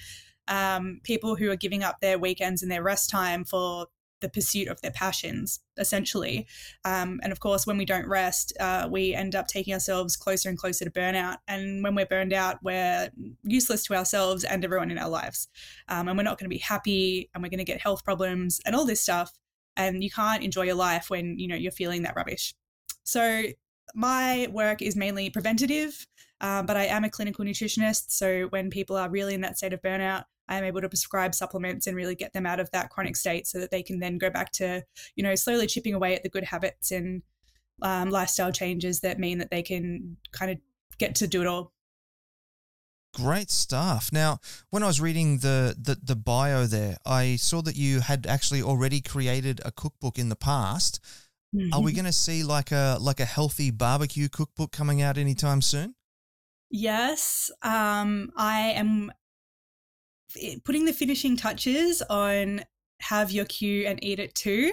Um, 0.49 1.01
people 1.05 1.37
who 1.37 1.49
are 1.53 1.57
giving 1.57 1.85
up 1.85 2.01
their 2.01 2.19
weekends 2.19 2.63
and 2.65 2.71
their 2.71 2.83
rest 2.83 3.09
time 3.09 3.45
for 3.45 3.87
the 4.21 4.29
pursuit 4.29 4.69
of 4.69 4.81
their 4.81 4.91
passions, 4.91 5.61
essentially. 5.77 6.47
Um, 6.85 7.21
and 7.23 7.33
of 7.33 7.41
course, 7.41 7.67
when 7.67 7.77
we 7.77 7.85
don't 7.85 8.07
rest, 8.07 8.53
uh, 8.59 8.89
we 8.91 9.15
end 9.15 9.35
up 9.35 9.49
taking 9.49 9.75
ourselves 9.75 10.17
closer 10.17 10.49
and 10.49 10.59
closer 10.59 10.85
to 10.85 10.91
burnout. 10.91 11.37
And 11.47 11.83
when 11.83 11.95
we're 11.95 12.07
burned 12.07 12.33
out, 12.33 12.59
we're 12.63 13.11
useless 13.43 13.85
to 13.85 13.95
ourselves 13.95 14.45
and 14.45 14.65
everyone 14.65 14.91
in 14.91 14.99
our 14.99 15.09
lives. 15.09 15.49
Um, 15.89 16.09
and 16.09 16.17
we're 16.17 16.25
not 16.25 16.39
going 16.39 16.49
to 16.49 16.55
be 16.55 16.59
happy 16.59 17.31
and 17.35 17.43
we're 17.43 17.51
going 17.51 17.59
to 17.59 17.65
get 17.65 17.81
health 17.81 18.05
problems 18.05 18.61
and 18.65 18.75
all 18.75 18.87
this 18.87 19.01
stuff. 19.01 19.33
And 19.77 20.03
you 20.03 20.11
can't 20.11 20.43
enjoy 20.43 20.63
your 20.63 20.77
life 20.77 21.11
when 21.11 21.39
you 21.39 21.49
know 21.49 21.57
you're 21.57 21.73
feeling 21.73 22.03
that 22.03 22.17
rubbish. 22.17 22.55
So 23.03 23.45
my 23.95 24.49
work 24.51 24.81
is 24.81 24.97
mainly 24.97 25.31
preventative, 25.31 26.07
uh, 26.41 26.63
but 26.63 26.77
I 26.77 26.87
am 26.87 27.05
a 27.05 27.11
clinical 27.11 27.45
nutritionist. 27.45 28.05
So 28.09 28.47
when 28.51 28.71
people 28.71 28.97
are 28.97 29.11
really 29.11 29.35
in 29.35 29.43
that 29.43 29.59
state 29.59 29.73
of 29.73 29.83
burnout, 29.83 30.25
I 30.49 30.57
am 30.57 30.65
able 30.65 30.81
to 30.81 30.89
prescribe 30.89 31.35
supplements 31.35 31.87
and 31.87 31.97
really 31.97 32.15
get 32.15 32.33
them 32.33 32.47
out 32.47 32.61
of 32.61 32.71
that 32.73 32.91
chronic 32.91 33.17
state 33.17 33.47
so 33.47 33.59
that 33.61 33.71
they 33.71 33.83
can 33.83 33.99
then 33.99 34.19
go 34.19 34.31
back 34.31 34.53
to, 34.53 34.83
you 35.17 35.23
know, 35.23 35.35
slowly 35.35 35.67
chipping 35.67 35.95
away 35.95 36.15
at 36.15 36.23
the 36.23 36.29
good 36.29 36.45
habits 36.45 36.91
and 36.91 37.23
um, 37.83 38.11
lifestyle 38.11 38.53
changes 38.53 39.01
that 39.01 39.19
mean 39.19 39.39
that 39.39 39.51
they 39.51 39.63
can 39.63 40.17
kind 40.33 40.51
of 40.51 40.59
get 40.99 41.15
to 41.17 41.27
do 41.27 41.41
it 41.41 41.47
all. 41.47 41.73
Great 43.15 43.51
stuff. 43.51 44.11
Now, 44.13 44.39
when 44.71 44.83
I 44.83 44.87
was 44.87 45.01
reading 45.01 45.39
the, 45.39 45.77
the, 45.79 45.97
the 46.03 46.17
bio 46.17 46.67
there, 46.67 46.97
I 47.07 47.37
saw 47.37 47.63
that 47.63 47.77
you 47.77 48.01
had 48.01 48.27
actually 48.27 48.61
already 48.61 49.01
created 49.01 49.61
a 49.65 49.71
cookbook 49.71 50.19
in 50.19 50.31
the 50.31 50.37
past. 50.37 51.01
Mm-hmm. 51.55 51.73
Are 51.73 51.81
we 51.81 51.93
mm-hmm. 51.93 51.97
going 51.97 52.07
to 52.07 52.13
see 52.13 52.43
like 52.43 52.73
a 52.73 52.99
like 53.01 53.21
a 53.21 53.25
healthy 53.25 53.71
barbecue 53.71 54.29
cookbook 54.29 54.73
coming 54.73 55.01
out 55.01 55.17
anytime 55.17 55.63
soon? 55.63 55.95
Yes, 56.71 57.53
um, 57.63 58.33
I 58.37 58.73
am 58.75 59.13
putting 60.65 60.85
the 60.85 60.93
finishing 60.93 61.37
touches 61.37 62.03
on 62.03 62.65
Have 63.01 63.31
Your 63.31 63.45
Cue 63.45 63.87
and 63.87 64.03
Eat 64.03 64.19
It 64.19 64.35
Too, 64.35 64.73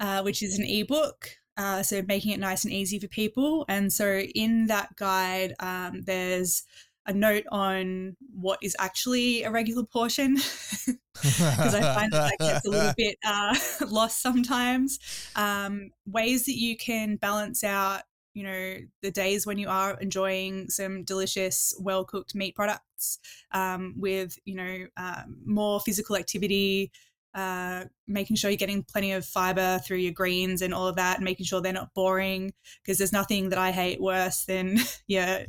uh, 0.00 0.22
which 0.22 0.42
is 0.42 0.58
an 0.58 0.64
ebook. 0.64 1.30
Uh, 1.56 1.82
so 1.82 2.02
making 2.08 2.32
it 2.32 2.40
nice 2.40 2.64
and 2.64 2.72
easy 2.72 2.98
for 2.98 3.08
people. 3.08 3.64
And 3.68 3.92
so 3.92 4.20
in 4.20 4.68
that 4.68 4.96
guide, 4.96 5.54
um, 5.60 6.02
there's 6.02 6.64
a 7.06 7.12
note 7.12 7.44
on 7.50 8.16
what 8.32 8.58
is 8.62 8.76
actually 8.78 9.42
a 9.42 9.50
regular 9.50 9.84
portion 9.84 10.34
because 11.14 11.74
I 11.74 11.94
find 11.94 12.12
that, 12.12 12.32
that 12.38 12.38
gets 12.38 12.66
a 12.66 12.70
little 12.70 12.94
bit 12.96 13.16
uh, 13.26 13.56
lost 13.88 14.22
sometimes. 14.22 14.98
Um, 15.36 15.90
ways 16.06 16.46
that 16.46 16.56
you 16.56 16.76
can 16.76 17.16
balance 17.16 17.64
out 17.64 18.02
you 18.34 18.42
know 18.42 18.76
the 19.02 19.10
days 19.10 19.46
when 19.46 19.58
you 19.58 19.68
are 19.68 19.98
enjoying 20.00 20.68
some 20.68 21.04
delicious 21.04 21.74
well 21.80 22.04
cooked 22.04 22.34
meat 22.34 22.54
products 22.54 23.18
um, 23.52 23.94
with 23.96 24.38
you 24.44 24.54
know 24.54 24.86
um, 24.96 25.38
more 25.44 25.80
physical 25.80 26.16
activity 26.16 26.90
uh, 27.34 27.84
making 28.06 28.36
sure 28.36 28.50
you're 28.50 28.58
getting 28.58 28.82
plenty 28.82 29.12
of 29.12 29.24
fiber 29.24 29.80
through 29.84 29.96
your 29.96 30.12
greens 30.12 30.60
and 30.60 30.74
all 30.74 30.86
of 30.86 30.96
that 30.96 31.16
and 31.16 31.24
making 31.24 31.46
sure 31.46 31.60
they're 31.60 31.72
not 31.72 31.94
boring 31.94 32.52
because 32.82 32.98
there's 32.98 33.12
nothing 33.12 33.48
that 33.48 33.58
i 33.58 33.70
hate 33.70 34.00
worse 34.00 34.44
than 34.44 34.78
yeah 35.06 35.44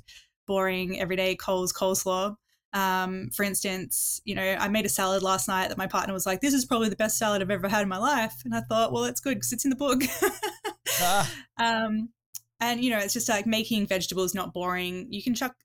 boring 0.47 0.99
everyday 0.99 1.36
coles 1.36 1.73
coleslaw 1.73 2.36
um, 2.73 3.29
for 3.36 3.43
instance, 3.43 4.19
you 4.25 4.34
know, 4.34 4.57
I 4.59 4.67
made 4.67 4.86
a 4.86 4.89
salad 4.89 5.21
last 5.21 5.47
night 5.47 5.69
that 5.69 5.77
my 5.77 5.86
partner 5.86 6.11
was 6.11 6.25
like, 6.25 6.41
"This 6.41 6.55
is 6.55 6.65
probably 6.65 6.89
the 6.89 6.95
best 6.95 7.19
salad 7.19 7.41
I've 7.41 7.51
ever 7.51 7.67
had 7.67 7.84
in 7.84 7.88
my 7.88 7.99
life," 7.99 8.34
and 8.45 8.55
I 8.55 8.61
thought, 8.61 8.91
"Well, 8.91 9.03
that's 9.03 9.21
good 9.21 9.36
because 9.36 9.53
it's 9.53 9.63
in 9.63 9.69
the 9.69 9.75
book." 9.75 10.01
ah. 10.99 11.31
um, 11.57 12.09
and 12.64 12.84
you 12.84 12.89
know 12.89 12.97
it's 12.97 13.14
just 13.14 13.30
like 13.30 13.45
making 13.45 13.86
vegetables 13.86 14.34
not 14.34 14.53
boring 14.53 15.07
you 15.11 15.22
can 15.22 15.34
chuck 15.34 15.55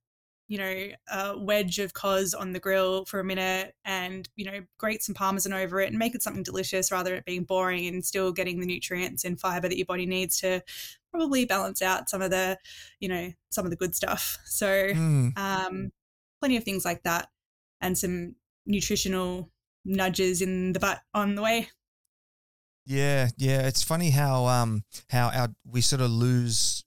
you 0.48 0.58
know 0.58 0.88
a 1.12 1.38
wedge 1.38 1.78
of 1.78 1.92
cos 1.92 2.34
on 2.34 2.52
the 2.52 2.58
grill 2.58 3.04
for 3.04 3.20
a 3.20 3.24
minute 3.24 3.74
and 3.84 4.28
you 4.34 4.44
know 4.44 4.60
grate 4.78 5.02
some 5.02 5.14
parmesan 5.14 5.52
over 5.52 5.80
it 5.80 5.88
and 5.88 5.98
make 5.98 6.14
it 6.14 6.22
something 6.22 6.42
delicious 6.42 6.90
rather 6.90 7.10
than 7.10 7.18
it 7.18 7.24
being 7.24 7.44
boring 7.44 7.86
and 7.86 8.04
still 8.04 8.32
getting 8.32 8.58
the 8.58 8.66
nutrients 8.66 9.24
and 9.24 9.40
fiber 9.40 9.68
that 9.68 9.76
your 9.76 9.86
body 9.86 10.06
needs 10.06 10.40
to 10.40 10.60
probably 11.12 11.44
balance 11.44 11.80
out 11.82 12.10
some 12.10 12.20
of 12.22 12.30
the 12.30 12.58
you 12.98 13.08
know 13.08 13.30
some 13.50 13.64
of 13.64 13.70
the 13.70 13.76
good 13.76 13.94
stuff 13.94 14.38
so 14.44 14.66
mm. 14.66 15.36
um 15.38 15.90
plenty 16.40 16.56
of 16.56 16.64
things 16.64 16.84
like 16.84 17.02
that 17.04 17.28
and 17.80 17.96
some 17.96 18.34
nutritional 18.66 19.50
nudges 19.84 20.42
in 20.42 20.72
the 20.72 20.80
butt 20.80 21.00
on 21.14 21.34
the 21.34 21.42
way 21.42 21.68
yeah, 22.88 23.28
yeah. 23.36 23.66
It's 23.66 23.82
funny 23.82 24.08
how 24.08 24.46
um 24.46 24.82
how 25.10 25.28
our 25.28 25.48
we 25.70 25.82
sort 25.82 26.00
of 26.00 26.10
lose 26.10 26.84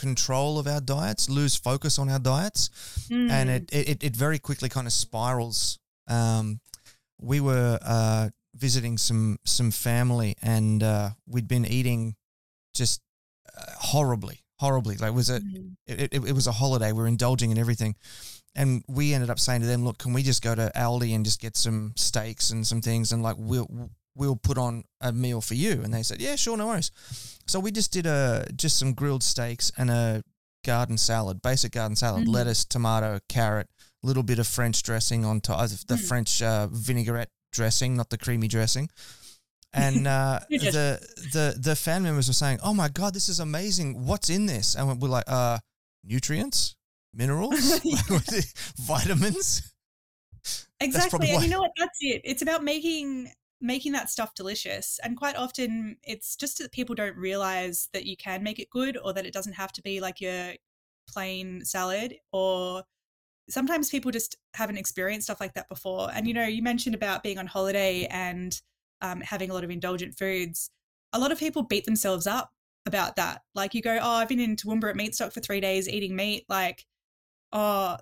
control 0.00 0.58
of 0.58 0.66
our 0.66 0.80
diets, 0.80 1.28
lose 1.28 1.54
focus 1.56 1.98
on 1.98 2.08
our 2.08 2.18
diets, 2.18 2.70
mm. 3.10 3.30
and 3.30 3.50
it, 3.50 3.68
it, 3.72 4.02
it 4.02 4.16
very 4.16 4.38
quickly 4.38 4.68
kind 4.68 4.86
of 4.86 4.92
spirals. 4.92 5.78
Um, 6.08 6.60
we 7.20 7.40
were 7.40 7.78
uh, 7.82 8.30
visiting 8.54 8.96
some 8.98 9.38
some 9.44 9.70
family, 9.70 10.36
and 10.42 10.82
uh, 10.82 11.10
we'd 11.26 11.48
been 11.48 11.66
eating 11.66 12.16
just 12.74 13.02
uh, 13.56 13.72
horribly, 13.78 14.40
horribly. 14.58 14.96
Like 14.96 15.12
was 15.12 15.30
a 15.30 15.40
mm. 15.40 15.76
it, 15.86 16.14
it, 16.14 16.24
it 16.24 16.32
was 16.32 16.46
a 16.46 16.52
holiday. 16.52 16.92
We 16.92 17.02
are 17.02 17.06
indulging 17.06 17.50
in 17.50 17.58
everything, 17.58 17.94
and 18.54 18.82
we 18.88 19.12
ended 19.12 19.30
up 19.30 19.38
saying 19.38 19.60
to 19.60 19.66
them, 19.66 19.84
"Look, 19.84 19.98
can 19.98 20.14
we 20.14 20.22
just 20.22 20.42
go 20.42 20.54
to 20.54 20.72
Aldi 20.74 21.14
and 21.14 21.24
just 21.24 21.40
get 21.40 21.56
some 21.56 21.92
steaks 21.96 22.50
and 22.50 22.66
some 22.66 22.80
things, 22.80 23.12
and 23.12 23.22
like 23.22 23.36
we'll 23.38 23.90
we'll 24.20 24.36
put 24.36 24.58
on 24.58 24.84
a 25.00 25.12
meal 25.12 25.40
for 25.40 25.54
you. 25.54 25.80
And 25.82 25.92
they 25.92 26.02
said, 26.02 26.20
yeah, 26.20 26.36
sure, 26.36 26.56
no 26.56 26.66
worries. 26.66 26.92
So 27.46 27.58
we 27.58 27.72
just 27.72 27.90
did 27.90 28.04
a 28.06 28.46
just 28.54 28.78
some 28.78 28.92
grilled 28.92 29.22
steaks 29.22 29.72
and 29.78 29.90
a 29.90 30.22
garden 30.64 30.98
salad, 30.98 31.40
basic 31.40 31.72
garden 31.72 31.96
salad, 31.96 32.24
mm-hmm. 32.24 32.32
lettuce, 32.32 32.66
tomato, 32.66 33.18
carrot, 33.30 33.68
a 34.04 34.06
little 34.06 34.22
bit 34.22 34.38
of 34.38 34.46
French 34.46 34.82
dressing 34.82 35.24
on 35.24 35.40
top 35.40 35.60
of 35.64 35.86
the 35.86 35.94
mm. 35.94 36.06
French 36.06 36.42
uh, 36.42 36.68
vinaigrette 36.70 37.30
dressing, 37.50 37.96
not 37.96 38.10
the 38.10 38.18
creamy 38.18 38.46
dressing. 38.46 38.90
And 39.72 40.06
uh, 40.06 40.40
the 40.50 41.00
the 41.32 41.56
the 41.58 41.74
fan 41.74 42.02
members 42.02 42.28
were 42.28 42.34
saying, 42.34 42.58
"Oh 42.62 42.74
my 42.74 42.88
god, 42.88 43.14
this 43.14 43.28
is 43.28 43.40
amazing! 43.40 44.04
What's 44.04 44.28
in 44.28 44.46
this?" 44.46 44.74
And 44.74 45.00
we're 45.00 45.08
like, 45.08 45.24
"Uh, 45.26 45.58
nutrients, 46.04 46.76
minerals, 47.14 47.80
vitamins." 48.78 49.72
Exactly, 50.80 51.30
and 51.30 51.42
you 51.42 51.50
know 51.50 51.60
what? 51.60 51.72
That's 51.78 51.98
it. 52.00 52.20
It's 52.24 52.42
about 52.42 52.64
making 52.64 53.30
making 53.60 53.92
that 53.92 54.10
stuff 54.10 54.34
delicious. 54.34 54.98
And 55.02 55.16
quite 55.16 55.36
often 55.36 55.96
it's 56.02 56.36
just 56.36 56.58
that 56.58 56.72
people 56.72 56.94
don't 56.94 57.16
realize 57.16 57.88
that 57.92 58.06
you 58.06 58.16
can 58.16 58.42
make 58.42 58.58
it 58.58 58.70
good 58.70 58.96
or 59.02 59.12
that 59.12 59.26
it 59.26 59.34
doesn't 59.34 59.52
have 59.54 59.72
to 59.72 59.82
be 59.82 60.00
like 60.00 60.20
your 60.20 60.54
plain 61.08 61.64
salad 61.64 62.14
or 62.32 62.84
sometimes 63.48 63.90
people 63.90 64.10
just 64.10 64.36
haven't 64.54 64.78
experienced 64.78 65.26
stuff 65.26 65.40
like 65.40 65.54
that 65.54 65.68
before. 65.68 66.08
And 66.14 66.26
you 66.26 66.34
know, 66.34 66.46
you 66.46 66.62
mentioned 66.62 66.94
about 66.94 67.22
being 67.22 67.38
on 67.38 67.46
holiday 67.46 68.06
and 68.10 68.58
um, 69.02 69.20
having 69.20 69.50
a 69.50 69.54
lot 69.54 69.64
of 69.64 69.70
indulgent 69.70 70.16
foods. 70.16 70.70
A 71.12 71.18
lot 71.18 71.32
of 71.32 71.38
people 71.38 71.62
beat 71.62 71.84
themselves 71.84 72.26
up 72.26 72.50
about 72.86 73.16
that. 73.16 73.42
Like 73.54 73.74
you 73.74 73.82
go, 73.82 73.98
oh, 74.00 74.10
I've 74.10 74.28
been 74.28 74.40
in 74.40 74.56
Toowoomba 74.56 74.90
at 74.90 74.96
Meatstock 74.96 75.32
for 75.32 75.40
three 75.40 75.60
days 75.60 75.88
eating 75.88 76.16
meat. 76.16 76.44
Like, 76.48 76.86
oh, 77.52 77.96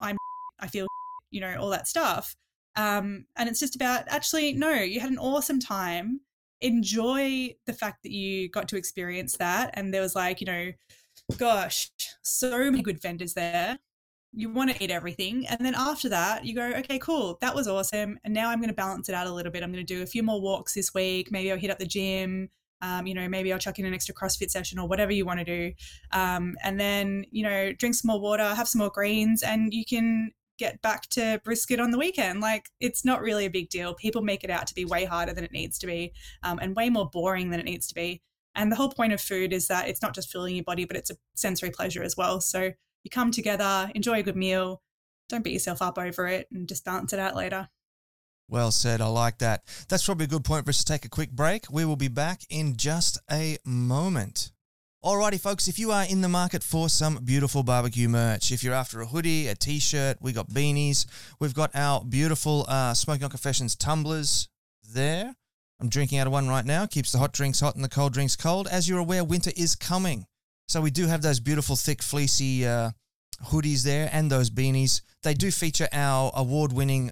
I'm, 0.00 0.16
I 0.60 0.66
feel, 0.66 0.86
you 1.30 1.40
know, 1.40 1.56
all 1.60 1.70
that 1.70 1.88
stuff. 1.88 2.34
Um, 2.76 3.26
and 3.36 3.48
it's 3.48 3.60
just 3.60 3.76
about 3.76 4.04
actually, 4.08 4.52
no, 4.54 4.72
you 4.72 5.00
had 5.00 5.10
an 5.10 5.18
awesome 5.18 5.60
time. 5.60 6.20
Enjoy 6.60 7.54
the 7.66 7.72
fact 7.72 8.02
that 8.02 8.12
you 8.12 8.48
got 8.48 8.68
to 8.68 8.76
experience 8.76 9.36
that. 9.38 9.70
And 9.74 9.92
there 9.92 10.00
was 10.00 10.14
like, 10.14 10.40
you 10.40 10.46
know, 10.46 10.72
gosh, 11.36 11.90
so 12.22 12.70
many 12.70 12.82
good 12.82 13.00
vendors 13.00 13.34
there. 13.34 13.78
You 14.32 14.48
want 14.48 14.70
to 14.70 14.82
eat 14.82 14.90
everything. 14.90 15.46
And 15.48 15.60
then 15.60 15.74
after 15.74 16.08
that, 16.08 16.46
you 16.46 16.54
go, 16.54 16.64
okay, 16.78 16.98
cool, 16.98 17.36
that 17.42 17.54
was 17.54 17.68
awesome. 17.68 18.18
And 18.24 18.32
now 18.32 18.48
I'm 18.48 18.60
going 18.60 18.70
to 18.70 18.74
balance 18.74 19.08
it 19.08 19.14
out 19.14 19.26
a 19.26 19.32
little 19.32 19.52
bit. 19.52 19.62
I'm 19.62 19.72
going 19.72 19.84
to 19.84 19.94
do 19.94 20.02
a 20.02 20.06
few 20.06 20.22
more 20.22 20.40
walks 20.40 20.72
this 20.72 20.94
week. 20.94 21.30
Maybe 21.30 21.52
I'll 21.52 21.58
hit 21.58 21.70
up 21.70 21.78
the 21.78 21.86
gym. 21.86 22.48
Um, 22.80 23.06
you 23.06 23.14
know, 23.14 23.28
maybe 23.28 23.52
I'll 23.52 23.58
chuck 23.58 23.78
in 23.78 23.84
an 23.84 23.94
extra 23.94 24.14
CrossFit 24.14 24.50
session 24.50 24.78
or 24.78 24.88
whatever 24.88 25.12
you 25.12 25.24
want 25.24 25.38
to 25.38 25.44
do. 25.44 25.72
Um, 26.12 26.56
and 26.64 26.80
then, 26.80 27.24
you 27.30 27.44
know, 27.44 27.72
drink 27.72 27.94
some 27.94 28.08
more 28.08 28.20
water, 28.20 28.54
have 28.54 28.66
some 28.66 28.80
more 28.80 28.90
greens, 28.90 29.42
and 29.42 29.72
you 29.72 29.84
can 29.84 30.32
get 30.58 30.80
back 30.82 31.08
to 31.10 31.40
brisket 31.44 31.80
on 31.80 31.90
the 31.90 31.98
weekend. 31.98 32.40
Like 32.40 32.68
it's 32.80 33.04
not 33.04 33.22
really 33.22 33.46
a 33.46 33.50
big 33.50 33.68
deal. 33.68 33.94
People 33.94 34.22
make 34.22 34.44
it 34.44 34.50
out 34.50 34.66
to 34.68 34.74
be 34.74 34.84
way 34.84 35.04
harder 35.04 35.32
than 35.32 35.44
it 35.44 35.52
needs 35.52 35.78
to 35.78 35.86
be 35.86 36.12
um, 36.42 36.58
and 36.60 36.76
way 36.76 36.90
more 36.90 37.08
boring 37.08 37.50
than 37.50 37.60
it 37.60 37.66
needs 37.66 37.86
to 37.88 37.94
be. 37.94 38.22
And 38.54 38.70
the 38.70 38.76
whole 38.76 38.90
point 38.90 39.12
of 39.12 39.20
food 39.20 39.52
is 39.52 39.68
that 39.68 39.88
it's 39.88 40.02
not 40.02 40.14
just 40.14 40.30
filling 40.30 40.54
your 40.54 40.64
body, 40.64 40.84
but 40.84 40.96
it's 40.96 41.10
a 41.10 41.16
sensory 41.34 41.70
pleasure 41.70 42.02
as 42.02 42.16
well. 42.16 42.40
So 42.40 42.72
you 43.02 43.10
come 43.10 43.30
together, 43.30 43.90
enjoy 43.94 44.20
a 44.20 44.22
good 44.22 44.36
meal, 44.36 44.82
don't 45.28 45.42
beat 45.42 45.54
yourself 45.54 45.80
up 45.80 45.98
over 45.98 46.26
it 46.26 46.48
and 46.52 46.68
just 46.68 46.84
balance 46.84 47.12
it 47.12 47.18
out 47.18 47.34
later. 47.34 47.68
Well 48.48 48.70
said. 48.70 49.00
I 49.00 49.06
like 49.06 49.38
that. 49.38 49.62
That's 49.88 50.04
probably 50.04 50.24
a 50.24 50.28
good 50.28 50.44
point 50.44 50.66
for 50.66 50.70
us 50.70 50.78
to 50.78 50.84
take 50.84 51.06
a 51.06 51.08
quick 51.08 51.30
break. 51.30 51.64
We 51.70 51.86
will 51.86 51.96
be 51.96 52.08
back 52.08 52.42
in 52.50 52.76
just 52.76 53.18
a 53.30 53.56
moment. 53.64 54.52
Alrighty, 55.04 55.40
folks, 55.40 55.66
if 55.66 55.80
you 55.80 55.90
are 55.90 56.04
in 56.04 56.20
the 56.20 56.28
market 56.28 56.62
for 56.62 56.88
some 56.88 57.18
beautiful 57.24 57.64
barbecue 57.64 58.08
merch, 58.08 58.52
if 58.52 58.62
you're 58.62 58.72
after 58.72 59.00
a 59.00 59.06
hoodie, 59.06 59.48
a 59.48 59.54
t 59.56 59.80
shirt, 59.80 60.16
we 60.20 60.32
got 60.32 60.48
beanies, 60.48 61.06
we've 61.40 61.54
got 61.54 61.72
our 61.74 62.04
beautiful 62.04 62.64
uh, 62.68 62.94
Smoking 62.94 63.22
Hot 63.22 63.32
Confessions 63.32 63.74
tumblers 63.74 64.46
there. 64.94 65.34
I'm 65.80 65.88
drinking 65.88 66.18
out 66.18 66.28
of 66.28 66.32
one 66.32 66.48
right 66.48 66.64
now, 66.64 66.86
keeps 66.86 67.10
the 67.10 67.18
hot 67.18 67.32
drinks 67.32 67.58
hot 67.58 67.74
and 67.74 67.82
the 67.82 67.88
cold 67.88 68.12
drinks 68.12 68.36
cold. 68.36 68.68
As 68.68 68.88
you're 68.88 69.00
aware, 69.00 69.24
winter 69.24 69.50
is 69.56 69.74
coming. 69.74 70.24
So 70.68 70.80
we 70.80 70.92
do 70.92 71.08
have 71.08 71.20
those 71.20 71.40
beautiful, 71.40 71.74
thick, 71.74 72.00
fleecy 72.00 72.64
uh, 72.64 72.92
hoodies 73.46 73.82
there 73.82 74.08
and 74.12 74.30
those 74.30 74.50
beanies. 74.50 75.00
They 75.24 75.34
do 75.34 75.50
feature 75.50 75.88
our 75.90 76.30
award 76.36 76.72
winning 76.72 77.10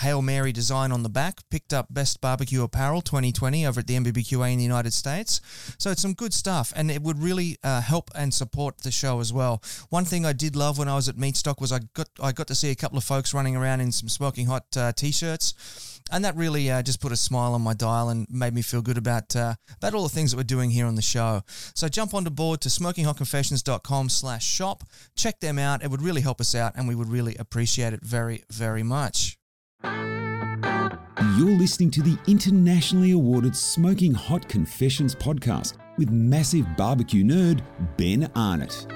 Hail 0.00 0.22
Mary 0.22 0.50
design 0.50 0.92
on 0.92 1.02
the 1.02 1.08
back. 1.08 1.40
Picked 1.50 1.74
up 1.74 1.86
Best 1.90 2.20
Barbecue 2.20 2.62
Apparel 2.62 3.00
2020 3.02 3.66
over 3.66 3.80
at 3.80 3.86
the 3.86 3.96
NBBQA 3.96 4.52
in 4.52 4.58
the 4.58 4.64
United 4.64 4.94
States. 4.94 5.42
So 5.78 5.90
it's 5.90 6.00
some 6.00 6.14
good 6.14 6.32
stuff, 6.32 6.72
and 6.74 6.90
it 6.90 7.02
would 7.02 7.22
really 7.22 7.58
uh, 7.62 7.82
help 7.82 8.10
and 8.14 8.32
support 8.32 8.78
the 8.78 8.90
show 8.90 9.20
as 9.20 9.30
well. 9.32 9.62
One 9.90 10.06
thing 10.06 10.24
I 10.24 10.32
did 10.32 10.56
love 10.56 10.78
when 10.78 10.88
I 10.88 10.94
was 10.94 11.10
at 11.10 11.16
Meatstock 11.16 11.60
was 11.60 11.70
I 11.70 11.80
got 11.94 12.08
I 12.22 12.32
got 12.32 12.46
to 12.48 12.54
see 12.54 12.70
a 12.70 12.74
couple 12.74 12.96
of 12.96 13.04
folks 13.04 13.34
running 13.34 13.56
around 13.56 13.80
in 13.80 13.92
some 13.92 14.08
smoking 14.08 14.46
hot 14.46 14.64
uh, 14.76 14.92
t-shirts, 14.92 16.00
and 16.10 16.24
that 16.24 16.34
really 16.36 16.70
uh, 16.70 16.80
just 16.82 17.00
put 17.00 17.12
a 17.12 17.16
smile 17.16 17.52
on 17.52 17.60
my 17.60 17.74
dial 17.74 18.08
and 18.08 18.26
made 18.30 18.54
me 18.54 18.62
feel 18.62 18.80
good 18.82 18.98
about 18.98 19.36
uh, 19.36 19.54
about 19.76 19.94
all 19.94 20.04
the 20.04 20.08
things 20.08 20.30
that 20.30 20.38
we're 20.38 20.44
doing 20.44 20.70
here 20.70 20.86
on 20.86 20.94
the 20.94 21.02
show. 21.02 21.42
So 21.74 21.88
jump 21.88 22.14
onto 22.14 22.30
board 22.30 22.62
to 22.62 22.70
smokinghotconfessions.com/shop. 22.70 24.84
Check 25.14 25.40
them 25.40 25.58
out. 25.58 25.84
It 25.84 25.90
would 25.90 26.02
really 26.02 26.22
help 26.22 26.40
us 26.40 26.54
out, 26.54 26.72
and 26.76 26.88
we 26.88 26.94
would 26.94 27.08
really 27.08 27.36
appreciate 27.36 27.92
it 27.92 28.00
very 28.02 28.44
very 28.50 28.82
much. 28.82 29.39
You're 29.82 31.58
listening 31.58 31.90
to 31.92 32.02
the 32.02 32.18
internationally 32.26 33.12
awarded 33.12 33.56
Smoking 33.56 34.12
Hot 34.12 34.48
Confessions 34.48 35.14
podcast 35.14 35.74
with 35.96 36.10
massive 36.10 36.66
barbecue 36.76 37.24
nerd 37.24 37.62
Ben 37.96 38.30
Arnott. 38.34 38.86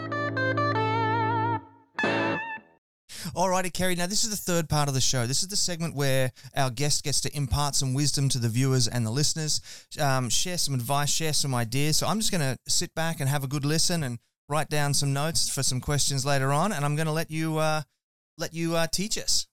Alrighty, 3.35 3.73
Ceri. 3.73 3.97
Now, 3.97 4.07
this 4.07 4.23
is 4.23 4.31
the 4.31 4.37
third 4.37 4.69
part 4.69 4.89
of 4.89 4.95
the 4.95 5.01
show. 5.01 5.27
This 5.27 5.43
is 5.43 5.49
the 5.49 5.57
segment 5.57 5.97
where 5.97 6.31
our 6.55 6.71
guest 6.71 7.03
gets 7.03 7.21
to 7.23 7.37
impart 7.37 7.75
some 7.75 7.95
wisdom 7.95 8.29
to 8.29 8.39
the 8.39 8.49
viewers 8.49 8.87
and 8.87 9.05
the 9.05 9.11
listeners, 9.11 9.61
um, 9.99 10.29
share 10.29 10.59
some 10.59 10.75
advice, 10.75 11.11
share 11.11 11.33
some 11.33 11.55
ideas. 11.55 11.97
So 11.97 12.07
I'm 12.07 12.21
just 12.21 12.31
going 12.31 12.43
to 12.43 12.59
sit 12.69 12.95
back 12.95 13.21
and 13.21 13.29
have 13.29 13.43
a 13.43 13.49
good 13.49 13.65
listen 13.65 14.03
and 14.05 14.19
write 14.49 14.69
down 14.69 14.95
some 14.95 15.13
notes 15.13 15.49
for 15.49 15.63
some 15.63 15.81
questions 15.81 16.25
later 16.25 16.53
on, 16.53 16.73
and 16.73 16.85
I'm 16.85 16.95
going 16.97 17.07
to 17.07 17.13
let 17.13 17.31
you 17.31 17.59
uh, 17.59 17.83
let 18.39 18.53
you 18.55 18.77
uh, 18.77 18.87
teach 18.87 19.19
us. 19.19 19.47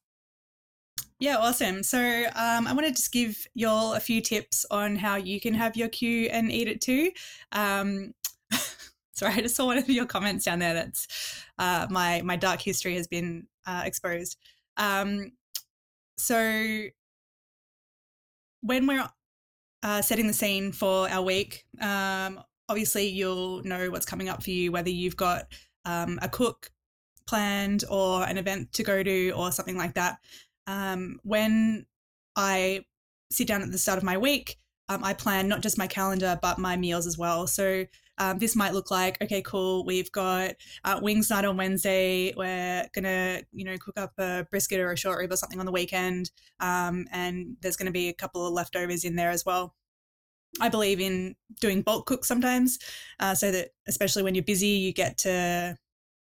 Yeah, 1.21 1.37
awesome. 1.37 1.83
So 1.83 1.99
um, 2.35 2.65
I 2.65 2.73
wanted 2.73 2.87
to 2.87 2.93
just 2.95 3.11
give 3.11 3.45
y'all 3.53 3.93
a 3.93 3.99
few 3.99 4.21
tips 4.21 4.65
on 4.71 4.95
how 4.95 5.17
you 5.17 5.39
can 5.39 5.53
have 5.53 5.77
your 5.77 5.87
cue 5.87 6.27
and 6.31 6.51
eat 6.51 6.67
it 6.67 6.81
too. 6.81 7.11
Um, 7.51 8.15
sorry, 9.13 9.35
I 9.35 9.41
just 9.41 9.55
saw 9.55 9.67
one 9.67 9.77
of 9.77 9.87
your 9.87 10.07
comments 10.07 10.45
down 10.45 10.57
there. 10.57 10.73
That's 10.73 11.45
uh, 11.59 11.85
my 11.91 12.23
my 12.23 12.37
dark 12.37 12.59
history 12.59 12.95
has 12.95 13.05
been 13.05 13.45
uh, 13.67 13.83
exposed. 13.85 14.35
Um, 14.77 15.33
so 16.17 16.85
when 18.61 18.87
we're 18.87 19.07
uh, 19.83 20.01
setting 20.01 20.25
the 20.25 20.33
scene 20.33 20.71
for 20.71 21.07
our 21.07 21.21
week, 21.21 21.65
um, 21.81 22.41
obviously 22.67 23.07
you'll 23.07 23.61
know 23.61 23.91
what's 23.91 24.07
coming 24.07 24.27
up 24.27 24.41
for 24.41 24.49
you, 24.49 24.71
whether 24.71 24.89
you've 24.89 25.17
got 25.17 25.53
um, 25.85 26.17
a 26.23 26.29
cook 26.29 26.71
planned 27.27 27.83
or 27.91 28.23
an 28.23 28.39
event 28.39 28.73
to 28.73 28.81
go 28.83 29.03
to 29.03 29.29
or 29.31 29.51
something 29.51 29.77
like 29.77 29.93
that 29.93 30.17
um, 30.67 31.19
when 31.23 31.85
I 32.35 32.85
sit 33.31 33.47
down 33.47 33.61
at 33.61 33.71
the 33.71 33.77
start 33.77 33.97
of 33.97 34.03
my 34.03 34.17
week, 34.17 34.57
um, 34.89 35.03
I 35.03 35.13
plan 35.13 35.47
not 35.47 35.61
just 35.61 35.77
my 35.77 35.87
calendar, 35.87 36.37
but 36.41 36.57
my 36.57 36.75
meals 36.75 37.07
as 37.07 37.17
well. 37.17 37.47
So 37.47 37.85
um, 38.17 38.39
this 38.39 38.55
might 38.55 38.73
look 38.73 38.91
like, 38.91 39.17
okay, 39.23 39.41
cool. 39.41 39.85
We've 39.85 40.11
got 40.11 40.55
uh, 40.83 40.99
wings 41.01 41.29
night 41.29 41.45
on 41.45 41.57
Wednesday. 41.57 42.33
We're 42.35 42.87
gonna, 42.93 43.41
you 43.53 43.65
know, 43.65 43.77
cook 43.77 43.97
up 43.97 44.11
a 44.17 44.45
brisket 44.51 44.79
or 44.79 44.91
a 44.91 44.97
short 44.97 45.19
rib 45.19 45.31
or 45.31 45.37
something 45.37 45.59
on 45.59 45.65
the 45.65 45.71
weekend, 45.71 46.29
um, 46.59 47.07
and 47.11 47.55
there's 47.61 47.77
going 47.77 47.85
to 47.85 47.91
be 47.91 48.09
a 48.09 48.13
couple 48.13 48.45
of 48.45 48.53
leftovers 48.53 49.05
in 49.05 49.15
there 49.15 49.31
as 49.31 49.45
well. 49.45 49.75
I 50.59 50.67
believe 50.67 50.99
in 50.99 51.35
doing 51.61 51.81
bulk 51.81 52.05
cook 52.05 52.25
sometimes, 52.25 52.77
uh, 53.19 53.33
so 53.33 53.51
that 53.51 53.69
especially 53.87 54.23
when 54.23 54.35
you're 54.35 54.43
busy, 54.43 54.67
you 54.67 54.93
get 54.93 55.17
to 55.19 55.77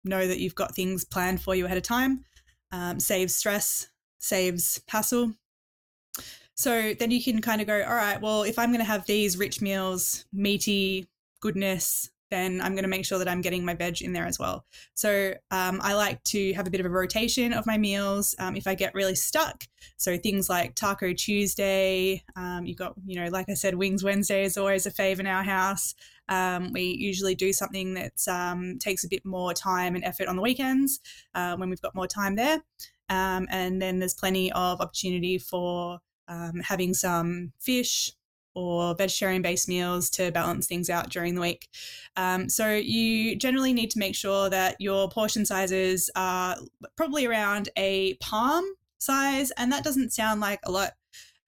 know 0.04 0.26
that 0.26 0.40
you've 0.40 0.56
got 0.56 0.74
things 0.74 1.04
planned 1.04 1.40
for 1.40 1.54
you 1.54 1.64
ahead 1.64 1.78
of 1.78 1.84
time. 1.84 2.24
Um, 2.72 3.00
saves 3.00 3.34
stress 3.34 3.88
saves 4.18 4.80
hassle. 4.88 5.34
So 6.54 6.92
then 6.94 7.10
you 7.12 7.22
can 7.22 7.40
kind 7.40 7.60
of 7.60 7.66
go, 7.66 7.84
all 7.84 7.94
right, 7.94 8.20
well, 8.20 8.42
if 8.42 8.58
I'm 8.58 8.70
going 8.70 8.80
to 8.80 8.84
have 8.84 9.06
these 9.06 9.38
rich 9.38 9.60
meals, 9.60 10.24
meaty 10.32 11.06
goodness, 11.40 12.10
then 12.30 12.60
I'm 12.60 12.72
going 12.72 12.82
to 12.82 12.88
make 12.88 13.04
sure 13.04 13.18
that 13.18 13.28
I'm 13.28 13.40
getting 13.40 13.64
my 13.64 13.74
veg 13.74 14.02
in 14.02 14.12
there 14.12 14.26
as 14.26 14.38
well. 14.38 14.66
So 14.94 15.34
um, 15.50 15.80
I 15.82 15.94
like 15.94 16.22
to 16.24 16.52
have 16.54 16.66
a 16.66 16.70
bit 16.70 16.80
of 16.80 16.86
a 16.86 16.90
rotation 16.90 17.52
of 17.52 17.66
my 17.66 17.78
meals 17.78 18.34
um, 18.38 18.56
if 18.56 18.66
I 18.66 18.74
get 18.74 18.94
really 18.94 19.14
stuck. 19.14 19.64
So 19.96 20.16
things 20.18 20.48
like 20.48 20.74
Taco 20.74 21.12
Tuesday, 21.12 22.22
um, 22.36 22.66
you 22.66 22.74
got, 22.74 22.94
you 23.06 23.20
know, 23.20 23.28
like 23.30 23.48
I 23.48 23.54
said, 23.54 23.74
Wings 23.74 24.04
Wednesday 24.04 24.44
is 24.44 24.58
always 24.58 24.84
a 24.84 24.90
fave 24.90 25.20
in 25.20 25.26
our 25.26 25.42
house. 25.42 25.94
Um, 26.28 26.72
we 26.72 26.82
usually 26.82 27.34
do 27.34 27.52
something 27.52 27.94
that 27.94 28.28
um, 28.28 28.78
takes 28.78 29.04
a 29.04 29.08
bit 29.08 29.24
more 29.24 29.54
time 29.54 29.94
and 29.94 30.04
effort 30.04 30.28
on 30.28 30.36
the 30.36 30.42
weekends 30.42 31.00
uh, 31.34 31.56
when 31.56 31.70
we've 31.70 31.80
got 31.80 31.94
more 31.94 32.06
time 32.06 32.36
there. 32.36 32.62
Um, 33.08 33.46
and 33.50 33.80
then 33.80 33.98
there's 33.98 34.14
plenty 34.14 34.52
of 34.52 34.80
opportunity 34.80 35.38
for 35.38 36.00
um, 36.28 36.60
having 36.62 36.94
some 36.94 37.52
fish 37.58 38.12
or 38.54 38.94
vegetarian 38.96 39.40
based 39.40 39.68
meals 39.68 40.10
to 40.10 40.32
balance 40.32 40.66
things 40.66 40.90
out 40.90 41.10
during 41.10 41.34
the 41.34 41.40
week. 41.40 41.68
Um, 42.16 42.48
so 42.48 42.74
you 42.74 43.36
generally 43.36 43.72
need 43.72 43.90
to 43.92 43.98
make 43.98 44.14
sure 44.14 44.50
that 44.50 44.76
your 44.80 45.08
portion 45.08 45.46
sizes 45.46 46.10
are 46.16 46.56
probably 46.96 47.26
around 47.26 47.68
a 47.76 48.14
palm 48.14 48.64
size, 48.98 49.52
and 49.52 49.70
that 49.72 49.84
doesn't 49.84 50.12
sound 50.12 50.40
like 50.40 50.60
a 50.64 50.70
lot. 50.72 50.92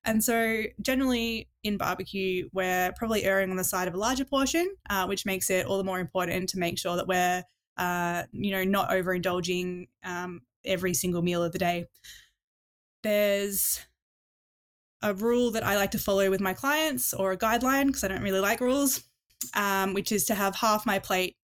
And 0.05 0.25
so, 0.25 0.63
generally 0.81 1.49
in 1.63 1.77
barbecue, 1.77 2.49
we're 2.53 2.93
probably 2.97 3.25
erring 3.25 3.51
on 3.51 3.57
the 3.57 3.65
side 3.65 3.87
of 3.87 3.95
a 3.95 3.99
larger 3.99 4.25
portion, 4.25 4.75
uh, 4.89 5.05
which 5.07 5.27
makes 5.27 5.51
it 5.51 5.67
all 5.67 5.77
the 5.77 5.85
more 5.85 6.01
important 6.01 6.49
to 6.51 6.59
make 6.59 6.79
sure 6.79 6.97
that 6.97 7.07
we're, 7.07 7.45
uh, 7.77 8.23
you 8.33 8.51
know, 8.53 8.65
not 8.65 8.91
overindulging 8.91 9.89
um, 10.05 10.41
every 10.65 10.95
single 10.95 11.23
meal 11.23 11.43
of 11.43 11.53
the 11.53 11.59
day. 11.59 11.87
There's 13.03 13.81
a 15.03 15.15
rule 15.15 15.51
that 15.53 15.65
I 15.65 15.77
like 15.77 15.93
to 15.93 15.99
follow 15.99 16.29
with 16.31 16.41
my 16.41 16.53
clients 16.53 17.15
or 17.15 17.33
a 17.33 17.39
guideline 17.39 17.87
because 17.87 18.05
I 18.05 18.09
don't 18.09 18.23
really 18.23 18.41
like 18.41 18.61
rules, 18.61 19.03
um, 19.55 19.95
which 19.95 20.13
is 20.13 20.25
to 20.27 20.35
have 20.35 20.57
half 20.57 20.85
my 20.85 20.99
plate 20.99 21.37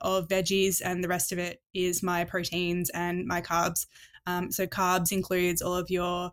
of 0.00 0.28
veggies 0.28 0.80
and 0.82 1.02
the 1.02 1.08
rest 1.08 1.32
of 1.32 1.38
it 1.38 1.60
is 1.74 2.02
my 2.02 2.24
proteins 2.24 2.90
and 2.90 3.26
my 3.26 3.42
carbs. 3.42 3.86
Um, 4.26 4.50
so 4.50 4.66
carbs 4.66 5.12
includes 5.12 5.60
all 5.60 5.74
of 5.74 5.90
your 5.90 6.30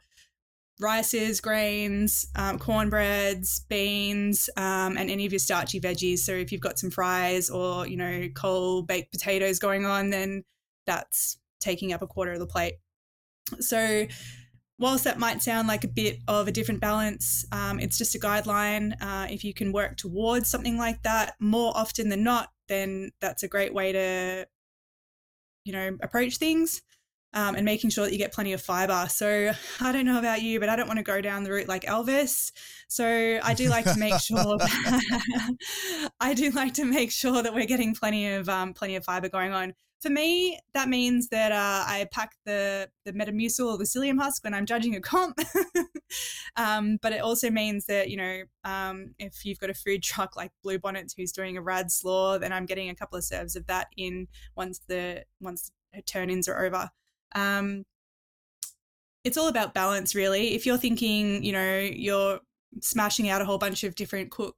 rices, 0.79 1.39
grains, 1.39 2.27
um, 2.35 2.59
cornbreads, 2.59 3.61
beans, 3.69 4.49
um, 4.57 4.97
and 4.97 5.09
any 5.09 5.25
of 5.25 5.31
your 5.31 5.39
starchy 5.39 5.79
veggies. 5.79 6.19
So 6.19 6.33
if 6.33 6.51
you've 6.51 6.61
got 6.61 6.79
some 6.79 6.91
fries 6.91 7.49
or 7.49 7.87
you 7.87 7.97
know 7.97 8.27
cold 8.35 8.87
baked 8.87 9.11
potatoes 9.11 9.59
going 9.59 9.85
on, 9.85 10.09
then 10.09 10.43
that's 10.85 11.37
taking 11.65 11.91
up 11.91 12.01
a 12.01 12.07
quarter 12.07 12.31
of 12.31 12.39
the 12.39 12.47
plate. 12.47 12.75
So, 13.59 14.05
whilst 14.77 15.03
that 15.03 15.19
might 15.19 15.41
sound 15.41 15.67
like 15.67 15.83
a 15.83 15.89
bit 15.89 16.19
of 16.27 16.47
a 16.47 16.51
different 16.51 16.79
balance, 16.79 17.45
um, 17.51 17.79
it's 17.79 17.97
just 17.97 18.15
a 18.15 18.19
guideline. 18.19 18.93
Uh, 19.01 19.27
if 19.29 19.43
you 19.43 19.53
can 19.53 19.71
work 19.71 19.97
towards 19.97 20.49
something 20.49 20.77
like 20.77 21.01
that 21.03 21.35
more 21.39 21.71
often 21.75 22.09
than 22.09 22.23
not, 22.23 22.49
then 22.67 23.11
that's 23.19 23.43
a 23.43 23.47
great 23.47 23.73
way 23.73 23.91
to, 23.91 24.47
you 25.65 25.73
know, 25.73 25.97
approach 26.01 26.37
things. 26.37 26.81
Um, 27.33 27.55
and 27.55 27.65
making 27.65 27.89
sure 27.89 28.05
that 28.05 28.13
you 28.13 28.17
get 28.17 28.31
plenty 28.31 28.53
of 28.53 28.61
fiber. 28.61 29.07
So 29.09 29.51
I 29.81 29.91
don't 29.91 30.05
know 30.05 30.19
about 30.19 30.41
you, 30.41 30.61
but 30.61 30.69
I 30.69 30.77
don't 30.77 30.87
want 30.87 30.99
to 30.99 31.03
go 31.03 31.19
down 31.19 31.43
the 31.43 31.51
route 31.51 31.67
like 31.67 31.83
Elvis. 31.83 32.53
So 32.87 33.05
I 33.43 33.53
do 33.53 33.67
like 33.67 33.83
to 33.83 33.99
make 33.99 34.17
sure 34.21 34.57
that 34.57 36.09
I 36.21 36.33
do 36.33 36.51
like 36.51 36.75
to 36.75 36.85
make 36.85 37.11
sure 37.11 37.43
that 37.43 37.53
we're 37.53 37.65
getting 37.65 37.93
plenty 37.93 38.31
of 38.31 38.47
um, 38.47 38.73
plenty 38.73 38.95
of 38.95 39.03
fiber 39.03 39.27
going 39.27 39.51
on 39.51 39.73
for 40.01 40.09
me, 40.09 40.59
that 40.73 40.89
means 40.89 41.29
that 41.29 41.51
uh, 41.51 41.83
I 41.87 42.07
pack 42.11 42.35
the 42.45 42.89
the 43.05 43.13
Metamucil 43.13 43.65
or 43.65 43.77
the 43.77 43.85
psyllium 43.85 44.19
husk 44.19 44.43
when 44.43 44.53
I'm 44.53 44.65
judging 44.65 44.95
a 44.95 45.01
comp. 45.01 45.39
um, 46.55 46.97
but 47.01 47.13
it 47.13 47.21
also 47.21 47.49
means 47.49 47.85
that 47.85 48.09
you 48.09 48.17
know 48.17 48.43
um, 48.63 49.15
if 49.19 49.45
you've 49.45 49.59
got 49.59 49.69
a 49.69 49.73
food 49.73 50.03
truck 50.03 50.35
like 50.35 50.51
Blue 50.63 50.79
Bonnets 50.79 51.13
who's 51.15 51.31
doing 51.31 51.57
a 51.57 51.61
rad 51.61 51.91
slaw, 51.91 52.37
then 52.37 52.53
I'm 52.53 52.65
getting 52.65 52.89
a 52.89 52.95
couple 52.95 53.17
of 53.17 53.23
serves 53.23 53.55
of 53.55 53.67
that 53.67 53.87
in 53.95 54.27
once 54.55 54.81
the 54.87 55.23
once 55.39 55.71
turn-ins 56.05 56.47
are 56.47 56.65
over. 56.65 56.89
Um, 57.33 57.85
it's 59.23 59.37
all 59.37 59.47
about 59.47 59.73
balance, 59.73 60.13
really. 60.13 60.53
If 60.53 60.65
you're 60.65 60.77
thinking, 60.77 61.43
you 61.43 61.51
know, 61.51 61.79
you're 61.79 62.39
smashing 62.81 63.29
out 63.29 63.41
a 63.41 63.45
whole 63.45 63.57
bunch 63.57 63.83
of 63.83 63.95
different 63.95 64.29
cook 64.29 64.55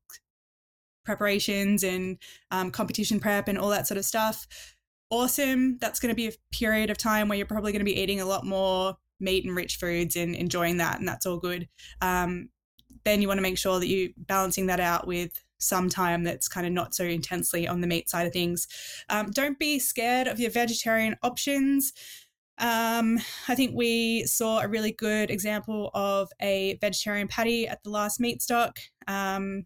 preparations 1.06 1.84
and 1.84 2.18
um, 2.52 2.70
competition 2.70 3.20
prep 3.20 3.48
and 3.48 3.58
all 3.58 3.70
that 3.70 3.88
sort 3.88 3.98
of 3.98 4.04
stuff 4.04 4.46
awesome. 5.10 5.78
That's 5.80 6.00
going 6.00 6.12
to 6.12 6.16
be 6.16 6.28
a 6.28 6.34
period 6.52 6.90
of 6.90 6.98
time 6.98 7.28
where 7.28 7.38
you're 7.38 7.48
probably 7.48 7.72
going 7.72 7.80
to 7.80 7.86
be 7.86 8.00
eating 8.00 8.22
a 8.22 8.26
lot 8.26 8.46
more 8.46 8.98
meat 9.20 9.46
and 9.46 9.56
rich 9.56 9.78
foods 9.78 10.16
and 10.16 10.36
enjoying 10.36 10.78
that, 10.78 11.00
and 11.00 11.08
that's 11.08 11.26
all 11.26 11.38
good. 11.38 11.68
Um, 12.02 12.50
then 13.04 13.22
you 13.22 13.28
want 13.28 13.38
to 13.38 13.44
make 13.44 13.58
sure 13.58 13.80
that 13.80 13.88
you're 13.88 14.10
balancing 14.18 14.68
that 14.68 14.80
out 14.80 15.08
with 15.08 15.32
some 15.60 15.90
time 15.90 16.24
that's 16.24 16.48
kind 16.48 16.68
of 16.68 16.74
not 16.74 16.94
so 16.94 17.04
intensely 17.04 17.68
on 17.68 17.82
the 17.82 17.88
meat 17.88 18.10
side 18.10 18.28
of 18.28 18.34
things. 18.34 18.68
Um, 19.10 19.32
don't 19.32 19.58
be 19.58 19.80
scared 19.80 20.28
of 20.28 20.40
your 20.40 20.52
vegetarian 20.52 21.16
options. 21.24 21.94
Um, 22.60 23.20
I 23.48 23.56
think 23.56 23.76
we 23.76 24.26
saw 24.26 24.60
a 24.60 24.68
really 24.68 24.92
good 24.92 25.30
example 25.32 25.92
of 25.94 26.30
a 26.42 26.78
vegetarian 26.82 27.28
patty 27.28 27.68
at 27.68 27.84
the 27.84 27.90
last 27.90 28.20
Meatstock. 28.20 28.78
Um, 29.08 29.66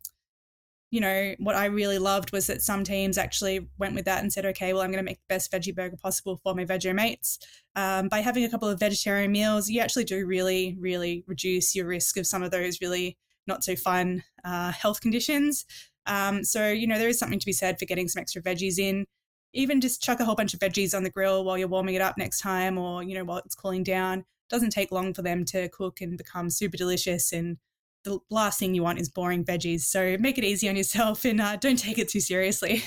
you 0.92 1.00
know, 1.00 1.34
what 1.40 1.56
I 1.56 1.66
really 1.66 1.98
loved 1.98 2.34
was 2.34 2.48
that 2.48 2.62
some 2.62 2.84
teams 2.84 3.18
actually 3.18 3.66
went 3.80 3.96
with 3.96 4.04
that 4.06 4.22
and 4.22 4.32
said, 4.32 4.46
okay, 4.48 4.74
well, 4.74 4.82
I'm 4.82 4.92
going 4.92 5.04
to 5.04 5.10
make 5.10 5.20
the 5.20 5.34
best 5.34 5.50
veggie 5.50 5.74
burger 5.74 5.96
possible 5.96 6.40
for 6.44 6.54
my 6.54 6.66
veggie 6.66 6.94
mates. 6.94 7.40
Um, 7.78 8.10
by 8.10 8.20
having 8.20 8.44
a 8.44 8.50
couple 8.50 8.68
of 8.68 8.78
vegetarian 8.78 9.32
meals, 9.32 9.70
you 9.70 9.80
actually 9.80 10.04
do 10.04 10.26
really, 10.26 10.76
really 10.78 11.24
reduce 11.28 11.74
your 11.74 11.88
risk 11.88 12.18
of 12.18 12.28
some 12.28 12.44
of 12.44 12.52
those 12.52 12.82
really 12.82 13.18
not 13.48 13.64
so 13.64 13.76
fun 13.76 14.24
uh, 14.44 14.74
health 14.74 15.00
conditions. 15.00 15.66
Um, 16.08 16.44
so, 16.44 16.70
you 16.70 16.88
know, 16.88 17.00
there 17.00 17.10
is 17.10 17.18
something 17.18 17.40
to 17.40 17.46
be 17.46 17.54
said 17.54 17.80
for 17.80 17.86
getting 17.86 18.10
some 18.10 18.20
extra 18.20 18.42
veggies 18.42 18.78
in. 18.78 19.06
Even 19.54 19.80
just 19.80 20.04
chuck 20.04 20.20
a 20.20 20.26
whole 20.26 20.36
bunch 20.36 20.54
of 20.54 20.60
veggies 20.60 20.96
on 20.96 21.04
the 21.04 21.10
grill 21.10 21.46
while 21.46 21.58
you're 21.58 21.70
warming 21.70 21.96
it 21.96 22.02
up 22.02 22.18
next 22.18 22.40
time 22.40 22.78
or, 22.78 23.02
you 23.02 23.16
know, 23.16 23.24
while 23.24 23.38
it's 23.38 23.56
cooling 23.56 23.84
down. 23.84 24.26
Doesn't 24.50 24.72
take 24.72 24.92
long 24.92 25.14
for 25.14 25.22
them 25.22 25.46
to 25.46 25.70
cook 25.70 26.02
and 26.02 26.18
become 26.18 26.50
super 26.50 26.76
delicious 26.76 27.32
and 27.32 27.58
the 28.04 28.20
last 28.30 28.60
thing 28.60 28.74
you 28.74 28.84
want 28.84 29.00
is 29.00 29.10
boring 29.10 29.46
veggies. 29.46 29.82
So 29.82 30.18
make 30.20 30.38
it 30.38 30.44
easy 30.44 30.70
on 30.70 30.76
yourself 30.76 31.26
and 31.26 31.42
uh, 31.42 31.56
don't 31.56 31.78
take 31.78 31.98
it 31.98 32.10
too 32.10 32.20
seriously. 32.20 32.84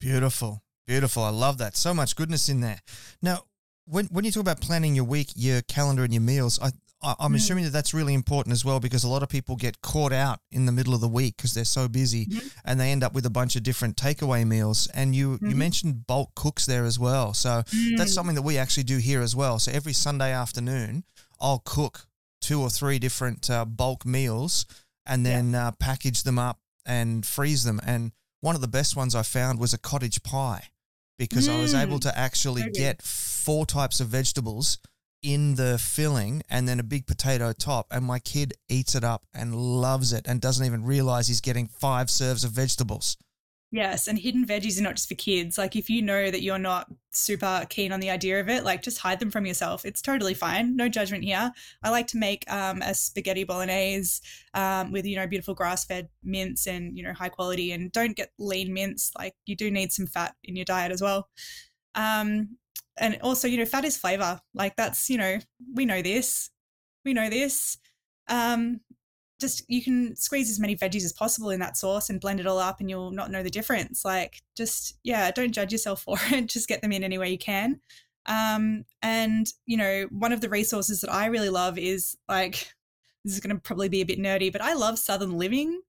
Beautiful. 0.00 0.62
Beautiful. 0.86 1.22
I 1.24 1.30
love 1.30 1.58
that. 1.58 1.76
So 1.76 1.92
much 1.92 2.14
goodness 2.16 2.48
in 2.48 2.60
there. 2.60 2.78
Now, 3.20 3.44
when, 3.86 4.06
when 4.06 4.24
you 4.24 4.30
talk 4.30 4.42
about 4.42 4.60
planning 4.60 4.94
your 4.94 5.04
week, 5.04 5.30
your 5.34 5.62
calendar, 5.62 6.04
and 6.04 6.12
your 6.12 6.22
meals, 6.22 6.60
I, 6.60 6.70
I, 7.02 7.14
am 7.24 7.32
mm. 7.32 7.36
assuming 7.36 7.64
that 7.64 7.70
that's 7.70 7.94
really 7.94 8.14
important 8.14 8.52
as 8.52 8.64
well 8.64 8.80
because 8.80 9.04
a 9.04 9.08
lot 9.08 9.22
of 9.22 9.28
people 9.28 9.56
get 9.56 9.80
caught 9.80 10.12
out 10.12 10.40
in 10.50 10.66
the 10.66 10.72
middle 10.72 10.94
of 10.94 11.00
the 11.00 11.08
week 11.08 11.36
because 11.36 11.54
they're 11.54 11.64
so 11.64 11.88
busy 11.88 12.26
mm-hmm. 12.26 12.46
and 12.64 12.78
they 12.80 12.90
end 12.90 13.02
up 13.02 13.14
with 13.14 13.26
a 13.26 13.30
bunch 13.30 13.56
of 13.56 13.62
different 13.62 13.96
takeaway 13.96 14.46
meals. 14.46 14.88
And 14.94 15.14
you, 15.14 15.32
mm-hmm. 15.32 15.50
you 15.50 15.56
mentioned 15.56 16.06
bulk 16.06 16.34
cooks 16.34 16.66
there 16.66 16.84
as 16.84 16.98
well. 16.98 17.34
So 17.34 17.62
mm. 17.62 17.96
that's 17.96 18.12
something 18.12 18.34
that 18.34 18.42
we 18.42 18.58
actually 18.58 18.84
do 18.84 18.98
here 18.98 19.22
as 19.22 19.34
well. 19.34 19.58
So 19.58 19.72
every 19.72 19.92
Sunday 19.92 20.32
afternoon, 20.32 21.04
I'll 21.40 21.62
cook 21.64 22.06
two 22.46 22.60
or 22.60 22.70
three 22.70 23.00
different 23.00 23.50
uh, 23.50 23.64
bulk 23.64 24.06
meals 24.06 24.66
and 25.04 25.26
then 25.26 25.50
yeah. 25.50 25.68
uh, 25.68 25.70
package 25.72 26.22
them 26.22 26.38
up 26.38 26.60
and 26.86 27.26
freeze 27.26 27.64
them. 27.64 27.80
And 27.84 28.12
one 28.40 28.54
of 28.54 28.60
the 28.60 28.68
best 28.68 28.94
ones 28.94 29.16
I 29.16 29.22
found 29.22 29.58
was 29.58 29.74
a 29.74 29.78
cottage 29.78 30.22
pie 30.22 30.68
because 31.18 31.48
mm. 31.48 31.56
I 31.56 31.60
was 31.60 31.74
able 31.74 31.98
mm. 31.98 32.02
to 32.02 32.16
actually 32.16 32.62
okay. 32.62 32.70
get 32.70 33.02
four 33.02 33.66
types 33.66 33.98
of 33.98 34.06
vegetables 34.06 34.78
in 35.24 35.56
the 35.56 35.76
filling 35.76 36.42
and 36.48 36.68
then 36.68 36.78
a 36.78 36.84
big 36.84 37.08
potato 37.08 37.52
top. 37.52 37.88
And 37.90 38.04
my 38.04 38.20
kid 38.20 38.54
eats 38.68 38.94
it 38.94 39.02
up 39.02 39.24
and 39.34 39.52
loves 39.52 40.12
it 40.12 40.28
and 40.28 40.40
doesn't 40.40 40.64
even 40.64 40.84
realize 40.84 41.26
he's 41.26 41.40
getting 41.40 41.66
five 41.66 42.10
serves 42.10 42.44
of 42.44 42.52
vegetables. 42.52 43.16
Yes, 43.72 44.06
and 44.06 44.16
hidden 44.18 44.46
veggies 44.46 44.78
are 44.78 44.82
not 44.82 44.94
just 44.94 45.08
for 45.08 45.16
kids. 45.16 45.58
Like 45.58 45.74
if 45.74 45.90
you 45.90 46.00
know 46.00 46.30
that 46.30 46.42
you're 46.42 46.58
not 46.58 46.86
super 47.10 47.66
keen 47.68 47.90
on 47.90 47.98
the 47.98 48.10
idea 48.10 48.38
of 48.40 48.48
it, 48.48 48.62
like 48.64 48.80
just 48.80 48.98
hide 48.98 49.18
them 49.18 49.30
from 49.30 49.44
yourself. 49.44 49.84
It's 49.84 50.00
totally 50.00 50.34
fine. 50.34 50.76
No 50.76 50.88
judgment 50.88 51.24
here. 51.24 51.50
I 51.82 51.90
like 51.90 52.06
to 52.08 52.16
make 52.16 52.50
um, 52.50 52.80
a 52.80 52.94
spaghetti 52.94 53.42
bolognese 53.42 54.20
um, 54.54 54.92
with 54.92 55.04
you 55.04 55.16
know 55.16 55.26
beautiful 55.26 55.54
grass-fed 55.54 56.08
mince 56.22 56.66
and 56.68 56.96
you 56.96 57.02
know 57.02 57.12
high 57.12 57.28
quality. 57.28 57.72
And 57.72 57.90
don't 57.90 58.16
get 58.16 58.30
lean 58.38 58.72
mince. 58.72 59.10
Like 59.18 59.34
you 59.46 59.56
do 59.56 59.70
need 59.70 59.92
some 59.92 60.06
fat 60.06 60.36
in 60.44 60.54
your 60.54 60.64
diet 60.64 60.92
as 60.92 61.02
well. 61.02 61.28
Um, 61.96 62.56
and 62.98 63.18
also 63.20 63.48
you 63.48 63.58
know 63.58 63.64
fat 63.64 63.84
is 63.84 63.96
flavor. 63.96 64.40
Like 64.54 64.76
that's 64.76 65.10
you 65.10 65.18
know 65.18 65.38
we 65.74 65.86
know 65.86 66.02
this. 66.02 66.50
We 67.04 67.14
know 67.14 67.28
this. 67.28 67.78
Um, 68.28 68.80
just 69.40 69.64
you 69.68 69.82
can 69.82 70.16
squeeze 70.16 70.50
as 70.50 70.58
many 70.58 70.76
veggies 70.76 71.04
as 71.04 71.12
possible 71.12 71.50
in 71.50 71.60
that 71.60 71.76
sauce 71.76 72.08
and 72.08 72.20
blend 72.20 72.40
it 72.40 72.46
all 72.46 72.58
up 72.58 72.80
and 72.80 72.88
you'll 72.88 73.10
not 73.10 73.30
know 73.30 73.42
the 73.42 73.50
difference. 73.50 74.04
Like 74.04 74.42
just 74.56 74.98
yeah 75.04 75.30
don't 75.30 75.52
judge 75.52 75.72
yourself 75.72 76.02
for 76.02 76.16
it. 76.30 76.46
Just 76.46 76.68
get 76.68 76.82
them 76.82 76.92
in 76.92 77.04
any 77.04 77.18
way 77.18 77.30
you 77.30 77.38
can. 77.38 77.80
Um, 78.26 78.84
and 79.02 79.46
you 79.66 79.76
know 79.76 80.06
one 80.10 80.32
of 80.32 80.40
the 80.40 80.48
resources 80.48 81.00
that 81.00 81.12
i 81.12 81.26
really 81.26 81.48
love 81.48 81.78
is 81.78 82.16
like 82.28 82.72
this 83.24 83.34
is 83.34 83.40
going 83.40 83.54
to 83.54 83.62
probably 83.62 83.88
be 83.88 84.00
a 84.00 84.06
bit 84.06 84.18
nerdy 84.18 84.50
but 84.50 84.60
i 84.60 84.74
love 84.74 84.98
southern 84.98 85.38
living. 85.38 85.80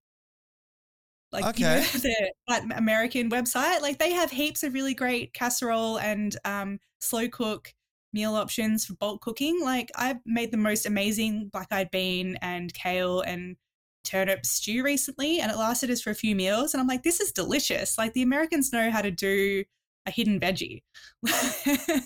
Like 1.32 1.45
okay. 1.45 1.84
you 1.93 2.00
know, 2.08 2.32
the 2.60 2.78
american 2.78 3.30
website. 3.30 3.82
Like 3.82 3.98
they 3.98 4.12
have 4.12 4.32
heaps 4.32 4.64
of 4.64 4.74
really 4.74 4.93
great 4.93 5.34
casserole 5.34 5.98
and 5.98 6.36
um, 6.45 6.80
slow 7.00 7.28
cook 7.28 7.74
meal 8.14 8.36
options 8.36 8.86
for 8.86 8.93
bulk 8.95 9.22
cooking. 9.22 9.60
Like 9.62 9.91
I've 9.95 10.20
made 10.26 10.51
the 10.51 10.58
most 10.58 10.86
amazing 10.86 11.49
black 11.51 11.68
eyed 11.72 11.91
bean 11.91 12.38
and 12.41 12.74
kale 12.74 13.22
and 13.22 13.58
turnip 14.03 14.45
stew 14.45 14.84
recently, 14.84 15.39
and 15.39 15.51
it 15.51 15.58
lasted 15.58 15.91
us 15.91 16.01
for 16.01 16.10
a 16.10 16.16
few 16.16 16.36
meals. 16.36 16.74
And 16.74 16.82
I'm 16.82 16.88
like, 16.88 17.03
this 17.03 17.20
is 17.20 17.32
delicious. 17.32 17.97
Like 17.97 18.14
the 18.14 18.22
Americans 18.22 18.72
know 18.72 18.89
how 18.89 19.01
to 19.01 19.12
do 19.12 19.64
a 20.05 20.12
hidden 20.12 20.39
veggie. 20.39 20.84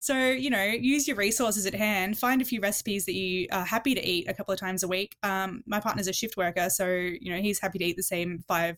so, 0.00 0.30
you 0.30 0.50
know, 0.50 0.62
use 0.62 1.06
your 1.06 1.16
resources 1.16 1.66
at 1.66 1.74
hand, 1.74 2.18
find 2.18 2.40
a 2.40 2.44
few 2.46 2.60
recipes 2.60 3.04
that 3.06 3.14
you 3.14 3.46
are 3.52 3.64
happy 3.64 3.94
to 3.94 4.04
eat 4.04 4.28
a 4.28 4.34
couple 4.34 4.52
of 4.54 4.58
times 4.58 4.82
a 4.82 4.88
week. 4.88 5.16
Um, 5.22 5.62
my 5.66 5.78
partner's 5.78 6.08
a 6.08 6.12
shift 6.12 6.36
worker, 6.36 6.70
so, 6.70 6.88
you 6.88 7.30
know, 7.30 7.40
he's 7.40 7.60
happy 7.60 7.78
to 7.78 7.84
eat 7.84 7.96
the 7.96 8.02
same 8.02 8.42
five, 8.48 8.76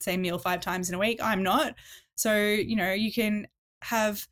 same 0.00 0.20
meal 0.20 0.38
five 0.38 0.60
times 0.60 0.88
in 0.88 0.96
a 0.96 0.98
week. 0.98 1.20
I'm 1.22 1.42
not. 1.42 1.74
So, 2.16 2.36
you 2.36 2.76
know, 2.76 2.92
you 2.92 3.12
can 3.12 3.46
have 3.82 4.26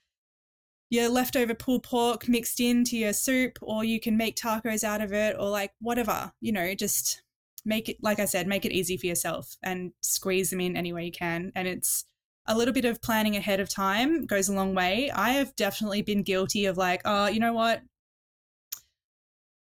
your 0.93 1.09
leftover 1.09 1.55
pulled 1.55 1.85
pork 1.85 2.29
mixed 2.29 2.61
into 2.61 2.99
your 2.99 3.15
soup, 3.15 3.59
or 3.63 3.83
you 3.83 3.99
can 3.99 4.15
make 4.15 4.37
tacos 4.37 4.85
out 4.85 5.01
of 5.01 5.11
it, 5.11 5.35
or 5.39 5.49
like 5.49 5.73
whatever, 5.81 6.31
you 6.43 6.53
know, 6.53 6.75
just 6.75 7.23
make 7.65 7.89
it, 7.89 7.97
like 8.03 8.21
I 8.21 8.27
said, 8.27 8.47
make 8.47 8.67
it 8.67 8.73
easy 8.73 8.99
for 8.99 9.07
yourself 9.07 9.57
and 9.63 9.93
squeeze 10.03 10.51
them 10.51 10.61
in 10.61 10.77
any 10.77 10.93
way 10.93 11.07
you 11.07 11.11
can. 11.11 11.51
And 11.55 11.67
it's 11.67 12.05
a 12.47 12.55
little 12.55 12.75
bit 12.75 12.85
of 12.85 13.01
planning 13.01 13.37
ahead 13.37 13.59
of 13.59 13.71
time 13.71 14.27
goes 14.27 14.51
a 14.51 14.53
long 14.53 14.75
way. 14.75 15.11
I 15.11 15.31
have 15.31 15.57
definitely 15.57 16.03
been 16.03 16.25
guilty 16.25 16.67
of 16.67 16.77
like, 16.77 17.01
oh, 17.07 17.27
you 17.27 17.41
know 17.41 17.55
what? 17.55 17.81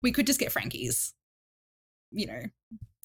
We 0.02 0.12
could 0.12 0.26
just 0.26 0.40
get 0.40 0.52
Frankie's, 0.52 1.14
you 2.10 2.26
know, 2.26 2.42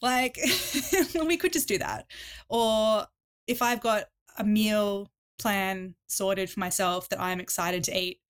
like 0.00 0.38
we 1.26 1.36
could 1.36 1.52
just 1.52 1.68
do 1.68 1.76
that. 1.76 2.06
Or 2.48 3.06
if 3.46 3.60
I've 3.60 3.82
got 3.82 4.04
a 4.38 4.44
meal 4.44 5.10
plan 5.38 5.94
sorted 6.06 6.50
for 6.50 6.60
myself 6.60 7.08
that 7.08 7.20
I'm 7.20 7.40
excited 7.40 7.84
to 7.84 7.98
eat, 7.98 8.20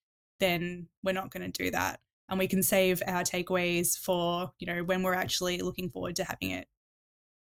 then 0.40 0.88
we're 1.02 1.12
not 1.12 1.30
going 1.30 1.50
to 1.50 1.62
do 1.64 1.70
that. 1.70 2.00
And 2.28 2.38
we 2.38 2.48
can 2.48 2.62
save 2.62 3.02
our 3.06 3.22
takeaways 3.22 3.98
for, 3.98 4.52
you 4.58 4.66
know, 4.66 4.82
when 4.82 5.02
we're 5.02 5.14
actually 5.14 5.58
looking 5.58 5.90
forward 5.90 6.16
to 6.16 6.24
having 6.24 6.50
it 6.50 6.66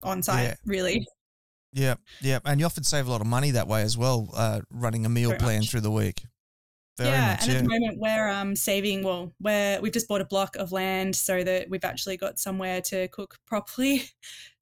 on 0.01 0.23
site, 0.23 0.47
yeah. 0.47 0.55
really. 0.65 1.05
Yeah, 1.73 1.95
yeah. 2.21 2.39
And 2.45 2.59
you 2.59 2.65
often 2.65 2.83
save 2.83 3.07
a 3.07 3.11
lot 3.11 3.21
of 3.21 3.27
money 3.27 3.51
that 3.51 3.67
way 3.67 3.81
as 3.81 3.97
well, 3.97 4.29
uh, 4.33 4.61
running 4.69 5.05
a 5.05 5.09
meal 5.09 5.29
Very 5.29 5.39
plan 5.39 5.59
much. 5.59 5.71
through 5.71 5.81
the 5.81 5.91
week. 5.91 6.23
Very 6.97 7.11
yeah, 7.11 7.31
much, 7.31 7.43
and 7.43 7.51
yeah. 7.51 7.57
at 7.57 7.63
the 7.63 7.69
moment 7.69 7.97
we're 7.99 8.29
um, 8.29 8.55
saving. 8.55 9.03
Well, 9.03 9.33
we're 9.39 9.79
we've 9.81 9.93
just 9.93 10.07
bought 10.07 10.21
a 10.21 10.25
block 10.25 10.55
of 10.57 10.71
land 10.71 11.15
so 11.15 11.43
that 11.43 11.69
we've 11.69 11.85
actually 11.85 12.17
got 12.17 12.37
somewhere 12.37 12.81
to 12.81 13.07
cook 13.09 13.37
properly. 13.45 14.03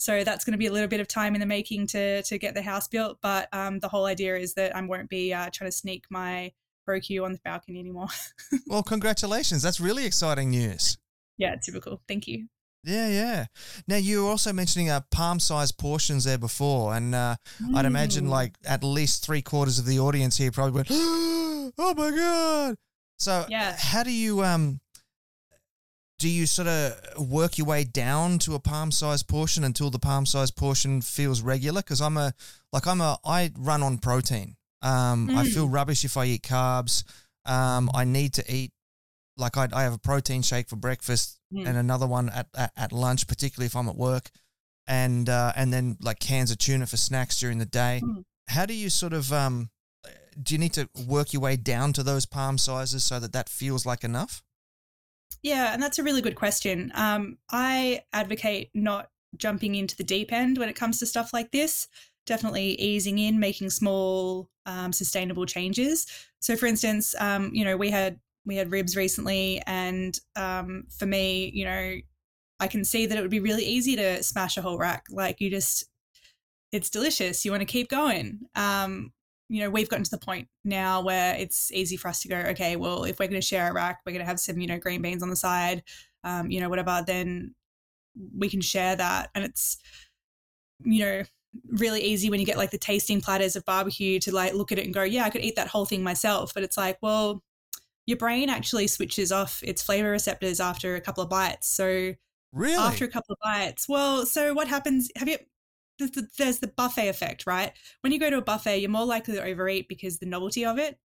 So 0.02 0.24
that's 0.24 0.46
going 0.46 0.54
to 0.54 0.58
be 0.58 0.68
a 0.68 0.72
little 0.72 0.88
bit 0.88 1.02
of 1.02 1.10
time 1.10 1.34
in 1.36 1.42
the 1.42 1.46
making 1.46 1.88
to 1.88 2.24
to 2.24 2.38
get 2.38 2.54
the 2.54 2.62
house 2.62 2.88
built. 2.88 3.18
But 3.22 3.50
um, 3.52 3.80
the 3.80 3.90
whole 3.90 4.06
idea 4.06 4.38
is 4.38 4.54
that 4.54 4.74
I 4.74 4.82
won't 4.82 5.10
be 5.10 5.34
uh, 5.34 5.50
trying 5.54 5.70
to 5.70 5.76
sneak 5.76 6.06
my 6.10 6.54
ProQ 6.88 7.26
on 7.26 7.34
the 7.34 7.40
balcony 7.44 7.82
anymore. 7.82 8.08
well, 8.68 8.82
congratulations! 8.82 9.62
That's 9.62 9.82
really 9.82 10.06
exciting 10.06 10.52
news. 10.52 10.98
Yeah, 11.38 11.54
it's 11.54 11.66
super 11.66 11.82
cool. 11.82 12.02
Thank 12.08 12.28
you. 12.28 12.48
Yeah, 12.84 13.10
yeah. 13.10 13.46
Now 13.88 13.98
you 13.98 14.24
were 14.24 14.30
also 14.30 14.54
mentioning 14.54 14.90
uh, 14.90 15.02
palm-sized 15.12 15.78
portions 15.78 16.24
there 16.24 16.38
before, 16.38 16.94
and 16.96 17.14
uh, 17.14 17.36
mm. 17.62 17.76
I'd 17.76 17.86
imagine 17.86 18.28
mm. 18.28 18.30
like 18.30 18.56
at 18.66 18.84
least 18.84 19.26
three 19.26 19.42
quarters 19.42 19.80
of 19.80 19.86
the 19.86 20.00
audience 20.00 20.38
here 20.38 20.52
probably 20.52 20.72
went, 20.74 20.90
"Oh 21.80 21.94
my 21.96 22.12
god!" 22.12 22.76
So, 23.18 23.46
yeah. 23.50 23.76
how 23.78 24.04
do 24.04 24.12
you 24.12 24.44
um 24.44 24.80
do 26.20 26.30
you 26.30 26.46
sort 26.46 26.68
of 26.68 27.30
work 27.30 27.58
your 27.58 27.66
way 27.66 27.86
down 27.86 28.40
to 28.40 28.54
a 28.54 28.60
palm-sized 28.60 29.28
portion 29.28 29.64
until 29.64 29.90
the 29.90 30.00
palm-sized 30.00 30.56
portion 30.56 31.02
feels 31.02 31.42
regular? 31.42 31.82
Because 31.82 32.02
I'm 32.02 32.18
a 32.18 32.34
like 32.74 32.86
I'm 32.86 33.02
a 33.02 33.18
I 33.26 33.52
run 33.58 33.82
on 33.82 33.98
protein. 33.98 34.58
Um, 34.82 35.30
mm. 35.30 35.36
I 35.36 35.46
feel 35.46 35.68
mm. 35.68 35.74
rubbish 35.74 36.06
if 36.06 36.18
I 36.18 36.26
eat 36.26 36.44
carbs. 36.44 37.04
Um, 37.46 37.90
I 37.94 38.04
need 38.04 38.34
to 38.36 38.54
eat 38.54 38.72
like 39.38 39.58
I, 39.58 39.68
I 39.74 39.84
have 39.84 39.94
a 39.94 39.98
protein 39.98 40.42
shake 40.42 40.70
for 40.70 40.76
breakfast 40.76 41.40
mm. 41.54 41.66
and 41.66 41.78
another 41.78 42.06
one 42.06 42.30
at, 42.30 42.48
at, 42.56 42.72
at, 42.76 42.92
lunch, 42.92 43.28
particularly 43.28 43.68
if 43.68 43.76
I'm 43.76 43.88
at 43.88 43.96
work, 43.96 44.30
and 44.88 45.28
uh, 45.30 45.54
and 45.56 45.72
then 45.74 45.98
like 46.02 46.20
cans 46.20 46.52
of 46.52 46.58
tuna 46.58 46.86
for 46.86 46.98
snacks 46.98 47.40
during 47.40 47.58
the 47.58 47.66
day. 47.66 48.02
Mm. 48.04 48.24
How 48.50 48.66
do 48.66 48.74
you 48.74 48.90
sort 48.90 49.14
of 49.14 49.32
um, 49.32 49.70
do 50.42 50.54
you 50.54 50.58
need 50.58 50.74
to 50.74 50.90
work 51.08 51.34
your 51.34 51.42
way 51.42 51.56
down 51.56 51.94
to 51.94 52.04
those 52.04 52.26
palm 52.26 52.58
sizes 52.58 53.04
so 53.04 53.20
that 53.20 53.34
that 53.34 53.50
feels 53.50 53.86
like 53.86 54.04
enough? 54.04 54.44
Yeah, 55.42 55.74
and 55.74 55.82
that's 55.82 56.00
a 56.00 56.04
really 56.04 56.22
good 56.22 56.36
question. 56.36 56.92
Um, 56.96 57.38
I 57.50 58.02
advocate 58.14 58.70
not 58.74 59.10
jumping 59.38 59.76
into 59.76 59.96
the 59.96 60.04
deep 60.04 60.34
end 60.34 60.58
when 60.58 60.70
it 60.70 60.76
comes 60.76 61.00
to 61.00 61.06
stuff 61.06 61.34
like 61.34 61.52
this 61.52 61.88
definitely 62.30 62.80
easing 62.80 63.18
in, 63.18 63.40
making 63.40 63.72
small, 63.72 64.50
um, 64.68 64.94
sustainable 64.94 65.46
changes. 65.46 66.06
So, 66.40 66.56
for 66.56 66.68
instance, 66.68 67.16
um, 67.20 67.50
you 67.54 67.66
know, 67.66 67.76
we 67.76 67.90
had 67.90 68.20
we 68.46 68.56
had 68.56 68.72
ribs 68.72 68.96
recently, 68.96 69.62
and 69.68 70.18
um, 70.38 70.86
for 70.98 71.06
me, 71.06 71.52
you 71.54 71.66
know, 71.66 71.96
I 72.60 72.68
can 72.68 72.86
see 72.86 73.06
that 73.06 73.18
it 73.18 73.22
would 73.22 73.32
be 73.32 73.40
really 73.42 73.66
easy 73.66 73.96
to 73.98 74.24
smash 74.24 74.56
a 74.58 74.62
whole 74.62 74.78
rack. 74.78 75.06
Like 75.10 75.42
you 75.42 75.50
just, 75.50 75.86
it's 76.72 76.90
delicious. 76.90 77.44
You 77.44 77.52
want 77.52 77.62
to 77.62 77.66
keep 77.66 77.90
going. 77.90 78.42
Um, 78.56 79.12
you 79.50 79.62
know, 79.62 79.70
we've 79.70 79.89
gotten 79.89 80.04
to 80.04 80.12
the 80.12 80.18
point 80.20 80.47
now 80.64 81.02
where 81.02 81.36
it's 81.36 81.72
easy 81.72 81.97
for 81.97 82.08
us 82.08 82.22
to 82.22 82.28
go, 82.28 82.38
okay, 82.38 82.76
well, 82.76 83.04
if 83.04 83.20
we're 83.20 83.28
going 83.28 83.41
to 83.41 83.45
share 83.45 83.70
a 83.70 83.74
rack, 83.74 84.00
we're 84.06 84.12
going 84.12 84.24
to 84.24 84.30
have 84.30 84.39
some, 84.39 84.60
you 84.60 84.68
know, 84.68 84.78
green 84.78 85.02
beans 85.02 85.24
on 85.24 85.30
the 85.30 85.36
side, 85.36 85.84
um, 86.24 86.52
you 86.52 86.60
know, 86.60 86.70
whatever, 86.70 87.04
then 87.06 87.56
we 88.38 88.47
can 88.47 88.62
share 88.62 88.95
that. 88.95 89.32
And 89.34 89.43
it's, 89.43 89.78
you 90.84 91.04
know, 91.04 91.24
really 91.72 92.02
easy 92.02 92.30
when 92.30 92.39
you 92.39 92.45
get 92.45 92.58
like 92.58 92.70
the 92.70 92.78
tasting 92.78 93.22
platters 93.22 93.56
of 93.56 93.66
barbecue 93.66 94.20
to 94.20 94.32
like 94.32 94.54
look 94.54 94.72
at 94.72 94.78
it 94.78 94.86
and 94.86 94.93
go, 94.93 95.02
yeah, 95.02 95.24
I 95.24 95.32
could 95.32 95.41
eat 95.41 95.56
that 95.56 95.68
whole 95.68 95.86
thing 95.86 96.04
myself. 96.04 96.54
But 96.54 96.64
it's 96.64 96.78
like, 96.78 97.00
well, 97.02 97.43
your 98.06 98.18
brain 98.18 98.50
actually 98.50 98.88
switches 98.88 99.32
off 99.32 99.62
its 99.64 99.82
flavor 99.82 100.12
receptors 100.12 100.60
after 100.60 100.95
a 100.95 101.02
couple 101.02 101.24
of 101.24 101.30
bites. 101.30 101.68
So 101.68 102.14
really, 102.54 102.76
after 102.76 103.06
a 103.06 103.10
couple 103.10 103.34
of 103.34 103.39
bites, 103.43 103.89
well, 103.89 104.26
so 104.26 104.54
what 104.54 104.68
happens? 104.68 105.10
Have 105.16 105.28
you? 105.28 105.38
There's 106.00 106.60
the 106.60 106.72
buffet 106.76 107.10
effect, 107.10 107.45
right? 107.45 107.74
When 108.02 108.14
you 108.14 108.20
go 108.20 108.30
to 108.30 108.38
a 108.38 108.41
buffet, 108.41 108.80
you're 108.80 108.89
more 108.89 109.06
likely 109.06 109.36
to 109.36 109.43
overeat 109.43 109.88
because 109.88 110.18
the 110.18 110.26
novelty 110.26 110.66
of 110.66 110.80
it. 110.80 110.97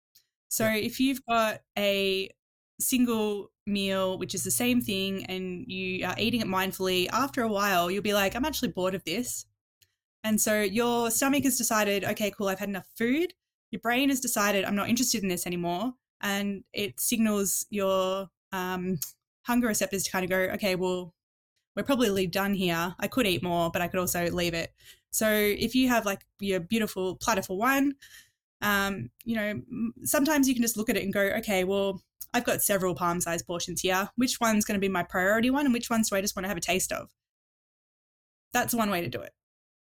So 0.49 0.66
yeah. 0.66 0.76
if 0.76 1.01
you've 1.01 1.24
got 1.26 1.61
a 1.76 2.30
single 2.78 3.51
meal, 3.66 4.18
which 4.18 4.34
is 4.34 4.45
the 4.45 4.51
same 4.51 4.80
thing, 4.80 5.24
and 5.26 5.64
you 5.66 6.07
are 6.07 6.14
eating 6.18 6.40
it 6.40 6.47
mindfully, 6.47 7.09
after 7.11 7.42
a 7.42 7.49
while, 7.49 7.90
you'll 7.90 8.03
be 8.03 8.14
like, 8.14 8.36
I'm 8.36 8.45
actually 8.45 8.68
bored 8.68 8.95
of 8.95 9.05
this. 9.05 9.47
And 10.22 10.40
so 10.40 10.62
your 10.62 11.11
stomach 11.11 11.45
has 11.45 11.59
decided, 11.59 12.05
okay, 12.05 12.30
cool, 12.30 12.49
I've 12.49 12.61
had 12.61 12.68
enough 12.68 12.86
food. 12.97 13.34
Your 13.70 13.80
brain 13.80 14.09
has 14.09 14.20
decided, 14.20 14.64
I'm 14.64 14.76
not 14.76 14.88
interested 14.88 15.22
in 15.22 15.28
this 15.28 15.47
anymore. 15.47 15.92
And 16.20 16.64
it 16.72 17.01
signals 17.01 17.66
your 17.68 18.28
um, 18.53 18.99
hunger 19.42 19.66
receptors 19.66 20.05
to 20.05 20.11
kind 20.11 20.24
of 20.24 20.30
go, 20.30 20.38
okay, 20.55 20.76
well, 20.76 21.14
we're 21.77 21.83
probably 21.83 22.27
done 22.27 22.55
here. 22.55 22.95
I 22.99 23.07
could 23.07 23.27
eat 23.27 23.43
more, 23.43 23.70
but 23.70 23.83
I 23.83 23.89
could 23.89 24.01
also 24.01 24.31
leave 24.31 24.55
it. 24.55 24.72
So 25.11 25.29
if 25.31 25.75
you 25.75 25.89
have 25.89 26.07
like 26.07 26.25
your 26.41 26.61
beautiful 26.61 27.16
platter 27.16 27.43
for 27.43 27.57
one, 27.57 27.95
um, 28.62 29.11
you 29.25 29.37
know, 29.37 29.61
sometimes 30.05 30.49
you 30.49 30.55
can 30.55 30.62
just 30.62 30.77
look 30.77 30.89
at 30.89 30.97
it 30.97 31.05
and 31.05 31.12
go, 31.12 31.20
okay, 31.20 31.64
well, 31.64 32.03
I've 32.33 32.45
got 32.45 32.62
several 32.62 32.95
palm 32.95 33.20
sized 33.20 33.47
portions 33.47 33.81
here. 33.81 34.09
Which 34.16 34.41
one's 34.41 34.64
going 34.64 34.75
to 34.79 34.85
be 34.85 34.89
my 34.89 35.03
priority 35.03 35.51
one 35.51 35.66
and 35.66 35.75
which 35.75 35.91
ones 35.91 36.11
do 36.11 36.16
I 36.16 36.20
just 36.20 36.35
want 36.35 36.45
to 36.45 36.49
have 36.49 36.57
a 36.57 36.61
taste 36.61 36.93
of? 36.93 37.11
That's 38.53 38.75
one 38.75 38.91
way 38.91 39.01
to 39.01 39.09
do 39.09 39.20
it 39.20 39.33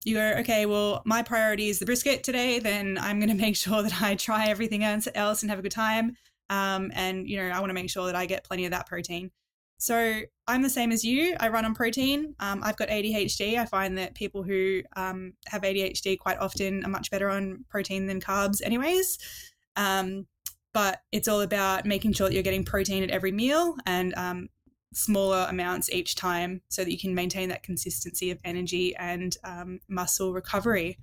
you 0.04 0.16
go, 0.16 0.34
okay, 0.40 0.66
well, 0.66 1.02
my 1.04 1.22
priority 1.22 1.68
is 1.68 1.78
the 1.78 1.86
brisket 1.86 2.22
today, 2.22 2.58
then 2.58 2.98
I'm 3.00 3.18
going 3.18 3.28
to 3.36 3.42
make 3.42 3.56
sure 3.56 3.82
that 3.82 4.02
I 4.02 4.14
try 4.14 4.48
everything 4.48 4.84
else 4.84 5.42
and 5.42 5.50
have 5.50 5.58
a 5.58 5.62
good 5.62 5.72
time. 5.72 6.16
Um, 6.50 6.92
and, 6.94 7.28
you 7.28 7.38
know, 7.38 7.48
I 7.48 7.58
want 7.60 7.70
to 7.70 7.74
make 7.74 7.90
sure 7.90 8.06
that 8.06 8.14
I 8.14 8.26
get 8.26 8.44
plenty 8.44 8.66
of 8.66 8.70
that 8.72 8.86
protein. 8.86 9.30
So 9.78 10.22
I'm 10.46 10.62
the 10.62 10.70
same 10.70 10.92
as 10.92 11.04
you. 11.04 11.36
I 11.40 11.48
run 11.48 11.64
on 11.64 11.74
protein. 11.74 12.34
Um, 12.40 12.60
I've 12.62 12.76
got 12.76 12.88
ADHD. 12.88 13.58
I 13.58 13.66
find 13.66 13.98
that 13.98 14.14
people 14.14 14.42
who 14.42 14.82
um, 14.96 15.34
have 15.46 15.62
ADHD 15.62 16.18
quite 16.18 16.38
often 16.38 16.84
are 16.84 16.90
much 16.90 17.10
better 17.10 17.28
on 17.30 17.64
protein 17.68 18.06
than 18.06 18.20
carbs, 18.20 18.62
anyways. 18.62 19.18
Um, 19.76 20.26
but 20.72 21.00
it's 21.12 21.28
all 21.28 21.40
about 21.40 21.86
making 21.86 22.12
sure 22.12 22.28
that 22.28 22.34
you're 22.34 22.42
getting 22.42 22.64
protein 22.64 23.02
at 23.02 23.10
every 23.10 23.32
meal 23.32 23.76
and 23.86 24.14
um, 24.16 24.48
smaller 24.92 25.46
amounts 25.48 25.90
each 25.90 26.14
time 26.14 26.62
so 26.68 26.82
that 26.84 26.90
you 26.90 26.98
can 26.98 27.14
maintain 27.14 27.48
that 27.48 27.62
consistency 27.62 28.30
of 28.30 28.38
energy 28.44 28.94
and 28.96 29.36
um, 29.44 29.80
muscle 29.88 30.32
recovery. 30.32 30.98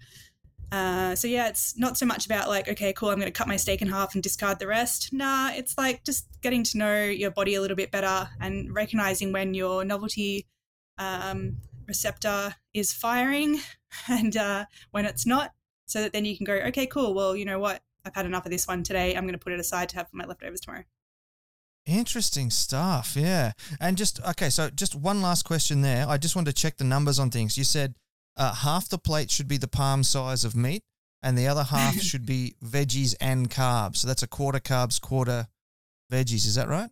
Uh, 0.72 1.15
so 1.15 1.28
yeah, 1.28 1.49
it's 1.49 1.78
not 1.78 1.97
so 1.97 2.05
much 2.05 2.26
about 2.26 2.47
like, 2.47 2.69
okay, 2.69 2.93
cool, 2.93 3.09
I'm 3.09 3.19
going 3.19 3.32
to 3.32 3.38
cut 3.38 3.47
my 3.47 3.57
steak 3.57 3.82
in 3.82 3.89
half 3.89 4.13
and 4.13 4.24
discard 4.24 4.59
the 4.59 4.67
rest. 4.67 5.11
Nah, 5.11 5.51
it's 5.51 5.78
like 5.78 6.03
just 6.05 6.28
getting 6.41 6.63
to 6.63 6.78
know 6.78 7.03
your 7.03 7.32
body 7.32 7.55
a 7.55 7.61
little 7.61 7.76
bit 7.76 7.91
better 7.91 8.30
and 8.39 8.74
recognizing 8.74 9.34
when 9.34 9.53
your 9.53 9.84
novelty 9.84 10.47
um, 10.97 11.57
receptor 11.88 12.55
is 12.74 12.93
firing 12.93 13.59
and 14.07 14.38
uh, 14.38 14.65
when 14.91 15.05
it's 15.05 15.26
not, 15.26 15.51
so 15.88 16.01
that 16.01 16.13
then 16.13 16.24
you 16.24 16.38
can 16.38 16.45
go, 16.45 16.53
okay, 16.53 16.88
cool. 16.88 17.13
Well, 17.13 17.36
you 17.36 17.43
know 17.43 17.59
what? 17.59 17.82
I've 18.05 18.15
had 18.15 18.26
enough 18.26 18.45
of 18.45 18.51
this 18.51 18.65
one 18.67 18.84
today. 18.84 19.15
I'm 19.15 19.26
going 19.26 19.34
to 19.34 19.39
put 19.39 19.53
it 19.53 19.59
aside 19.59 19.89
to 19.89 19.97
have 19.97 20.09
for 20.09 20.15
my 20.15 20.26
leftovers 20.26 20.61
tomorrow. 20.61 20.86
Interesting 21.86 22.49
stuff. 22.49 23.15
Yeah. 23.17 23.51
And 23.80 23.97
just, 23.97 24.24
okay, 24.24 24.49
so 24.49 24.69
just 24.69 24.95
one 24.95 25.22
last 25.22 25.43
question 25.43 25.82
there. 25.82 26.07
I 26.07 26.17
just 26.17 26.36
wanted 26.36 26.55
to 26.55 26.61
check 26.61 26.78
the 26.78 26.84
numbers 26.86 27.19
on 27.19 27.30
things. 27.30 27.57
You 27.57 27.65
said 27.65 27.95
uh, 28.38 28.54
half 28.54 28.90
the 28.90 28.98
plate 28.98 29.32
should 29.32 29.48
be 29.48 29.58
the 29.58 29.68
palm 29.68 30.04
size 30.04 30.44
of 30.44 30.56
meat, 30.56 30.84
and 31.22 31.38
the 31.38 31.48
other 31.48 31.64
half 31.64 31.96
should 32.02 32.26
be 32.26 32.56
veggies 32.64 33.16
and 33.20 33.50
carbs. 33.50 33.98
So 33.98 34.08
that's 34.08 34.24
a 34.24 34.28
quarter 34.28 34.60
carbs, 34.60 35.00
quarter 35.00 35.48
veggies. 36.12 36.46
Is 36.46 36.56
that 36.56 36.68
right? 36.68 36.90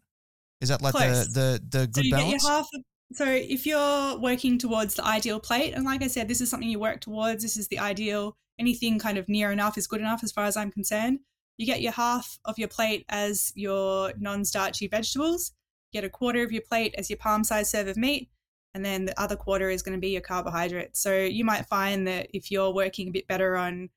Is 0.61 0.69
that 0.69 0.81
like 0.81 0.93
Close. 0.93 1.33
the, 1.33 1.61
the, 1.69 1.79
the 1.79 1.87
good 1.87 1.95
so 1.95 2.01
you 2.01 2.11
balance? 2.11 2.47
Half 2.47 2.67
so 3.11 3.25
if 3.25 3.65
you're 3.65 4.19
working 4.19 4.57
towards 4.57 4.95
the 4.95 5.03
ideal 5.03 5.39
plate, 5.39 5.73
and 5.73 5.83
like 5.83 6.03
I 6.03 6.07
said, 6.07 6.27
this 6.27 6.41
is 6.41 6.49
something 6.49 6.69
you 6.69 6.79
work 6.79 7.01
towards, 7.01 7.41
this 7.41 7.57
is 7.57 7.67
the 7.67 7.79
ideal, 7.79 8.37
anything 8.59 8.99
kind 8.99 9.17
of 9.17 9.27
near 9.27 9.51
enough 9.51 9.77
is 9.77 9.87
good 9.87 10.01
enough 10.01 10.23
as 10.23 10.31
far 10.31 10.45
as 10.45 10.55
I'm 10.55 10.71
concerned. 10.71 11.19
You 11.57 11.65
get 11.65 11.81
your 11.81 11.91
half 11.91 12.37
of 12.45 12.59
your 12.59 12.67
plate 12.67 13.05
as 13.09 13.51
your 13.55 14.13
non 14.17 14.45
starchy 14.45 14.87
vegetables, 14.87 15.53
you 15.91 16.01
get 16.01 16.05
a 16.05 16.09
quarter 16.09 16.43
of 16.43 16.51
your 16.51 16.61
plate 16.61 16.93
as 16.97 17.09
your 17.09 17.17
palm 17.17 17.43
sized 17.43 17.71
serve 17.71 17.87
of 17.87 17.97
meat, 17.97 18.29
and 18.73 18.85
then 18.85 19.05
the 19.05 19.19
other 19.19 19.35
quarter 19.35 19.69
is 19.69 19.81
going 19.81 19.97
to 19.97 20.01
be 20.01 20.09
your 20.09 20.21
carbohydrates. 20.21 21.01
So 21.01 21.17
you 21.17 21.43
might 21.43 21.65
find 21.65 22.07
that 22.07 22.27
if 22.33 22.51
you're 22.51 22.73
working 22.73 23.07
a 23.07 23.11
bit 23.11 23.27
better 23.27 23.55
on 23.55 23.89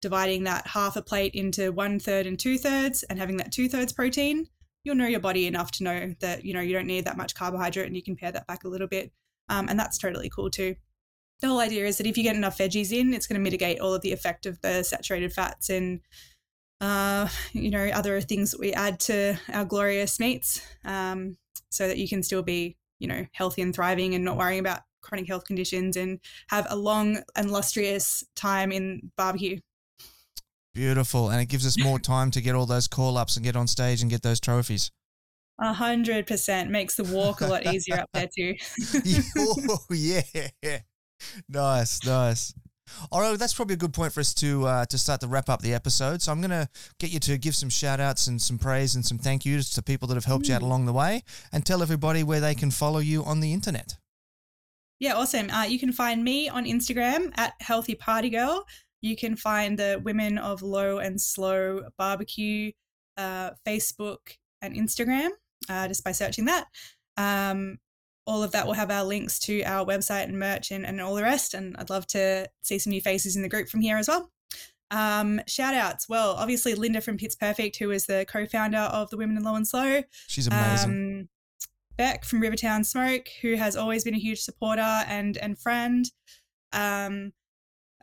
dividing 0.00 0.44
that 0.44 0.66
half 0.66 0.96
a 0.96 1.02
plate 1.02 1.34
into 1.34 1.72
one 1.72 1.98
third 1.98 2.26
and 2.26 2.38
two 2.38 2.58
thirds 2.58 3.02
and 3.04 3.18
having 3.18 3.36
that 3.38 3.52
two 3.52 3.68
thirds 3.68 3.92
protein, 3.92 4.46
you'll 4.84 4.96
know 4.96 5.06
your 5.06 5.20
body 5.20 5.46
enough 5.46 5.70
to 5.72 5.84
know 5.84 6.14
that 6.20 6.44
you 6.44 6.52
know 6.52 6.60
you 6.60 6.72
don't 6.72 6.86
need 6.86 7.04
that 7.04 7.16
much 7.16 7.34
carbohydrate 7.34 7.86
and 7.86 7.96
you 7.96 8.02
can 8.02 8.16
pare 8.16 8.32
that 8.32 8.46
back 8.46 8.64
a 8.64 8.68
little 8.68 8.88
bit. 8.88 9.12
Um, 9.48 9.68
and 9.68 9.78
that's 9.78 9.98
totally 9.98 10.30
cool 10.30 10.50
too. 10.50 10.76
The 11.40 11.48
whole 11.48 11.60
idea 11.60 11.86
is 11.86 11.98
that 11.98 12.06
if 12.06 12.16
you 12.16 12.22
get 12.22 12.36
enough 12.36 12.58
veggies 12.58 12.92
in, 12.92 13.12
it's 13.12 13.26
going 13.26 13.40
to 13.40 13.42
mitigate 13.42 13.80
all 13.80 13.94
of 13.94 14.02
the 14.02 14.12
effect 14.12 14.46
of 14.46 14.60
the 14.60 14.82
saturated 14.82 15.32
fats 15.32 15.70
and 15.70 16.00
uh, 16.82 17.28
you 17.52 17.70
know, 17.70 17.86
other 17.94 18.20
things 18.20 18.50
that 18.50 18.60
we 18.60 18.72
add 18.72 18.98
to 18.98 19.38
our 19.52 19.64
glorious 19.64 20.18
meats 20.18 20.60
um, 20.84 21.36
so 21.70 21.86
that 21.86 21.96
you 21.96 22.08
can 22.08 22.22
still 22.24 22.42
be, 22.42 22.76
you 23.02 23.08
know, 23.08 23.26
healthy 23.32 23.60
and 23.60 23.74
thriving 23.74 24.14
and 24.14 24.24
not 24.24 24.36
worrying 24.36 24.60
about 24.60 24.80
chronic 25.02 25.26
health 25.26 25.44
conditions 25.44 25.96
and 25.96 26.20
have 26.48 26.66
a 26.70 26.76
long 26.76 27.20
and 27.34 27.50
lustrous 27.50 28.22
time 28.36 28.70
in 28.70 29.10
barbecue. 29.16 29.58
Beautiful. 30.72 31.28
And 31.28 31.40
it 31.40 31.46
gives 31.46 31.66
us 31.66 31.76
more 31.78 31.98
time 31.98 32.30
to 32.30 32.40
get 32.40 32.54
all 32.54 32.64
those 32.64 32.86
call 32.86 33.18
ups 33.18 33.36
and 33.36 33.44
get 33.44 33.56
on 33.56 33.66
stage 33.66 34.00
and 34.00 34.10
get 34.10 34.22
those 34.22 34.40
trophies. 34.40 34.92
A 35.60 35.72
hundred 35.72 36.26
percent 36.26 36.70
makes 36.70 36.94
the 36.94 37.04
walk 37.04 37.40
a 37.40 37.46
lot 37.46 37.66
easier 37.66 37.98
up 37.98 38.08
there 38.14 38.28
too. 38.34 38.54
oh 39.38 39.78
yeah, 39.90 40.22
nice, 41.48 42.04
nice. 42.06 42.54
All 43.10 43.20
right, 43.20 43.38
that's 43.38 43.54
probably 43.54 43.74
a 43.74 43.78
good 43.78 43.92
point 43.92 44.12
for 44.12 44.20
us 44.20 44.34
to 44.34 44.66
uh, 44.66 44.84
to 44.86 44.98
start 44.98 45.20
to 45.20 45.28
wrap 45.28 45.48
up 45.48 45.62
the 45.62 45.74
episode. 45.74 46.22
So 46.22 46.32
I'm 46.32 46.40
going 46.40 46.50
to 46.50 46.68
get 46.98 47.12
you 47.12 47.20
to 47.20 47.38
give 47.38 47.54
some 47.54 47.68
shout 47.70 48.00
outs 48.00 48.26
and 48.26 48.40
some 48.40 48.58
praise 48.58 48.94
and 48.94 49.04
some 49.04 49.18
thank 49.18 49.44
yous 49.44 49.72
to 49.74 49.82
people 49.82 50.08
that 50.08 50.14
have 50.14 50.24
helped 50.24 50.46
mm. 50.46 50.50
you 50.50 50.54
out 50.54 50.62
mm. 50.62 50.66
along 50.66 50.86
the 50.86 50.92
way 50.92 51.22
and 51.52 51.64
tell 51.64 51.82
everybody 51.82 52.22
where 52.22 52.40
they 52.40 52.54
can 52.54 52.70
follow 52.70 52.98
you 52.98 53.24
on 53.24 53.40
the 53.40 53.52
internet. 53.52 53.96
Yeah, 55.00 55.14
awesome. 55.14 55.50
Uh, 55.50 55.64
you 55.64 55.80
can 55.80 55.92
find 55.92 56.22
me 56.22 56.48
on 56.48 56.64
Instagram 56.64 57.32
at 57.36 57.54
Healthy 57.60 57.96
Party 57.96 58.30
Girl. 58.30 58.64
You 59.00 59.16
can 59.16 59.34
find 59.34 59.76
the 59.76 60.00
Women 60.04 60.38
of 60.38 60.62
Low 60.62 60.98
and 60.98 61.20
Slow 61.20 61.82
Barbecue 61.98 62.70
uh, 63.16 63.50
Facebook 63.66 64.36
and 64.60 64.76
Instagram 64.76 65.30
uh, 65.68 65.88
just 65.88 66.04
by 66.04 66.12
searching 66.12 66.46
that. 66.46 66.66
Um, 67.16 67.78
all 68.26 68.42
of 68.42 68.52
that 68.52 68.66
will 68.66 68.74
have 68.74 68.90
our 68.90 69.04
links 69.04 69.38
to 69.40 69.62
our 69.62 69.84
website 69.84 70.24
and 70.24 70.38
merch 70.38 70.70
and, 70.70 70.86
and 70.86 71.00
all 71.00 71.14
the 71.14 71.22
rest. 71.22 71.54
And 71.54 71.76
I'd 71.78 71.90
love 71.90 72.06
to 72.08 72.48
see 72.62 72.78
some 72.78 72.90
new 72.92 73.00
faces 73.00 73.36
in 73.36 73.42
the 73.42 73.48
group 73.48 73.68
from 73.68 73.80
here 73.80 73.96
as 73.96 74.08
well. 74.08 74.30
Um, 74.90 75.40
shout 75.46 75.74
outs. 75.74 76.08
Well, 76.08 76.32
obviously, 76.32 76.74
Linda 76.74 77.00
from 77.00 77.16
Pits 77.16 77.34
Perfect, 77.34 77.78
who 77.78 77.90
is 77.90 78.06
the 78.06 78.26
co 78.28 78.46
founder 78.46 78.78
of 78.78 79.10
the 79.10 79.16
Women 79.16 79.36
in 79.36 79.42
Low 79.42 79.54
and 79.54 79.66
Slow. 79.66 80.02
She's 80.26 80.46
amazing. 80.46 80.90
Um, 80.90 81.28
Beck 81.96 82.24
from 82.24 82.40
Rivertown 82.40 82.84
Smoke, 82.84 83.28
who 83.42 83.54
has 83.54 83.76
always 83.76 84.04
been 84.04 84.14
a 84.14 84.18
huge 84.18 84.40
supporter 84.40 84.80
and, 84.80 85.36
and 85.38 85.58
friend. 85.58 86.10
Um, 86.72 87.32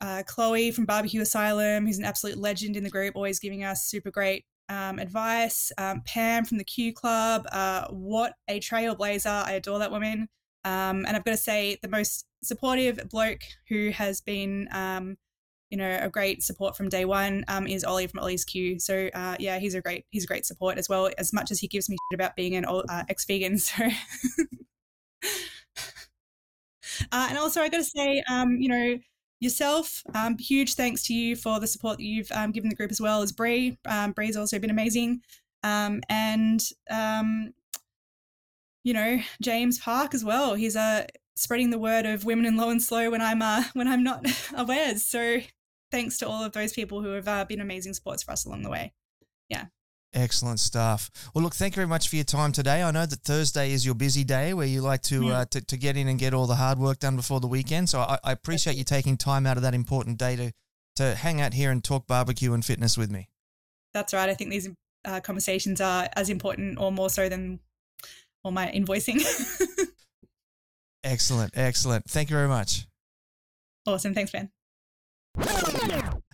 uh, 0.01 0.23
Chloe 0.25 0.71
from 0.71 0.85
Barbecue 0.85 1.21
Asylum, 1.21 1.85
who's 1.85 1.97
an 1.97 2.05
absolute 2.05 2.37
legend 2.37 2.75
in 2.75 2.83
the 2.83 2.89
group, 2.89 3.15
always 3.15 3.39
giving 3.39 3.63
us 3.63 3.85
super 3.85 4.11
great 4.11 4.45
um, 4.69 4.99
advice. 4.99 5.71
Um, 5.77 6.01
Pam 6.05 6.45
from 6.45 6.57
the 6.57 6.63
Q 6.63 6.93
Club, 6.93 7.45
uh, 7.51 7.87
what 7.89 8.33
a 8.47 8.59
trailblazer. 8.59 9.43
I 9.45 9.53
adore 9.53 9.79
that 9.79 9.91
woman. 9.91 10.29
Um, 10.63 11.05
and 11.05 11.15
I've 11.15 11.23
got 11.23 11.31
to 11.31 11.37
say, 11.37 11.77
the 11.81 11.87
most 11.87 12.25
supportive 12.43 12.99
bloke 13.09 13.41
who 13.69 13.89
has 13.89 14.21
been, 14.21 14.67
um, 14.71 15.17
you 15.69 15.77
know, 15.77 15.99
a 16.01 16.09
great 16.09 16.43
support 16.43 16.75
from 16.75 16.89
day 16.89 17.05
one 17.05 17.45
um, 17.47 17.67
is 17.67 17.83
Ollie 17.83 18.07
from 18.07 18.19
Ollie's 18.19 18.45
Q. 18.45 18.79
So 18.79 19.09
uh, 19.13 19.35
yeah, 19.39 19.59
he's 19.59 19.75
a 19.75 19.81
great 19.81 20.05
he's 20.09 20.23
a 20.23 20.27
great 20.27 20.45
support 20.45 20.77
as 20.77 20.89
well. 20.89 21.09
As 21.17 21.31
much 21.31 21.51
as 21.51 21.59
he 21.59 21.67
gives 21.67 21.89
me 21.89 21.97
shit 22.11 22.19
about 22.19 22.35
being 22.35 22.55
an 22.55 22.65
uh, 22.65 23.03
ex 23.09 23.25
vegan, 23.25 23.57
so. 23.59 23.83
uh, 27.11 27.27
and 27.29 27.37
also, 27.37 27.61
I 27.61 27.69
got 27.69 27.77
to 27.77 27.83
say, 27.83 28.23
um, 28.29 28.57
you 28.59 28.69
know, 28.69 28.97
yourself. 29.39 30.03
Um, 30.13 30.37
huge 30.37 30.75
thanks 30.75 31.03
to 31.03 31.13
you 31.13 31.35
for 31.35 31.59
the 31.59 31.67
support 31.67 31.97
that 31.97 32.03
you've 32.03 32.31
um, 32.31 32.51
given 32.51 32.69
the 32.69 32.75
group 32.75 32.91
as 32.91 33.01
well 33.01 33.21
as 33.21 33.31
Bree. 33.31 33.77
Um, 33.85 34.11
Bree's 34.11 34.37
also 34.37 34.59
been 34.59 34.69
amazing. 34.69 35.21
Um, 35.63 36.01
and, 36.09 36.61
um, 36.89 37.53
you 38.83 38.93
know, 38.93 39.19
James 39.41 39.79
Park 39.79 40.13
as 40.13 40.23
well. 40.23 40.55
He's 40.55 40.75
uh, 40.75 41.05
spreading 41.35 41.69
the 41.69 41.79
word 41.79 42.05
of 42.05 42.25
women 42.25 42.45
in 42.45 42.57
low 42.57 42.69
and 42.69 42.81
slow 42.81 43.09
when 43.09 43.21
I'm 43.21 43.41
uh, 43.41 43.63
when 43.73 43.87
I'm 43.87 44.03
not 44.03 44.25
aware. 44.55 44.97
So 44.97 45.39
thanks 45.91 46.17
to 46.19 46.27
all 46.27 46.43
of 46.43 46.53
those 46.53 46.73
people 46.73 47.01
who 47.01 47.09
have 47.09 47.27
uh, 47.27 47.45
been 47.45 47.61
amazing 47.61 47.93
supports 47.93 48.23
for 48.23 48.31
us 48.31 48.45
along 48.45 48.63
the 48.63 48.69
way. 48.69 48.93
Yeah. 49.49 49.65
Excellent 50.13 50.59
stuff. 50.59 51.11
Well, 51.35 51.43
look, 51.43 51.53
thank 51.53 51.73
you 51.73 51.81
very 51.81 51.87
much 51.87 52.09
for 52.09 52.15
your 52.15 52.25
time 52.25 52.51
today. 52.51 52.81
I 52.81 52.89
know 52.89 53.05
that 53.05 53.19
Thursday 53.21 53.71
is 53.71 53.85
your 53.85 53.93
busy 53.93 54.23
day 54.23 54.53
where 54.55 54.65
you 54.65 54.81
like 54.81 55.03
to, 55.03 55.27
Yeah. 55.27 55.37
uh, 55.39 55.45
to, 55.51 55.61
to 55.61 55.77
get 55.77 55.97
in 55.97 56.07
and 56.07 56.17
get 56.17 56.33
all 56.33 56.47
the 56.47 56.55
hard 56.55 56.79
work 56.79 56.97
done 56.99 57.15
before 57.15 57.39
the 57.39 57.47
weekend. 57.47 57.89
So 57.89 57.99
I, 57.99 58.17
I 58.23 58.31
appreciate 58.31 58.75
you 58.75 58.83
taking 58.83 59.17
time 59.17 59.45
out 59.45 59.57
of 59.57 59.63
that 59.63 59.75
important 59.75 60.17
day 60.17 60.35
to, 60.35 60.51
to 60.95 61.13
hang 61.15 61.41
out 61.41 61.53
here 61.53 61.69
and 61.69 61.83
talk 61.83 62.07
barbecue 62.07 62.53
and 62.53 62.65
fitness 62.65 62.97
with 62.97 63.11
me. 63.11 63.29
That's 63.93 64.13
right. 64.13 64.29
I 64.29 64.33
think 64.33 64.49
these 64.49 64.69
uh, 65.05 65.19
conversations 65.19 65.79
are 65.79 66.09
as 66.15 66.29
important 66.31 66.79
or 66.79 66.91
more 66.91 67.09
so 67.11 67.29
than 67.29 67.59
all 68.43 68.51
my 68.51 68.67
invoicing. 68.71 69.21
Excellent. 71.03 71.51
Excellent. 71.55 72.05
Thank 72.09 72.29
you 72.31 72.35
very 72.35 72.47
much. 72.49 72.87
awesome. 73.85 74.13
Thanks, 74.15 74.31
Ben. 74.31 74.49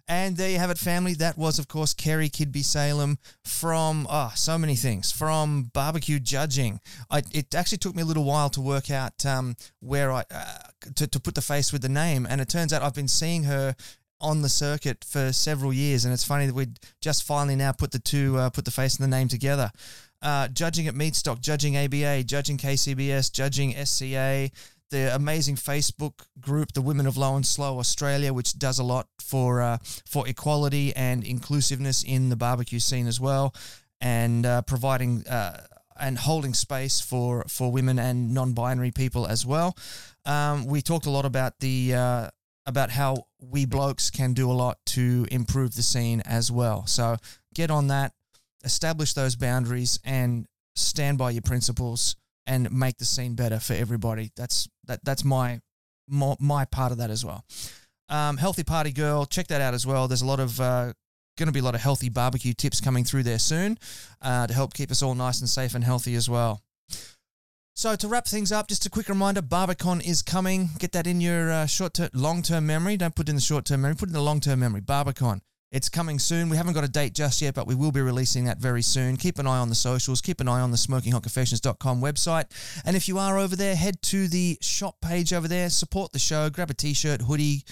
And 0.08 0.38
there 0.38 0.52
you 0.52 0.60
have 0.60 0.70
it, 0.70 0.78
family. 0.78 1.16
That 1.16 1.36
was, 1.36 1.58
of 1.58 1.68
course, 1.68 1.96
Ceri 1.96 2.30
Kidby 2.30 2.64
Salem 2.64 3.18
from 3.44 4.06
oh, 4.10 4.32
so 4.36 4.58
many 4.58 4.76
things 4.76 5.12
from 5.12 5.72
barbecue 5.74 6.20
judging. 6.20 6.80
I, 7.10 7.24
it 7.32 7.56
actually 7.56 7.80
took 7.80 7.96
me 7.96 8.04
a 8.04 8.06
little 8.06 8.24
while 8.24 8.52
to 8.52 8.62
work 8.62 8.92
out 8.92 9.26
um, 9.26 9.56
where 9.80 10.12
I 10.12 10.24
uh, 10.30 10.58
to, 10.96 11.08
to 11.08 11.20
put 11.20 11.34
the 11.34 11.42
face 11.42 11.74
with 11.74 11.82
the 11.82 11.90
name, 11.90 12.28
and 12.30 12.40
it 12.40 12.50
turns 12.50 12.72
out 12.72 12.84
I've 12.84 12.94
been 12.94 13.08
seeing 13.08 13.46
her 13.46 13.76
on 14.22 14.44
the 14.44 14.50
circuit 14.50 15.04
for 15.04 15.34
several 15.34 15.74
years, 15.74 16.06
and 16.06 16.14
it's 16.14 16.24
funny 16.24 16.46
that 16.46 16.56
we 16.56 16.68
just 17.02 17.24
finally 17.24 17.56
now 17.56 17.72
put 17.72 17.92
the 17.92 18.00
two 18.00 18.38
uh, 18.38 18.52
put 18.52 18.66
the 18.66 18.72
face 18.72 18.98
and 18.98 19.12
the 19.12 19.16
name 19.16 19.28
together. 19.28 19.72
Uh, 20.22 20.48
judging 20.48 20.88
at 20.88 20.96
Meatstock, 20.96 21.40
judging 21.40 21.78
ABA, 21.78 22.24
judging 22.24 22.58
KCBS, 22.58 23.32
judging 23.32 23.74
SCA, 23.86 24.50
the 24.92 25.14
amazing 25.16 25.56
Facebook 25.56 26.14
group, 26.40 26.74
the 26.74 26.82
Women 26.82 27.08
of 27.08 27.18
Low 27.18 27.36
and 27.36 27.46
Slow 27.46 27.80
Australia, 27.80 28.34
which 28.34 28.58
does 28.58 28.80
a 28.80 28.84
lot 28.84 29.08
for 29.20 29.62
uh, 29.62 29.78
for 30.06 30.28
equality 30.28 30.96
and 30.96 31.24
inclusiveness 31.24 32.04
in 32.04 32.30
the 32.30 32.36
barbecue 32.36 32.80
scene 32.80 33.08
as 33.08 33.20
well, 33.20 33.54
and 34.00 34.46
uh, 34.46 34.62
providing 34.62 35.26
uh, 35.28 35.66
and 36.00 36.18
holding 36.18 36.54
space 36.54 37.02
for 37.02 37.46
for 37.48 37.72
women 37.72 38.00
and 38.00 38.34
non-binary 38.34 38.92
people 38.92 39.26
as 39.26 39.46
well. 39.46 39.76
Um, 40.26 40.66
we 40.66 40.82
talked 40.82 41.06
a 41.06 41.12
lot 41.12 41.26
about 41.26 41.60
the 41.60 41.94
uh, 41.94 42.30
about 42.66 42.90
how 42.90 43.28
we 43.40 43.66
blokes 43.66 44.10
can 44.10 44.34
do 44.34 44.50
a 44.50 44.54
lot 44.54 44.78
to 44.86 45.26
improve 45.32 45.76
the 45.76 45.84
scene 45.84 46.22
as 46.26 46.52
well. 46.52 46.86
So 46.88 47.18
get 47.54 47.72
on 47.72 47.88
that, 47.88 48.14
establish 48.64 49.14
those 49.14 49.36
boundaries, 49.36 50.00
and 50.04 50.48
stand 50.76 51.18
by 51.18 51.32
your 51.32 51.42
principles 51.42 52.16
and 52.48 52.72
make 52.72 52.98
the 52.98 53.06
scene 53.06 53.36
better 53.36 53.60
for 53.60 53.74
everybody. 53.74 54.32
That's 54.36 54.68
that. 54.86 55.04
That's 55.04 55.24
my 55.24 55.62
my, 56.08 56.36
my 56.40 56.66
part 56.66 56.92
of 56.92 57.00
that 57.00 57.10
as 57.10 57.26
well. 57.26 57.44
Um, 58.10 58.38
healthy 58.38 58.64
party 58.64 58.92
girl, 58.92 59.26
check 59.26 59.48
that 59.48 59.62
out 59.62 59.74
as 59.74 59.86
well. 59.88 60.08
There's 60.08 60.22
a 60.22 60.28
lot 60.28 60.40
of 60.40 60.62
uh, 60.62 60.94
going 61.38 61.48
to 61.48 61.54
be 61.54 61.60
a 61.60 61.64
lot 61.64 61.76
of 61.76 61.82
healthy 61.82 62.10
barbecue 62.10 62.54
tips 62.54 62.80
coming 62.80 63.04
through 63.04 63.24
there 63.24 63.40
soon 63.40 63.80
uh, 64.22 64.48
to 64.48 64.54
help 64.54 64.74
keep 64.74 64.92
us 64.92 65.02
all 65.02 65.16
nice 65.16 65.40
and 65.40 65.50
safe 65.50 65.74
and 65.74 65.84
healthy 65.84 66.16
as 66.16 66.30
well. 66.30 66.62
So 67.74 67.96
to 67.96 68.08
wrap 68.08 68.26
things 68.26 68.54
up, 68.54 68.68
just 68.70 68.86
a 68.86 68.90
quick 68.90 69.10
reminder: 69.10 69.42
Barbe 69.42 69.78
Con 69.78 70.00
is 70.00 70.22
coming. 70.22 70.70
Get 70.80 70.94
that 70.94 71.08
in 71.08 71.20
your 71.20 71.52
uh, 71.52 71.66
short 71.66 71.96
term, 71.96 72.10
long 72.14 72.42
term 72.42 72.66
memory. 72.66 72.96
Don't 72.96 73.14
put 73.14 73.28
it 73.28 73.32
in 73.32 73.36
the 73.36 73.42
short 73.42 73.66
term 73.66 73.82
memory. 73.82 73.96
Put 73.96 74.10
it 74.10 74.12
in 74.12 74.14
the 74.14 74.22
long 74.22 74.40
term 74.40 74.60
memory. 74.60 74.82
Barbe 74.82 75.14
Con. 75.14 75.42
It's 75.76 75.90
coming 75.90 76.20
soon. 76.20 76.48
We 76.48 76.56
haven't 76.56 76.72
got 76.72 76.86
a 76.86 76.88
date 76.88 77.14
just 77.14 77.42
yet, 77.42 77.54
but 77.54 77.68
we 77.68 77.76
will 77.76 77.92
be 77.92 78.00
releasing 78.00 78.46
that 78.46 78.60
very 78.60 78.82
soon. 78.82 79.18
Keep 79.18 79.40
an 79.40 79.46
eye 79.46 79.58
on 79.58 79.68
the 79.68 79.76
socials. 79.76 80.22
Keep 80.22 80.40
an 80.40 80.48
eye 80.48 80.62
on 80.62 80.72
the 80.72 80.78
smokinghotconfessions.com 80.78 82.00
website. 82.00 82.46
And 82.86 82.96
if 82.96 83.10
you 83.10 83.18
are 83.18 83.38
over 83.38 83.58
there, 83.58 83.76
head 83.76 84.02
to 84.04 84.30
the 84.30 84.58
shop 84.62 85.02
page 85.02 85.34
over 85.34 85.50
there. 85.50 85.70
Support 85.70 86.14
the 86.14 86.20
show. 86.20 86.50
Grab 86.50 86.70
a 86.70 86.74
t-shirt, 86.74 87.24
hoodie, 87.24 87.66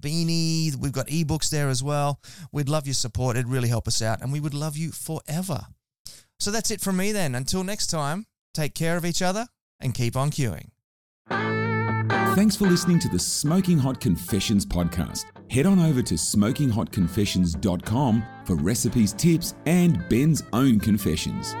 beanie. 0.00 0.74
We've 0.74 0.90
got 0.90 1.08
ebooks 1.08 1.50
there 1.50 1.68
as 1.68 1.82
well. 1.82 2.22
We'd 2.50 2.70
love 2.70 2.86
your 2.86 2.94
support. 2.94 3.36
It'd 3.36 3.46
really 3.46 3.68
help 3.68 3.86
us 3.86 4.00
out, 4.00 4.22
and 4.22 4.32
we 4.32 4.40
would 4.40 4.54
love 4.54 4.78
you 4.78 4.90
forever. 4.90 5.66
So 6.38 6.50
that's 6.50 6.70
it 6.70 6.80
from 6.80 6.96
me 6.96 7.12
then. 7.12 7.34
Until 7.34 7.62
next 7.62 7.88
time, 7.88 8.24
take 8.54 8.74
care 8.74 8.96
of 8.96 9.04
each 9.04 9.20
other 9.20 9.46
and 9.78 9.92
keep 9.92 10.16
on 10.16 10.30
queuing. 10.30 10.70
Thanks 12.36 12.54
for 12.54 12.68
listening 12.68 13.00
to 13.00 13.08
the 13.08 13.18
Smoking 13.18 13.76
Hot 13.78 14.00
Confessions 14.00 14.64
podcast. 14.64 15.24
Head 15.50 15.66
on 15.66 15.80
over 15.80 16.00
to 16.00 16.14
smokinghotconfessions.com 16.14 18.24
for 18.44 18.54
recipes, 18.54 19.12
tips, 19.12 19.54
and 19.66 20.08
Ben's 20.08 20.44
own 20.52 20.78
confessions. 20.78 21.56